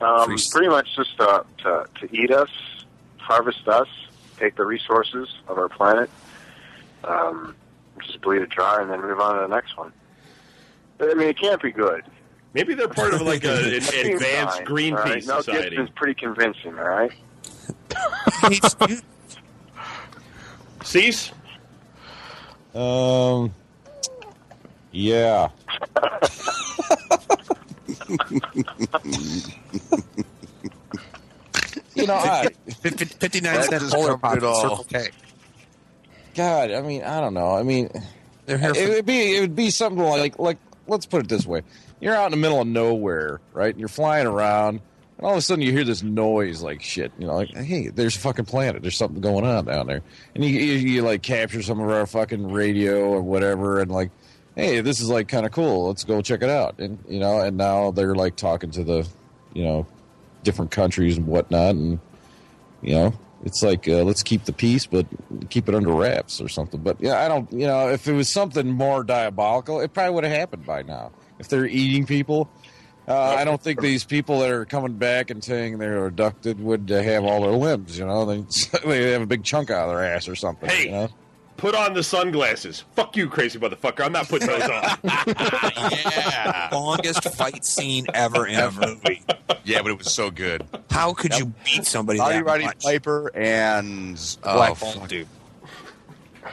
[0.00, 2.50] Um, pretty much just uh, to, to eat us,
[3.26, 3.88] harvest us,
[4.38, 6.08] take the resources of our planet,
[7.04, 7.56] um,
[8.00, 9.92] just bleed it dry, and then move on to the next one.
[11.00, 12.04] I mean, it can't be good.
[12.54, 15.26] Maybe they're part of like a, an advanced fine, Greenpeace all right?
[15.26, 15.70] Mel society.
[15.70, 17.10] Gibson's pretty convincing, all right?
[20.84, 21.32] Cease?
[22.74, 23.52] Um.
[24.92, 25.48] Yeah.
[32.06, 34.56] you know, I, 59 That cent just polar covered pop at.
[34.62, 35.08] Circle K.
[36.34, 37.50] God, I mean, I don't know.
[37.56, 37.90] I mean,
[38.46, 41.28] They're here it for would be it would be something like like let's put it
[41.28, 41.62] this way:
[42.00, 43.70] you're out in the middle of nowhere, right?
[43.70, 44.80] And you're flying around,
[45.16, 47.10] and all of a sudden you hear this noise, like shit.
[47.18, 48.82] You know, like hey, there's a fucking planet.
[48.82, 50.02] There's something going on down there,
[50.34, 54.10] and you you, you like capture some of our fucking radio or whatever, and like,
[54.54, 55.86] hey, this is like kind of cool.
[55.88, 56.78] Let's go check it out.
[56.78, 59.08] And you know, and now they're like talking to the,
[59.54, 59.86] you know,
[60.46, 61.98] different countries and whatnot, and
[62.80, 63.12] you know
[63.44, 65.06] it's like uh, let's keep the peace but
[65.50, 68.32] keep it under wraps or something but yeah i don't you know if it was
[68.32, 72.48] something more diabolical it probably would have happened by now if they're eating people
[73.08, 76.90] uh, i don't think these people that are coming back and saying they're abducted would
[76.90, 78.42] uh, have all their limbs you know they,
[78.86, 80.86] they have a big chunk out of their ass or something Hey.
[80.86, 81.08] you know?
[81.56, 82.84] Put on the sunglasses.
[82.94, 84.04] Fuck you, crazy motherfucker.
[84.04, 84.98] I'm not putting those on.
[85.04, 86.68] yeah.
[86.70, 89.22] Longest fight scene ever in a movie.
[89.64, 90.66] Yeah, but it was so good.
[90.90, 92.82] How could you beat somebody Roddy that Roddy much?
[92.82, 95.08] Piper and oh, Black Ball fuck.
[95.08, 95.28] dude.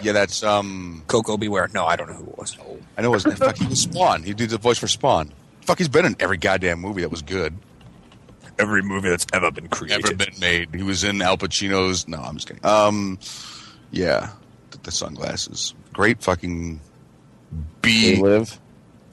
[0.02, 1.04] Yeah, that's um.
[1.08, 1.70] Coco Beware.
[1.74, 2.58] No, I don't know who it was.
[2.98, 3.36] I know his name.
[3.36, 4.24] Fuck, he was Spawn.
[4.24, 5.32] He did the voice for Spawn.
[5.62, 7.58] Fuck, he's been in every goddamn movie that was good.
[8.58, 10.06] Every movie that's ever been created.
[10.06, 10.74] Ever been made.
[10.74, 12.08] He was in Al Pacino's.
[12.08, 12.66] No, I'm just kidding.
[12.66, 13.20] Um,
[13.92, 14.30] yeah,
[14.84, 15.74] the, the sunglasses.
[15.94, 16.80] Great fucking
[17.82, 18.60] They live.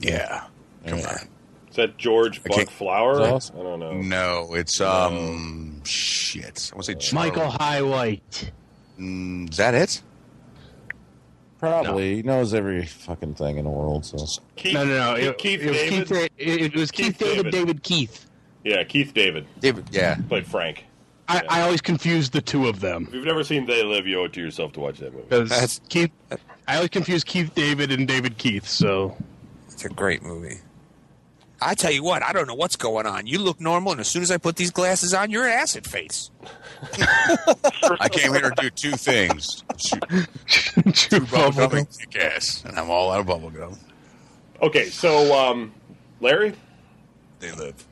[0.01, 0.45] Yeah.
[0.87, 1.29] Come on.
[1.71, 3.19] Is that George Buck can't- Flower?
[3.19, 3.93] That's I don't know.
[4.01, 6.71] No, it's um shit.
[6.73, 7.31] I want to say Charlie.
[7.31, 8.51] Michael High White.
[8.99, 10.03] Mm, is that it?
[11.59, 14.07] Probably he knows every fucking thing in the world.
[14.07, 15.15] So Keith, No, no, no.
[15.15, 16.09] It, Keith it was David.
[16.09, 16.09] Keith.
[16.09, 17.37] Da- It, it was Keith, Keith David.
[17.37, 17.53] David.
[17.53, 18.27] David Keith.
[18.65, 19.85] Yeah, Keith David David.
[19.93, 20.17] Yeah.
[20.29, 20.85] played Frank.
[21.31, 24.21] I, I always confuse the two of them If you've never seen They Live, you
[24.21, 25.25] owe it to yourself to watch that movie.
[25.29, 26.11] because That's- Keith.
[26.67, 28.67] I always confuse Keith David and David Keith.
[28.67, 29.17] So
[29.69, 30.59] It's a great movie.
[31.63, 33.27] I tell you what, I don't know what's going on.
[33.27, 35.87] You look normal, and as soon as I put these glasses on, you're an acid
[35.87, 36.31] face.
[38.01, 40.03] I came here to do two things: shoot,
[40.47, 43.77] Chew two bubble bubble gum and kick ass, and I'm all out of bubble gum.
[44.63, 45.75] Okay, so um,
[46.23, 46.55] Larry,
[47.41, 47.85] They live.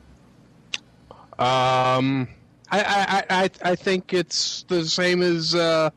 [1.38, 2.28] Um,
[2.70, 5.90] I, I, I, I think it's the same as, uh,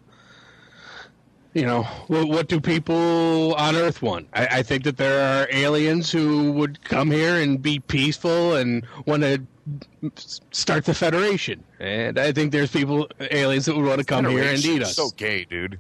[1.53, 4.27] you know, what, what do people on Earth want?
[4.33, 8.85] I, I think that there are aliens who would come here and be peaceful and
[9.05, 9.41] want to
[10.51, 11.63] start the Federation.
[11.79, 14.95] And I think there's people, aliens, that would want to come here and eat us.
[14.95, 15.77] So gay, dude.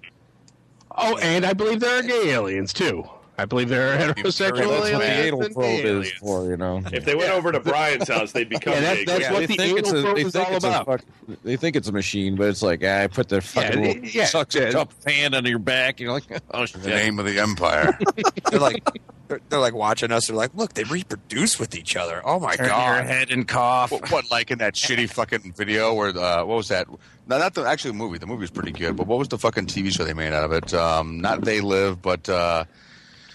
[0.97, 3.09] Oh, and I believe there are gay aliens, too.
[3.41, 5.27] I believe they're heterosexual that's what the aliens.
[5.27, 6.81] anal probe gay is for, you know.
[6.93, 9.05] if they went over to Brian's house, they'd become Yeah, that- gay.
[9.05, 9.31] that's Yeah.
[9.33, 10.85] what they the think it's anal a probe they is think all about.
[10.85, 11.01] fuck,
[11.43, 14.05] they think it's a machine, but it's like ah, I put the fucking Yeah, little
[14.05, 14.61] yeah, sucks yeah.
[14.63, 15.99] a cup hand under your back.
[15.99, 17.97] And you're like, oh The name of the empire.
[18.51, 18.83] They're like,
[19.27, 20.27] they're, they're like watching us.
[20.27, 22.21] They're like, look, they reproduce with each other.
[22.25, 23.05] Oh my Turn your god!
[23.05, 23.91] head and cough.
[23.91, 26.87] what, what, like in that shitty fucking video where uh, what was that?
[27.27, 28.17] No, not the actually the movie.
[28.17, 30.43] The movie was pretty good, but what was the fucking TV show they made out
[30.43, 30.73] of it?
[30.73, 32.65] Um, not They Live, but uh,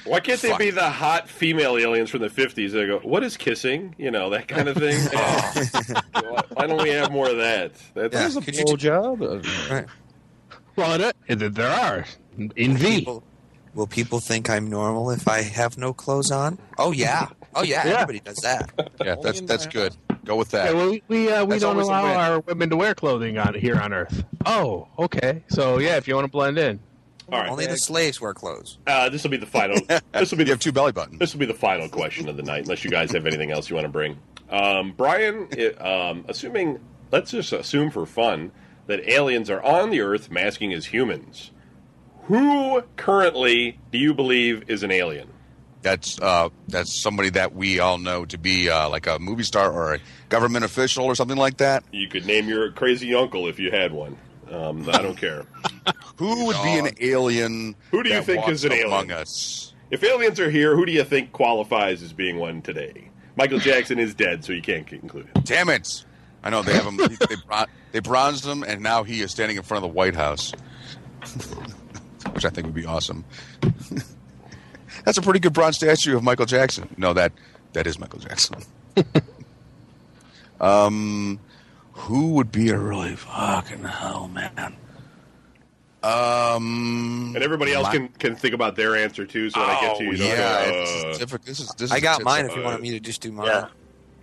[0.07, 0.59] Why can't they Fuck.
[0.59, 2.73] be the hot female aliens from the 50s?
[2.73, 3.95] They go, what is kissing?
[3.99, 4.97] You know, that kind of thing.
[5.13, 7.73] Why- Why don't we have more of that?
[7.95, 8.41] That's, Yeah.
[8.41, 9.21] Could you do- job?
[9.71, 9.87] Right.
[10.77, 12.05] Well, it, there are.
[12.37, 12.99] In V.
[13.01, 13.23] People,
[13.75, 16.59] will people think I'm normal if I have no clothes on?
[16.79, 17.29] Oh yeah.
[17.55, 17.87] Oh yeah.
[17.87, 17.95] Yeah.
[17.95, 18.71] Everybody does that.
[19.03, 19.97] yeah, that's that's good.
[20.27, 20.75] Go with Yeah, that.
[20.75, 23.95] well, we we, uh, we don't allow our women to wear clothing on here on
[23.95, 24.25] Earth.
[24.45, 25.43] Oh, okay.
[25.49, 26.79] So yeah, if you want to blend in,
[27.33, 27.51] All right.
[27.51, 28.79] Only the slaves wear clothes.
[28.87, 29.77] Uh, this will be the final.
[30.13, 31.19] This will be You the have two belly buttons.
[31.19, 33.69] This will be the final question of the night, unless you guys have anything else
[33.69, 34.17] you want to bring.
[34.51, 36.79] Um, Brian, it, um, assuming,
[37.11, 38.53] let's just assume for fun
[38.87, 41.51] that aliens are on the Earth masking as humans.
[42.25, 45.29] Who currently do you believe is an alien?
[45.83, 49.71] That's uh, that's somebody that we all know to be uh, like a movie star
[49.71, 51.85] or a government official or something like that.
[51.93, 54.17] You could name your crazy uncle if you had one.
[54.51, 55.45] Um, I don't care.
[56.17, 57.75] Who would be an alien?
[57.91, 58.87] Who do you think is an alien?
[58.89, 59.75] among us?
[59.91, 63.11] If aliens are here, who do you think qualifies as being one today?
[63.37, 65.45] Michael Jackson is dead, so you can't include it.
[65.45, 66.05] Damn it!
[66.43, 66.97] I know they have him.
[66.97, 70.15] they, bron- they bronzed him, and now he is standing in front of the White
[70.17, 70.53] House,
[72.33, 73.25] which I think would be awesome.
[75.05, 76.89] That's a pretty good bronze statue of Michael Jackson.
[76.97, 77.33] No, that
[77.75, 78.57] that is Michael Jackson.
[80.61, 81.39] um,
[81.97, 84.77] who would be a really fucking hell man?
[86.03, 89.51] Um, And everybody else my- can, can think about their answer too.
[89.51, 91.39] So when I get to you, Oh, you don't yeah, go, this uh, is.
[91.45, 92.47] This is this I got mine.
[92.47, 93.47] If you wanted me to just do mine.
[93.49, 93.69] Yeah.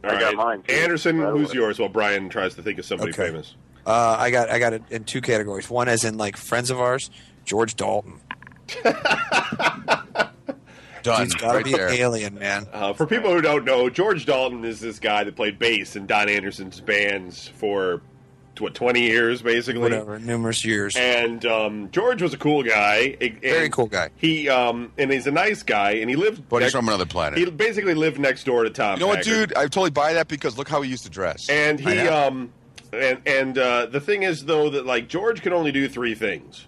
[0.06, 0.74] all I got mine, too.
[0.74, 1.80] Anderson, Right who's yours?
[1.80, 3.28] While Brian tries to think of somebody Okay.
[3.28, 3.56] famous.
[3.86, 5.70] Uh, I got I got it in two categories.
[5.70, 7.10] One as in like friends of ours,
[7.44, 8.22] George Dalton.
[11.04, 11.90] done He's got to right be there.
[11.90, 12.68] an alien, man.
[12.72, 16.06] Uh, for people who don't know, George Dalton is this guy that played bass in
[16.08, 18.02] Don Anderson's bands for
[18.60, 19.82] what twenty years, basically.
[19.82, 20.96] Whatever, numerous years.
[20.96, 23.18] And um, George was a cool guy.
[23.42, 24.10] Very cool guy.
[24.16, 26.48] He um, and he's a nice guy, and he lived.
[26.50, 27.40] But he's from another planet.
[27.40, 28.96] He basically lived next door to Tom.
[28.96, 29.54] You know what, dude?
[29.56, 31.50] I totally buy that because look how he used to dress.
[31.50, 32.54] And he um,
[32.92, 36.68] and and uh, the thing is though that like George can only do three things.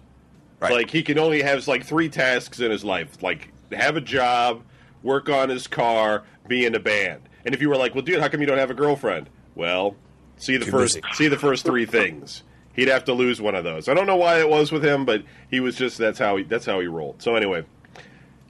[0.59, 0.71] Right.
[0.71, 4.63] Like he can only have like three tasks in his life, like have a job,
[5.03, 7.21] work on his car, be in a band.
[7.45, 9.95] And if you were like, "Well, dude, how come you don't have a girlfriend?" Well,
[10.37, 11.13] see the Too first busy.
[11.13, 12.43] see the first three things.
[12.73, 13.87] He'd have to lose one of those.
[13.87, 16.43] I don't know why it was with him, but he was just that's how he
[16.43, 17.21] that's how he rolled.
[17.21, 17.63] So anyway,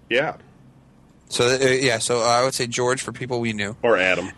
[0.09, 0.37] yeah,
[1.29, 4.31] So uh, yeah, so I would say George for people we knew, or Adam.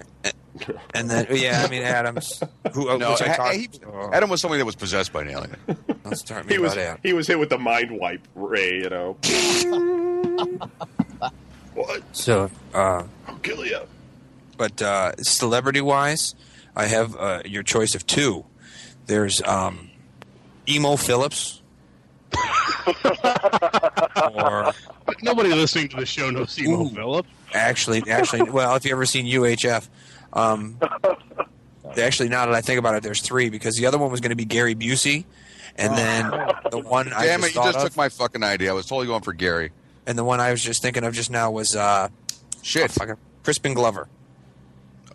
[0.94, 2.42] And then yeah, I mean Adams,
[2.74, 3.56] who uh, no, which I talked.
[3.56, 4.10] he- oh.
[4.14, 5.56] Adam was somebody that was possessed by an alien.
[6.04, 7.00] Don't start me He was about that.
[7.04, 8.78] he was hit with the mind wipe ray.
[8.80, 9.18] You know.
[11.74, 12.02] what?
[12.12, 13.80] So, uh, I'll kill you.
[14.58, 16.36] but uh, celebrity wise,
[16.76, 18.46] I have uh, your choice of two.
[19.06, 19.90] There's um,
[20.68, 21.62] Emo Phillips,
[24.34, 24.74] or
[25.22, 26.90] Nobody listening to the show knows Emo Ooh.
[26.90, 27.26] Phillip.
[27.54, 29.88] actually, actually, well, if you ever seen UHF,
[30.34, 30.78] um,
[31.98, 34.30] actually, now that I think about it, there's three because the other one was going
[34.32, 35.26] to be Gary Busey,
[35.76, 36.30] and then
[36.72, 37.56] the one I Damn just it!
[37.56, 38.70] You thought just of, took my fucking idea.
[38.72, 39.72] I was totally going for Gary.
[40.06, 42.10] and the one I was just thinking of just now was uh,
[42.62, 42.92] Shit.
[42.92, 44.08] fucking Crispin Glover.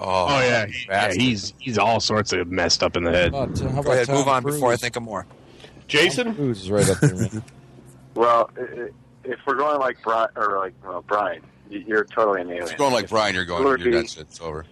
[0.01, 1.21] Oh, Oh yeah, yeah, bastard.
[1.23, 3.33] he's he's all sorts of messed up in the head.
[3.33, 4.55] How about, how about Go ahead, Tom move on Cruise?
[4.57, 5.27] before I think of more.
[5.87, 6.35] Jason.
[6.35, 7.43] Cruise is right up there, man.
[8.15, 8.89] Well, i- i-
[9.25, 11.41] if we're going like Brian or like well, Brian,
[11.71, 12.65] y- you're totally an alien.
[12.65, 13.65] If you're going like Brian, you're going.
[13.65, 14.23] Would You're, that's it.
[14.23, 14.67] It's over.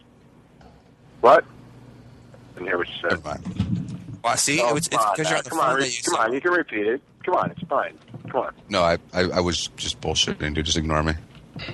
[1.20, 1.44] What?
[1.44, 3.10] I didn't hear what you said.
[3.10, 4.20] Never mind.
[4.22, 6.02] Well, see, Oh, it's come on, because you're on the come phone on, that you
[6.04, 7.02] come said- on, you can repeat it.
[7.24, 7.98] Come on, it's fine.
[8.30, 8.54] Come on.
[8.68, 10.64] No, I, I, I was just bullshitting, dude.
[10.64, 11.12] Just ignore me.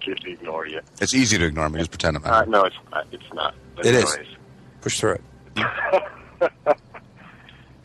[0.00, 0.80] Just ignore you.
[1.00, 1.78] It's easy to ignore me.
[1.78, 2.48] Just pretend I'm Uh, not.
[2.48, 3.06] no, it's not.
[3.12, 3.54] It's not.
[3.78, 4.14] It is.
[4.14, 4.36] Anyways.
[4.82, 5.22] Push through it.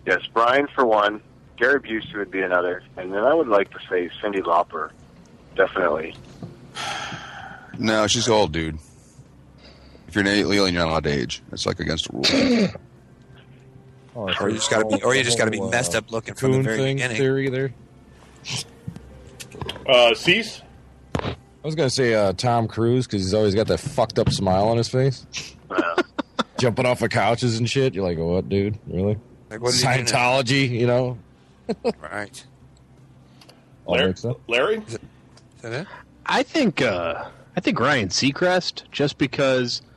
[0.05, 1.21] Yes, Brian for one.
[1.57, 4.89] Gary Busey would be another, and then I would like to say Cyndi Lauper.
[5.55, 6.15] Definitely.
[7.79, 8.77] No, she's old, dude.
[10.11, 11.41] If you're an alien, you're not allowed to age.
[11.53, 12.73] It's like against the rules.
[14.13, 15.95] Oh, Or you just got to be, or you just got to be uh, messed
[15.95, 17.15] up looking from the coon very thing beginning.
[17.15, 17.73] theory there.
[19.87, 20.61] Uh, Cease.
[21.15, 21.33] I
[21.63, 24.75] was gonna say uh, Tom Cruise because he's always got that fucked up smile on
[24.75, 25.25] his face,
[25.69, 26.03] Uh,
[26.59, 27.93] jumping off of couches and shit.
[27.95, 28.77] You're like, what, dude?
[28.87, 29.17] Really?
[29.49, 29.87] Like, what did you?
[29.87, 31.17] Scientology, you know?
[32.01, 32.43] Right.
[33.85, 34.13] All Larry.
[34.49, 34.77] Larry.
[34.87, 34.99] Is
[35.61, 35.87] that it?
[36.25, 39.90] I think uh, I think Ryan Seacrest, just because th-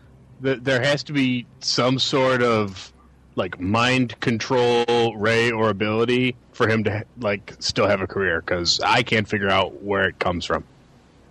[0.44, 2.92] there has to be some sort of
[3.36, 8.40] like mind control ray or ability for him to like still have a career.
[8.40, 10.64] Because I can't figure out where it comes from.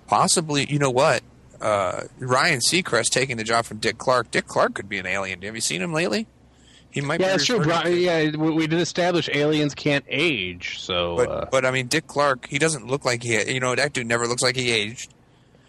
[0.08, 1.24] Possibly, you know what?
[1.62, 4.32] Uh, Ryan Seacrest taking the job from Dick Clark.
[4.32, 5.42] Dick Clark could be an alien.
[5.44, 6.28] Have you seen him lately?
[6.92, 7.22] He might.
[7.22, 7.60] Yeah, be that's true.
[7.60, 11.72] Brian, to- yeah, we, we did establish aliens can't age, so But uh, but I
[11.72, 12.48] mean, Dick Clark.
[12.50, 13.52] He doesn't look like he.
[13.52, 15.14] You know, that dude never looks like he aged.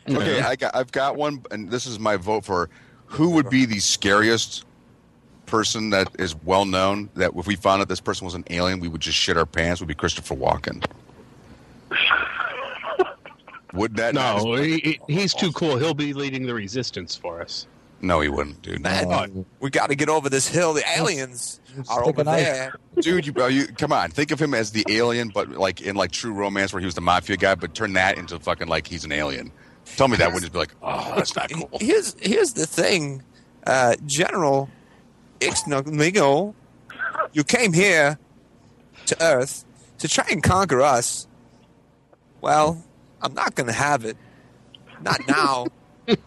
[0.08, 2.68] Okay, I got, I've got one, and this is my vote for
[3.14, 4.64] who would be the scariest
[5.46, 7.08] person that is well known.
[7.14, 9.46] That if we found out this person was an alien, we would just shit our
[9.46, 9.80] pants.
[9.80, 10.84] Would be Christopher Walken.
[13.72, 14.14] Would that?
[14.14, 15.76] no, he, he- he's too cool.
[15.78, 17.66] He'll be leading the resistance for us.
[18.00, 18.80] No, he wouldn't, dude.
[18.82, 20.74] Man, Um, we got to get over this hill.
[20.74, 22.74] The aliens are over there.
[23.00, 24.10] dude, you, you come on.
[24.10, 26.94] Think of him as the alien, but like in like True Romance, where he was
[26.94, 29.50] the mafia guy, but turn that into fucking like he's an alien.
[29.96, 31.68] Tell me that wouldn't just be like, oh, that's not cool.
[31.80, 33.22] Here's here's the thing,
[33.66, 34.68] uh, General
[35.40, 36.54] Ixnamigo,
[37.32, 38.18] you came here
[39.06, 39.64] to Earth
[39.98, 41.26] to try and conquer us.
[42.40, 42.82] Well,
[43.22, 44.16] I'm not going to have it.
[45.02, 45.66] Not now.
[46.08, 46.18] not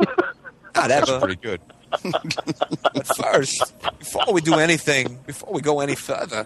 [0.73, 1.61] That's pretty good.
[2.01, 6.45] But first, before we do anything, before we go any further,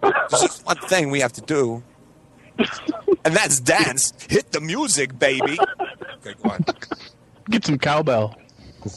[0.00, 1.82] there's just one thing we have to do,
[3.24, 4.12] and that's dance.
[4.28, 5.58] Hit the music, baby.
[6.22, 6.62] Okay, go on.
[7.48, 8.36] Get some cowbell.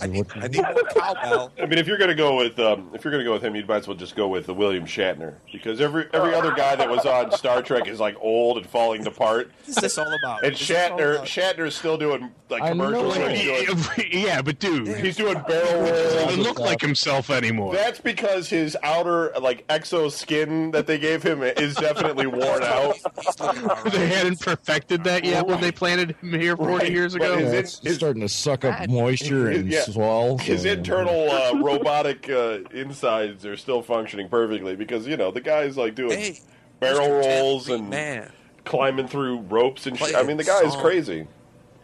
[0.02, 1.52] I need, I need more cowbell.
[1.62, 3.66] I mean, if you're gonna go with um, if you're gonna go with him, you
[3.66, 6.90] might as well just go with the William Shatner because every every other guy that
[6.90, 10.44] was on Star Trek is like old and falling apart, What is this all about?
[10.44, 11.28] and What is Shatner about?
[11.28, 13.18] Shatner's still doing like commercials.
[13.18, 13.38] where it.
[13.38, 16.14] He's doing, yeah, but dude, he's doing barrel rolls.
[16.14, 17.74] He doesn't look like himself anymore.
[17.74, 22.96] That's because his outer like exo skin that they gave him is definitely worn out.
[22.96, 26.92] He's looking all They hadn't perfected that yet when they planted him here 40 Right.
[26.92, 27.38] years ago.
[27.38, 29.82] his- Yeah, it's his- starting to suck up moisture and Yeah.
[29.84, 30.38] swell.
[30.38, 35.42] His so- internal uh, robotic uh, insides are still functioning perfectly because you know the
[35.42, 36.40] guy's like doing Hey,
[36.80, 37.22] barrel Mr.
[37.42, 38.32] rolls Gentry, and man,
[38.66, 40.16] climbing through ropes and shit.
[40.16, 41.28] I mean, the guy is crazy.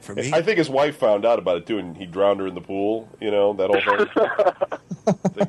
[0.02, 2.48] for me, I think his wife found out about it too, and he drowned her
[2.48, 3.10] in the pool.
[3.20, 4.80] You know that whole thing.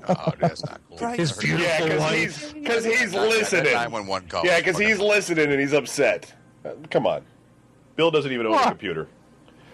[0.09, 0.99] Oh, that's not cool.
[0.99, 1.19] Right.
[1.19, 2.15] His beautiful yeah, because wife.
[2.15, 3.73] he's because he's listening.
[3.75, 4.45] Nine one one call.
[4.45, 6.33] Yeah, because he's listening and he's upset.
[6.65, 7.23] Uh, come on,
[7.97, 9.07] Bill doesn't even own a computer.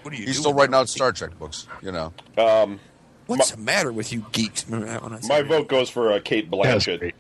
[0.07, 0.43] What are you He's doing?
[0.45, 1.67] still writing out Star Trek books.
[1.83, 2.13] You know.
[2.39, 2.79] Um,
[3.27, 4.65] What's the matter with you geeks?
[4.69, 5.15] Remember that one?
[5.15, 7.01] I my vote goes for uh, Cate Blanchett.
[7.01, 7.15] great.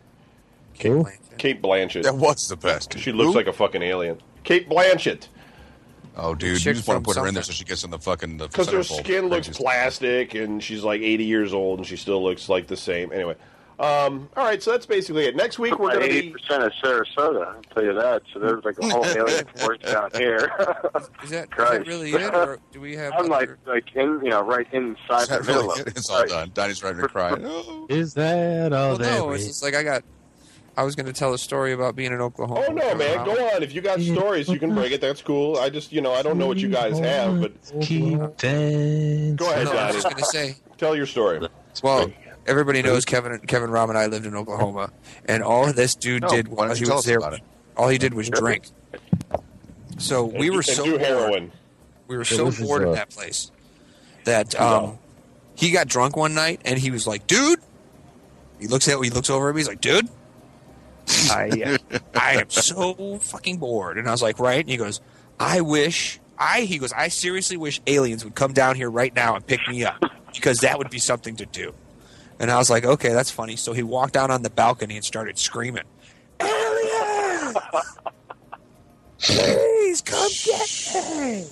[0.82, 1.04] Who?
[1.36, 2.04] Cate Blanchett.
[2.04, 2.96] That was the best.
[2.96, 3.34] She looks Who?
[3.34, 4.20] like a fucking alien.
[4.44, 5.26] Cate Blanchett.
[6.16, 7.98] Oh, dude, you just want to put her in there so she gets in the
[7.98, 11.86] fucking the Because her skin looks Just- plastic, and she's like 80 years old, and
[11.88, 13.10] she still looks like the same.
[13.10, 13.34] Anyway,
[13.78, 15.36] um, all right, so that's basically it.
[15.36, 16.32] Next week we're going to eighty be.
[16.32, 17.46] percent of Sarasota.
[17.56, 18.22] I'll tell you that.
[18.32, 20.50] So there's like a whole alien force down here.
[21.24, 23.12] Is that, is that really it, or do we have?
[23.18, 25.88] I'm like other- like in you know right inside the middle really of it?
[25.88, 25.96] it.
[25.98, 26.28] It's all Right.
[26.28, 26.50] done.
[26.54, 27.36] Donnie's ready to cry.
[27.44, 27.86] Oh.
[27.90, 30.02] Is that all well, that no, it's just like I got.
[30.78, 32.64] I was going to tell a story about being in Oklahoma.
[32.68, 33.24] Oh no, man!
[33.24, 33.62] Go on.
[33.62, 35.00] If you got stories, you can bring it.
[35.00, 35.56] That's cool.
[35.58, 39.36] I just, you know, I don't know what you guys have, but Keep dancing.
[39.36, 40.56] go ahead, No, I was just going to say.
[40.76, 41.46] Tell your story.
[41.82, 42.10] Well,
[42.46, 43.38] everybody knows Kevin.
[43.40, 44.90] Kevin Rom and I lived in Oklahoma,
[45.26, 47.40] and all this dude No, did while he was there, about it?
[47.76, 48.64] all he did was drink.
[49.98, 51.00] So we were so bored.
[51.00, 51.52] heroin.
[52.08, 53.50] We were So so bored uh, in that place
[54.24, 54.98] that um,
[55.54, 57.60] he got drunk one night and he was like, "Dude,"
[58.60, 59.60] he looks at he looks over at me.
[59.60, 60.08] He's like, "Dude,
[61.30, 61.78] I
[62.14, 65.00] I am so fucking bored." And I was like, "Right?" And he goes,
[65.40, 69.34] "I wish I." He goes, "I seriously wish aliens would come down here right now
[69.34, 70.02] and pick me up
[70.32, 71.74] because that would be something to do."
[72.38, 75.04] And I was like, "Okay, that's funny." So he walked out on the balcony and
[75.04, 75.84] started screaming,
[76.40, 77.56] "Aliens!"
[79.18, 81.46] Please come get me.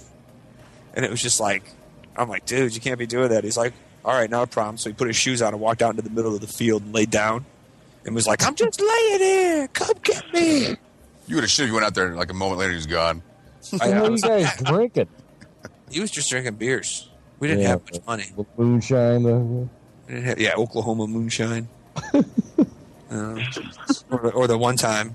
[0.95, 1.63] And it was just like,
[2.17, 3.43] I'm like, dude, you can't be doing that.
[3.43, 3.73] He's like,
[4.05, 4.77] all right, not a problem.
[4.77, 6.83] So he put his shoes on and walked out into the middle of the field
[6.83, 7.45] and laid down
[8.05, 9.69] and was like, I'm just laying here.
[9.69, 10.77] Come get me.
[11.27, 13.23] You would have shit if you went out there like a moment later he's gone.
[13.73, 15.09] I, What I are you was- guys drinking?
[15.91, 17.09] he was just drinking beers.
[17.41, 18.27] We didn't Yeah, have much money.
[18.37, 19.71] The moonshine.
[20.07, 21.69] Didn't yeah, Oklahoma moonshine.
[23.11, 23.39] Uh,
[24.11, 25.15] or, the, or the one time,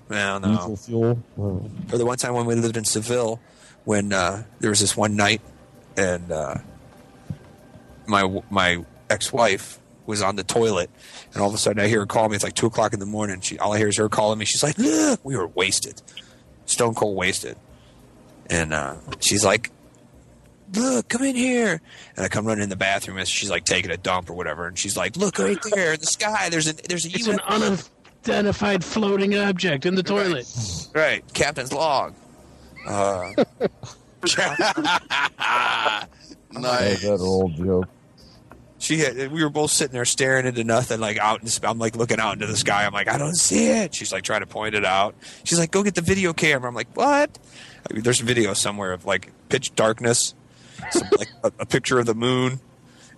[0.77, 1.21] fuel.
[1.37, 1.69] Oh.
[1.91, 3.41] or the one time when we lived in Seville,
[3.83, 5.41] when uh, there was this one night,
[5.97, 6.55] and uh,
[8.05, 10.89] my my ex wife was on the toilet,
[11.33, 12.35] and all of a sudden I hear her call me.
[12.35, 13.41] It's like two o'clock in the morning.
[13.41, 14.45] She all I hear is her calling me.
[14.45, 16.01] She's like, "Look, we were wasted,
[16.67, 17.57] stone cold wasted,"
[18.49, 19.71] and uh, she's like.
[20.73, 21.81] Look, come in here.
[22.15, 24.67] And I come running in the bathroom and she's like taking a dump or whatever.
[24.67, 26.49] And she's like, look right there in the sky.
[26.49, 27.89] There's a there's a It's an UFO."
[28.23, 30.45] unidentified floating object in the toilet.
[30.93, 32.13] Right, captain's log.
[32.87, 33.31] Uh,
[36.51, 37.01] Nice.
[37.03, 37.87] That old joke.
[38.79, 41.41] she had, we were both sitting there staring into nothing, like out.
[41.41, 42.85] in the- I'm like looking out into the sky.
[42.85, 43.93] I'm like, I don't see it.
[43.93, 45.13] She's like trying to point it out.
[45.43, 46.67] She's like, go get the video camera.
[46.67, 47.37] I'm like, what?
[47.89, 50.33] I mean, there's a video somewhere of like pitch darkness,
[50.91, 52.59] some, like a, a picture of the moon,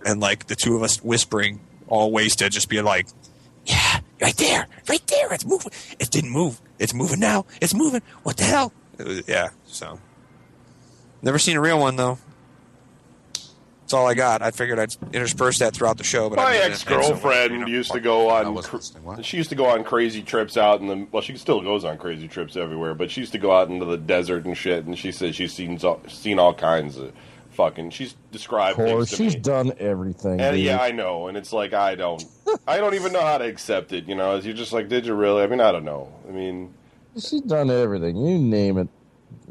[0.04, 3.06] and like the two of us whispering, all wasted, just being like,
[3.66, 5.32] yeah, right there, right there.
[5.32, 5.72] It's moving.
[5.98, 6.60] It didn't move.
[6.78, 7.46] It's moving now.
[7.60, 8.02] It's moving.
[8.22, 8.72] What the hell?
[8.98, 9.50] Was- yeah.
[9.66, 9.98] So,
[11.22, 12.18] never seen a real one though.
[13.82, 14.40] That's all I got.
[14.40, 16.30] I figured I'd intersperse that throughout the show.
[16.30, 18.62] But I My ex girlfriend used to go on.
[18.62, 21.06] cr- She used to go on crazy trips out in the.
[21.12, 23.84] Well, she still goes on crazy trips everywhere, but she used to go out into
[23.84, 24.86] the desert and shit.
[24.86, 25.78] And she said she's seen
[26.08, 27.12] seen all kinds of
[27.52, 27.90] fucking.
[27.90, 29.40] She's described Of course, to she's me.
[29.40, 30.40] done everything.
[30.40, 30.64] And dude.
[30.64, 32.24] yeah, I know, and it's like I don't,
[32.66, 34.08] I don't even know how to accept it.
[34.08, 35.42] You know, you're just like, did you really?
[35.42, 36.12] I mean, I don't know.
[36.28, 36.72] I mean,
[37.16, 38.16] she's done everything.
[38.16, 38.88] You name it.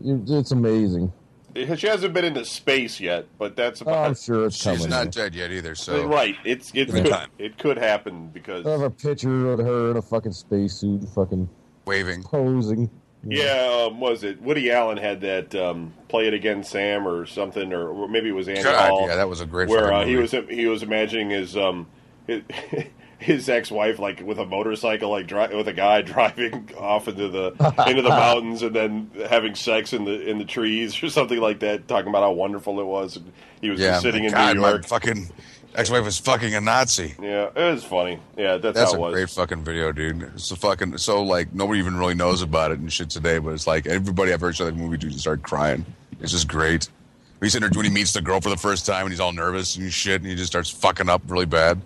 [0.02, 1.12] You, it's amazing.
[1.56, 4.90] she hasn't been into space yet, but that's Oh, I'm sure it's She's coming.
[4.90, 6.36] not dead yet either, so right.
[6.46, 9.92] It's it Give it could, it could happen because I have a picture of her
[9.92, 11.50] in a fucking spacesuit, fucking
[11.86, 12.24] waving.
[12.24, 12.90] posing.
[13.24, 17.72] Yeah, um, was it Woody Allen had that um, "Play It Again, Sam" or something,
[17.72, 19.08] or, maybe it was Andy God, Hall.
[19.08, 21.86] yeah, that was a great where uh, he was he was imagining his um
[22.26, 22.42] his,
[23.20, 27.50] his ex-wife like with a motorcycle like dri- with a guy driving off into the
[27.88, 31.60] into the mountains and then having sex in the in the trees or something like
[31.60, 33.20] that, talking about how wonderful it was.
[33.62, 34.86] He was Yeah, just sitting in God, New York.
[34.88, 35.30] fucking
[35.76, 37.16] ex-wife was fucking a Nazi.
[37.22, 38.20] Yeah, it was funny.
[38.38, 39.14] Yeah, that's, That's how a it was.
[39.14, 40.22] great fucking video, dude.
[40.36, 43.52] It's a fucking so like nobody even really knows about it and shit today, but
[43.54, 45.86] it's like everybody I've heard show that movie dude just start crying.
[46.20, 46.90] It's just great.
[47.42, 49.34] He's sitting there when he meets the girl for the first time and he's all
[49.34, 51.82] nervous and shit and he just starts fucking up really bad.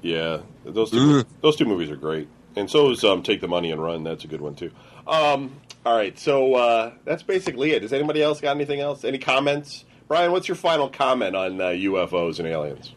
[0.00, 2.26] Yeah, those two, those two movies are great,
[2.56, 4.02] and so is um, Take the Money and Run.
[4.02, 4.72] That's a good one too.
[5.06, 5.52] Um,
[5.86, 7.80] all right, so uh, that's basically it.
[7.80, 9.04] Does anybody else got anything else?
[9.04, 9.84] Any comments?
[10.12, 12.94] Brian, what's your final comment on uh, UFOs and aliens?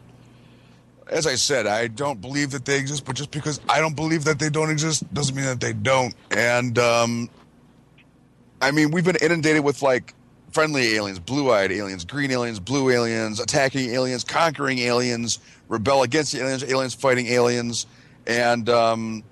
[1.06, 4.24] As I said, I don't believe that they exist, but just because I don't believe
[4.24, 6.14] that they don't exist doesn't mean that they don't.
[6.30, 7.30] And um,
[8.60, 10.12] I mean, we've been inundated with like
[10.52, 15.38] friendly aliens, blue-eyed aliens, green aliens, blue aliens, attacking aliens, conquering aliens,
[15.68, 17.86] rebel against aliens, aliens fighting aliens,
[18.26, 19.24] and um,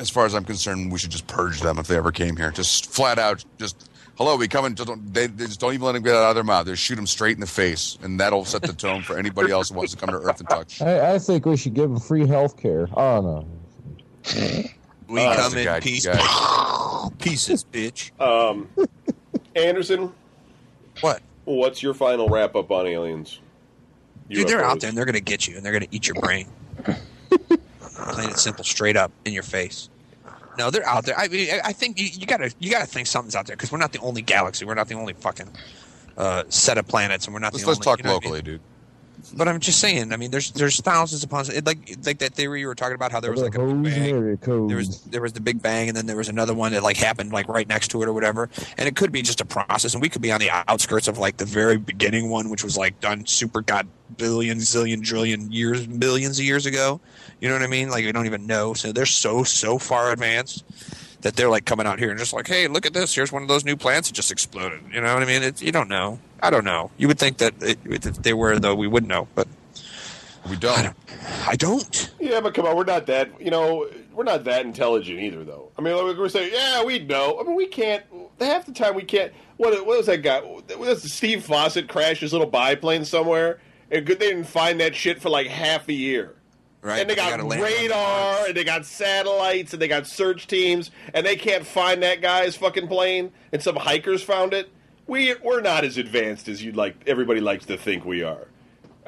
[0.00, 2.50] as far as I'm concerned, we should just purge them if they ever came here.
[2.50, 4.74] Just flat out, just hello, we come in.
[4.74, 6.66] Just don't, they, they just don't even let them get out of their mouth.
[6.66, 9.68] They shoot them straight in the face, and that'll set the tone for anybody else
[9.70, 10.82] who wants to come to Earth and touch.
[10.82, 12.88] I, I think we should give them free health care.
[12.94, 14.62] Oh no.
[15.08, 17.08] We Uh, come in guy- peace, guy.
[17.20, 18.10] pieces, bitch.
[18.20, 18.68] Um,
[19.54, 20.12] Anderson,
[21.00, 21.22] What?
[21.44, 23.38] what's your final wrap up on aliens?
[24.28, 26.48] Dude, they're out there and they're gonna get you and they're gonna eat your brain.
[26.84, 29.88] Plain and simple, straight up in your face.
[30.58, 31.18] No, they're out there.
[31.18, 33.70] I mean, I- I think you, you gotta you gotta think something's out there because
[33.72, 34.64] we're not the only galaxy.
[34.64, 35.48] We're not the only fucking
[36.16, 37.84] uh, set of planets, and we're not Let's the let's only.
[37.84, 38.32] talk you know what I mean?
[38.34, 38.60] locally, dude.
[39.34, 40.12] But I'm just saying.
[40.12, 43.18] I mean, there's there's thousands upon like like that theory you were talking about how
[43.18, 44.36] there was like a big bang.
[44.68, 46.96] There was there was the Big Bang, and then there was another one that like
[46.96, 48.48] happened like right next to it or whatever.
[48.78, 51.18] And it could be just a process, and we could be on the outskirts of
[51.18, 55.86] like the very beginning one, which was like done super god billion, zillion, trillion years,
[55.86, 57.00] billions of years ago.
[57.40, 57.90] You know what I mean?
[57.90, 58.74] Like we don't even know.
[58.74, 60.64] So they're so so far advanced
[61.22, 63.14] that they're like coming out here and just like, hey, look at this.
[63.14, 64.80] Here's one of those new plants that just exploded.
[64.92, 65.42] You know what I mean?
[65.42, 66.18] It, you don't know.
[66.40, 66.90] I don't know.
[66.96, 69.48] You would think that it, if they were though, we would know, but
[70.48, 70.94] We don't.
[71.48, 72.12] I don't.
[72.20, 73.40] Yeah, but come on, we're not that.
[73.40, 75.72] You know, we're not that intelligent either, though.
[75.76, 77.40] I mean, like we're saying, yeah, we know.
[77.40, 78.04] I mean, we can't.
[78.38, 79.32] Half the time, we can't.
[79.56, 80.40] What, what was that guy?
[80.78, 83.58] Was Steve Fossett crashed his little biplane somewhere?
[83.90, 86.35] And good, they didn't find that shit for like half a year.
[86.86, 87.00] Right?
[87.00, 87.98] and they got gotta land on radar,
[88.32, 88.44] Mars.
[88.48, 92.54] and they got satellites, and they got search teams, and they can't find that guy's
[92.56, 93.32] fucking plane.
[93.52, 94.70] And some hikers found it.
[95.08, 96.96] We we're not as advanced as you'd like.
[97.06, 98.48] Everybody likes to think we are.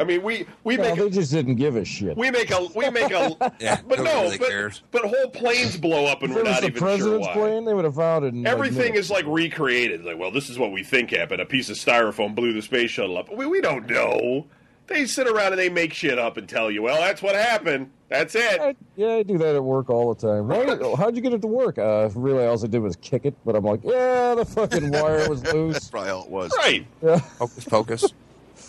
[0.01, 2.17] I mean, we we Well, make they just didn't give a shit.
[2.17, 4.83] we make a we make a Yeah, but no, really but, cares.
[4.93, 7.27] but whole planes blow up and if we're it was not the even sure president's
[7.27, 7.33] why.
[7.33, 8.29] plane, they would have found it.
[8.33, 9.07] In like, Everything minutes.
[9.07, 10.05] is like recreated.
[10.05, 11.41] Like, well, this is what we think happened.
[11.41, 13.33] A piece of styrofoam blew the space shuttle up.
[13.35, 14.47] We, we don't know.
[14.89, 17.91] They sit around and they make shit up and tell you, well, that's what happened.
[18.09, 18.59] That's it.
[18.61, 20.49] I, yeah, I do that at work all the time.
[20.49, 21.79] Why, how'd you get it to work?
[21.79, 25.29] Uh, really, all I did was kick it, but I'm like, yeah, the fucking wire
[25.29, 25.75] was loose.
[25.75, 25.91] That's loose.
[25.91, 26.53] probably all it was.
[26.57, 26.87] Right.
[27.03, 27.19] Yeah.
[27.39, 28.05] Hocus pocus.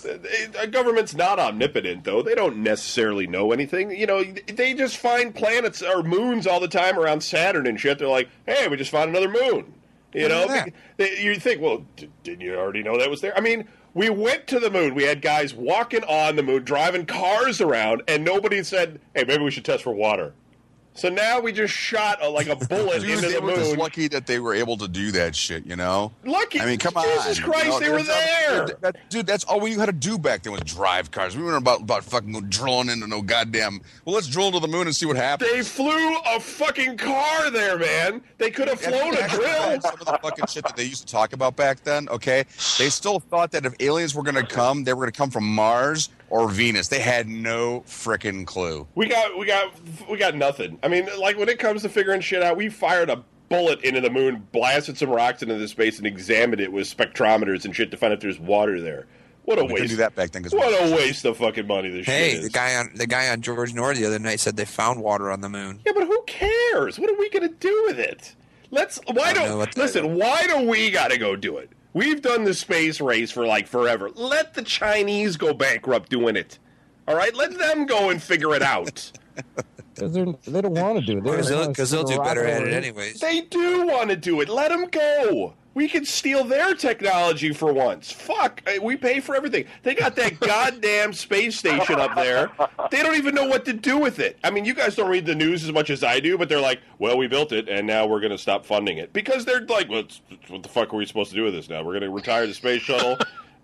[0.03, 2.21] They- Our government's not omnipotent, though.
[2.21, 3.91] They don't necessarily know anything.
[3.91, 7.97] You know, they just find planets or moons all the time around Saturn and shit.
[7.99, 9.73] They're like, hey, we just found another moon.
[10.13, 10.73] You know, Look at that.
[10.97, 13.37] they, you think, well, d- didn't you already know that was there?
[13.37, 14.95] I mean, we went to the moon.
[14.95, 19.43] We had guys walking on the moon, driving cars around, and nobody said, hey, maybe
[19.43, 20.33] we should test for water.
[20.95, 23.79] So now we just shot a, like a bullet Dude, into the were just moon.
[23.79, 26.11] lucky that they were able to do that shit, you know?
[26.25, 26.59] Lucky.
[26.59, 27.05] I mean, come on.
[27.05, 28.67] Jesus Christ, You know, they were there.
[28.67, 31.37] some- that- dude, that's all you had to do back then was drive cars.
[31.37, 33.79] We weren't about, about fucking drilling into no goddamn.
[34.03, 35.49] Well, let's drill to the moon and see what happens.
[35.51, 38.21] They flew a fucking car there, man.
[38.37, 39.79] They could have flown a drill.
[39.81, 42.43] Some of the fucking shit that they used to talk about back then, okay?
[42.77, 45.29] They still thought that if aliens were going to come, they were going to come
[45.29, 46.88] from Mars or Venus.
[46.88, 48.88] They had no frickin' clue.
[48.95, 49.73] We got we got
[50.10, 50.80] we got nothing.
[50.84, 53.99] I mean, like when it comes to figuring shit out, we fired a bullet into
[54.01, 57.89] the moon, blasted some rocks into the space, and examined it with spectrometers and shit
[57.91, 59.07] to find if there's water there.
[59.45, 59.91] What a We couldn't waste!
[59.91, 62.43] do that back then What a waste of fucking money this Hey, shit is.
[62.45, 65.31] the guy on the guy on George Noory the other night said they found water
[65.31, 65.80] on the moon.
[65.85, 66.99] yeah, but who cares?
[66.99, 68.35] What are we gonna do with it?
[68.69, 68.99] Let's.
[69.11, 70.15] Why I don't don't listen?
[70.15, 71.72] Why do we got to go do it?
[71.93, 74.09] We've done the space race for like forever.
[74.15, 76.59] Let the Chinese go bankrupt doing it.
[77.07, 79.11] All right, let them go and figure it out.
[79.97, 81.23] 'Cause they're- they don't want to do it.
[81.23, 83.19] Because they'll, they'll do better at it anyways.
[83.19, 84.47] They do want to do it.
[84.47, 85.53] Let them go.
[85.75, 88.11] We can steal their technology for once.
[88.11, 89.65] Fuck, we pay for everything.
[89.83, 92.51] They got that goddamn space station up there.
[92.91, 94.37] They don't even know what to do with it.
[94.43, 96.59] I mean, you guys don't read the news as much as I do, but they're
[96.59, 99.61] like, "Well, we built it, and now we're going to stop funding it because they're
[99.61, 100.03] like, well,
[100.47, 101.79] what the fuck are we supposed to do with this now?
[101.83, 103.17] We're going to retire the space shuttle,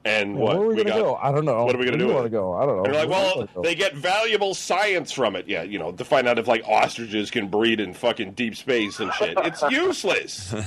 [0.05, 0.57] and what?
[0.57, 1.15] Where are we, going to got- go?
[1.15, 1.65] I don't know.
[1.65, 2.53] What are we gonna Where do you wanna go?
[2.53, 2.83] I don't know.
[2.85, 5.47] and they're like, Where well, they get valuable science from it.
[5.47, 8.99] Yeah, you know, to find out if like ostriches can breed in fucking deep space
[8.99, 9.33] and shit.
[9.39, 10.53] It's useless.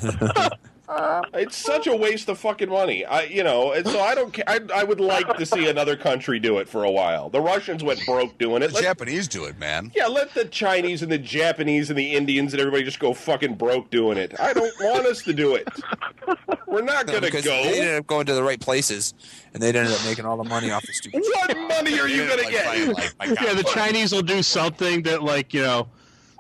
[0.89, 3.05] Uh, it's such a waste of fucking money.
[3.05, 4.33] I, you know, and so I don't.
[4.33, 7.29] ca- I, I would like to see another country do it for a while.
[7.29, 8.69] The Russians went broke doing it.
[8.69, 9.93] the Let- Japanese do it, man.
[9.95, 13.57] yeah, let the Chinese and the Japanese and the Indians and everybody just go fucking
[13.57, 14.39] broke doing it.
[14.41, 15.69] I don't want us to do it.
[16.67, 17.51] We're not No, gonna because go.
[17.51, 19.13] they ended up going to the right places,
[19.53, 21.23] and they ended up making all the money off the stupid.
[21.23, 22.65] What money are you gonna Like, get?
[22.67, 25.89] buying, like, my Yeah, the Chinese will do something that, like, you know,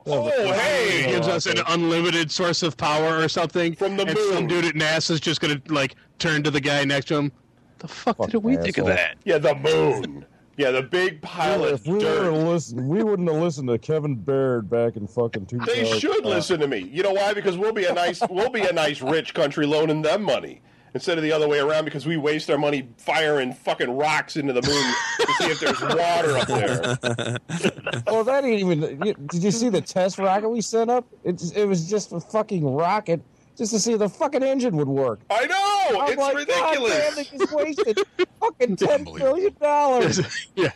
[0.07, 3.75] Oh, oh hey, gives us an unlimited source of power or something.
[3.75, 4.33] From the and moon.
[4.33, 7.33] some dude at NASA's just going to, like, turn to the guy next to him.
[7.79, 9.17] The fuck Fuck did we think of that?
[9.25, 10.25] Yeah, the moon.
[10.57, 12.33] Yeah, the big pile Yeah, of if we dirt.
[12.33, 15.73] listen, we wouldn't have listened to Kevin Baird back in fucking 2000.
[15.73, 16.79] They should listen to me.
[16.79, 17.33] You know why?
[17.33, 20.61] Because we'll be a nice, we'll be a nice rich country loaning them money
[20.95, 21.85] instead of the other way around.
[21.85, 25.81] Because we waste our money firing fucking rocks into the moon to see if there's
[25.81, 28.03] water up there.
[28.07, 28.99] well, that ain't even.
[29.29, 31.07] Did you see the test rocket we sent up?
[31.25, 33.23] It's, it was just a fucking rocket
[33.59, 35.21] just to see if the fucking engine would work.
[35.29, 36.93] I know I'm it's like, ridiculous.
[36.93, 37.99] God damn, they just wasted
[38.41, 39.51] fucking ten Unbelievable.
[39.61, 40.21] dollars.
[40.55, 40.71] yeah.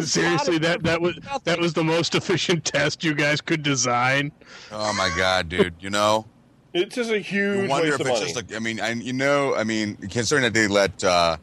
[0.00, 1.40] Seriously, that that was nothing.
[1.44, 4.30] that was the most efficient test you guys could design.
[4.70, 5.74] Oh my god, dude!
[5.80, 6.26] You know,
[6.74, 8.20] It's just a you huge wonder waste if it's money.
[8.32, 11.36] just like I mean, I, you know, I mean, considering that they let uh,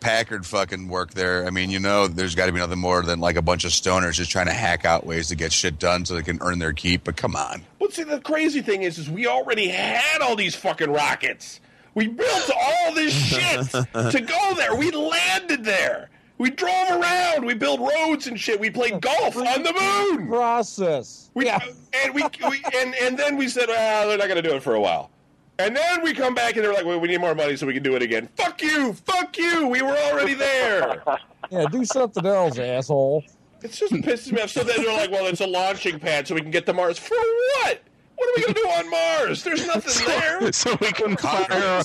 [0.00, 3.18] Packard fucking work there, I mean, you know, there's got to be nothing more than
[3.18, 6.04] like a bunch of stoners just trying to hack out ways to get shit done
[6.04, 7.04] so they can earn their keep.
[7.04, 10.54] But come on, But see, the crazy thing is, is we already had all these
[10.54, 11.60] fucking rockets.
[11.94, 14.74] We built all this shit to go there.
[14.76, 16.10] We landed there.
[16.38, 17.44] We drove around.
[17.44, 18.60] We built roads and shit.
[18.60, 20.28] We played golf on the moon.
[20.28, 21.30] Process.
[21.34, 24.54] We, and we, we and, and then we said, well, they're not going to do
[24.54, 25.10] it for a while.
[25.58, 27.72] And then we come back and they're like, well, we need more money so we
[27.72, 28.28] can do it again.
[28.36, 29.66] Fuck you, fuck you.
[29.68, 31.02] We were already there.
[31.48, 33.22] Yeah, do something else, asshole.
[33.62, 34.50] It just pisses me off.
[34.50, 36.98] So then they're like, well, it's a launching pad so we can get to Mars.
[36.98, 37.82] For what?
[38.16, 39.44] What are we going to do on Mars?
[39.44, 40.52] There's nothing there.
[40.52, 41.84] so we can fire a,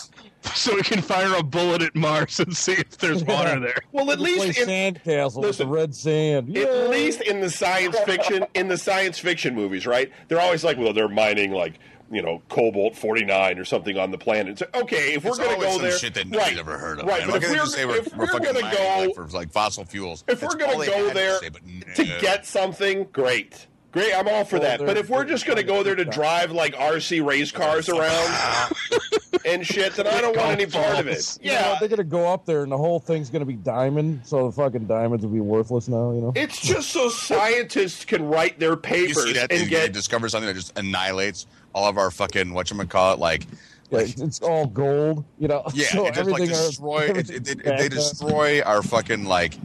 [0.55, 3.77] so we can fire a bullet at Mars and see if there's water there.
[3.91, 6.57] Well, at Play least in, sandcastle with listen, the red sand.
[6.57, 10.11] at least in the science fiction in the science fiction movies, right?
[10.27, 11.79] They're always like, well, they're mining like
[12.09, 14.59] you know cobalt forty nine or something on the planet.
[14.59, 16.99] So, okay, if we're going to go some there, shit that nobody's right, ever heard
[16.99, 17.05] of.
[17.07, 17.21] right?
[17.21, 17.31] man.
[17.31, 19.85] But if we're, say we're, if we're we're going to go, like, for like fossil
[19.85, 20.23] fuels.
[20.27, 21.61] if we're going all to go there say, but
[21.95, 23.67] to get something, great.
[23.91, 24.85] Great, I'm all for Well, that.
[24.85, 28.73] But if we're just going to go there to drive like RC race cars around
[29.45, 31.37] and shit, then I don't want any part of it.
[31.41, 34.21] You know, Yeah, they're gonna go up there and the whole thing's gonna be diamond,
[34.23, 36.11] so the fucking diamonds will be worthless now.
[36.11, 36.33] You know.
[36.35, 40.29] it's just so scientists can write their You papers see that and and get discover
[40.29, 43.45] something that just annihilates all of our fucking whatchamacallit, like
[43.89, 45.25] Yeah, it's, it's all gold.
[45.39, 45.63] You know.
[45.73, 46.99] Yeah, so it just like everything are- destroy.
[47.09, 49.55] It, it, it, they destroy our fucking like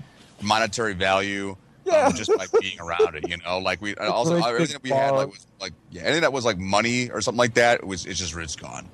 [0.42, 1.56] monetary value.
[1.88, 2.10] Um, Yeah.
[2.12, 5.28] just by being around it, you know, like we also everything that we had, like
[5.28, 8.18] was like yeah, anything that was like money or something like that it was it's
[8.18, 8.88] just it's gone.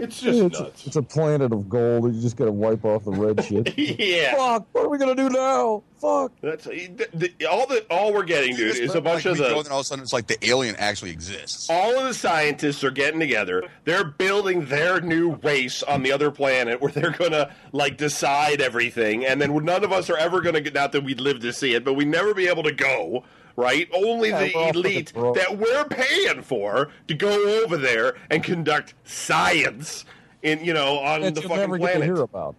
[0.00, 0.86] It's just it's, a, nuts.
[0.86, 2.14] it's a planet of gold.
[2.14, 3.78] You just gotta wipe off the red shit.
[3.98, 4.34] yeah.
[4.34, 4.66] Fuck!
[4.72, 5.82] What are we gonna do now?
[6.00, 6.32] Fuck!
[6.40, 9.44] That's the, the, all the all we're getting, dude, is a bunch like, of we
[9.44, 11.68] go the and all of a sudden it's like the alien actually exists.
[11.68, 13.64] all of the scientists are getting together.
[13.84, 19.26] They're building their new race on the other planet where they're gonna like decide everything,
[19.26, 20.74] and then none of us are ever gonna get.
[20.74, 23.24] Not that we'd live to see it, but we'd never be able to go.
[23.60, 23.88] Right?
[23.92, 28.16] Only Yeah, the we're all fucking elite that we're paying for to go over there
[28.30, 30.04] and conduct science
[30.42, 32.06] in you know on That the you'll fucking never get to planet.
[32.16, 32.54] hear about.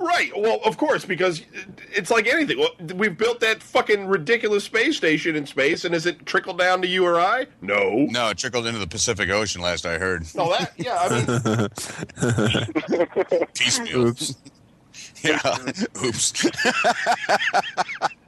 [0.00, 0.30] Right.
[0.36, 1.42] Well, of course, because
[1.92, 2.64] it's like anything.
[2.94, 6.86] We've built that fucking ridiculous space station in space, and has it trickled down to
[6.88, 7.46] you or I?
[7.62, 8.06] No.
[8.08, 10.24] No, it trickled into the Pacific Ocean last I heard.
[10.36, 10.98] No, that yeah.
[11.00, 11.08] I
[13.34, 14.06] mean, Piecemeal.
[14.06, 14.34] Oops.
[15.24, 15.56] yeah.
[16.04, 16.46] Oops.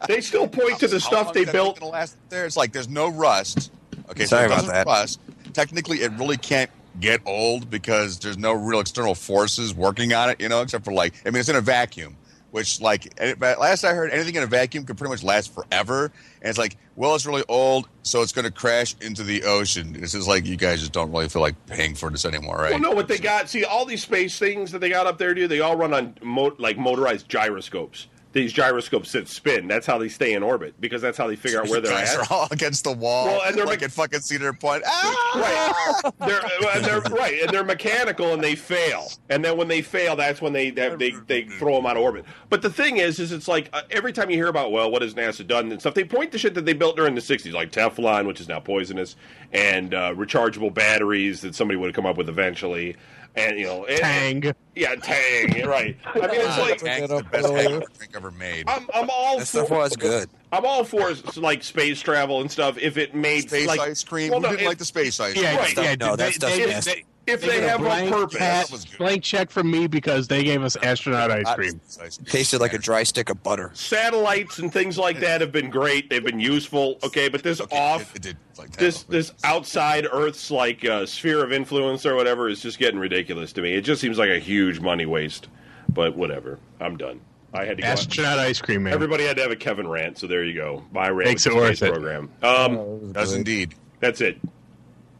[0.09, 1.77] They still point to the How stuff they built.
[1.77, 2.47] thing gonna last there?
[2.47, 3.71] It's like there's no rust.
[4.11, 4.87] Okay, Sorry so about doesn't that.
[4.87, 5.21] rust.
[5.53, 6.71] Technically, it really can't
[7.01, 10.41] get old because there's no real external forces working on it.
[10.41, 12.17] You know, except for like, I mean, it's in a vacuum.
[12.53, 16.07] Which, like, last I heard, anything in a vacuum can pretty much last forever.
[16.43, 19.95] And it's like, well, it's really old, so it's going to crash into the ocean.
[19.95, 22.73] It's just like you guys just don't really feel like paying for this anymore, right?
[22.73, 23.49] Well, no, what they got.
[23.49, 25.49] See, all these space things that they got up there, dude.
[25.49, 28.09] They all run on mo- like motorized gyroscopes.
[28.33, 29.67] These gyroscopes that spin.
[29.67, 32.15] That's how they stay in orbit because that's how they figure out where they're guys
[32.15, 32.21] at.
[32.21, 33.27] are all against the wall.
[33.27, 34.85] Well, and they're like mech- at fucking Cedar Point.
[34.87, 35.33] Ah!
[35.35, 36.13] Right.
[36.29, 36.41] They're,
[36.77, 39.09] and they're right, and they're mechanical, and they fail.
[39.31, 42.03] And then when they fail, that's when they they, they, they throw them out of
[42.05, 42.25] orbit.
[42.51, 45.03] But the thing is, is it's like uh, every time you hear about well, what
[45.03, 47.53] has NASA done and stuff, they point to shit that they built during the '60s,
[47.53, 49.17] like Teflon, which is now poisonous,
[49.53, 52.97] and uh, rechargeable batteries that somebody would have come up with eventually,
[53.35, 54.01] and you know, and-
[54.43, 54.55] Tang.
[54.77, 55.97] yeah, Tang, right.
[56.07, 57.83] I mean, it's like Tang's that the best earlier.
[58.21, 58.69] Drink ever made.
[58.69, 60.29] I'm I'm all That for stuff was good.
[60.53, 64.31] I'm all for like space travel and stuff if it made space like ice cream.
[64.31, 65.77] Well, we didn't if- like the space ice Yeah, cream.
[65.77, 65.85] Right.
[66.01, 66.07] yeah.
[66.09, 66.65] No, that stuff's they,
[66.95, 68.39] they, if they they get a have blank a purpose.
[68.39, 68.99] check- was good.
[68.99, 71.81] blank check from me because they gave us astronaut ice cream.
[71.87, 72.27] space ice cream.
[72.27, 73.71] Tasted like a dry stick of butter.
[73.75, 76.11] satellites and things like that have been great.
[76.11, 76.99] They've been useful.
[77.05, 81.07] Okay, but this Okay, off, It, it did like this this outside Earth's like uh,
[81.07, 83.75] sphere of influence or whatever is just getting ridiculous to me.
[83.75, 85.49] It just seems like a huge money waste.
[85.93, 87.21] But whatever, I'm done.
[87.53, 87.89] I had to go.
[87.89, 88.93] Astronaut ice cream, man.
[88.93, 90.85] Everybody had to have a Kevin rant, so there you go.
[90.93, 91.93] My rant Makes it worth space it.
[91.93, 92.31] program.
[92.43, 93.75] Oh, Um, it was does indeed.
[93.99, 94.39] that's it.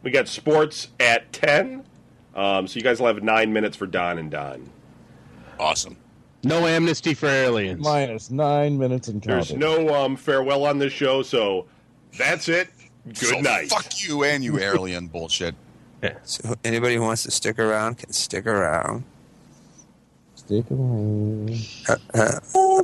[0.03, 1.83] We got sports at ten.
[2.35, 4.69] Um, so you guys will have nine minutes for Don and Don.
[5.59, 5.97] Awesome.
[6.43, 7.83] no amnesty for aliens.
[7.83, 11.65] Minus nine minutes and There's no um, farewell on this show, so
[12.17, 12.69] that's it.
[13.07, 13.69] Good So night.
[13.69, 15.55] Fuck you and you alien bullshit.
[16.23, 19.03] So anybody who wants to stick around can stick around.
[20.51, 21.49] Stick around.
[21.87, 22.83] Uh, uh,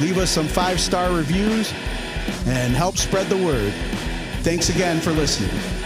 [0.00, 1.72] Leave us some five star reviews
[2.46, 3.72] and help spread the word.
[4.42, 5.77] Thanks again for listening.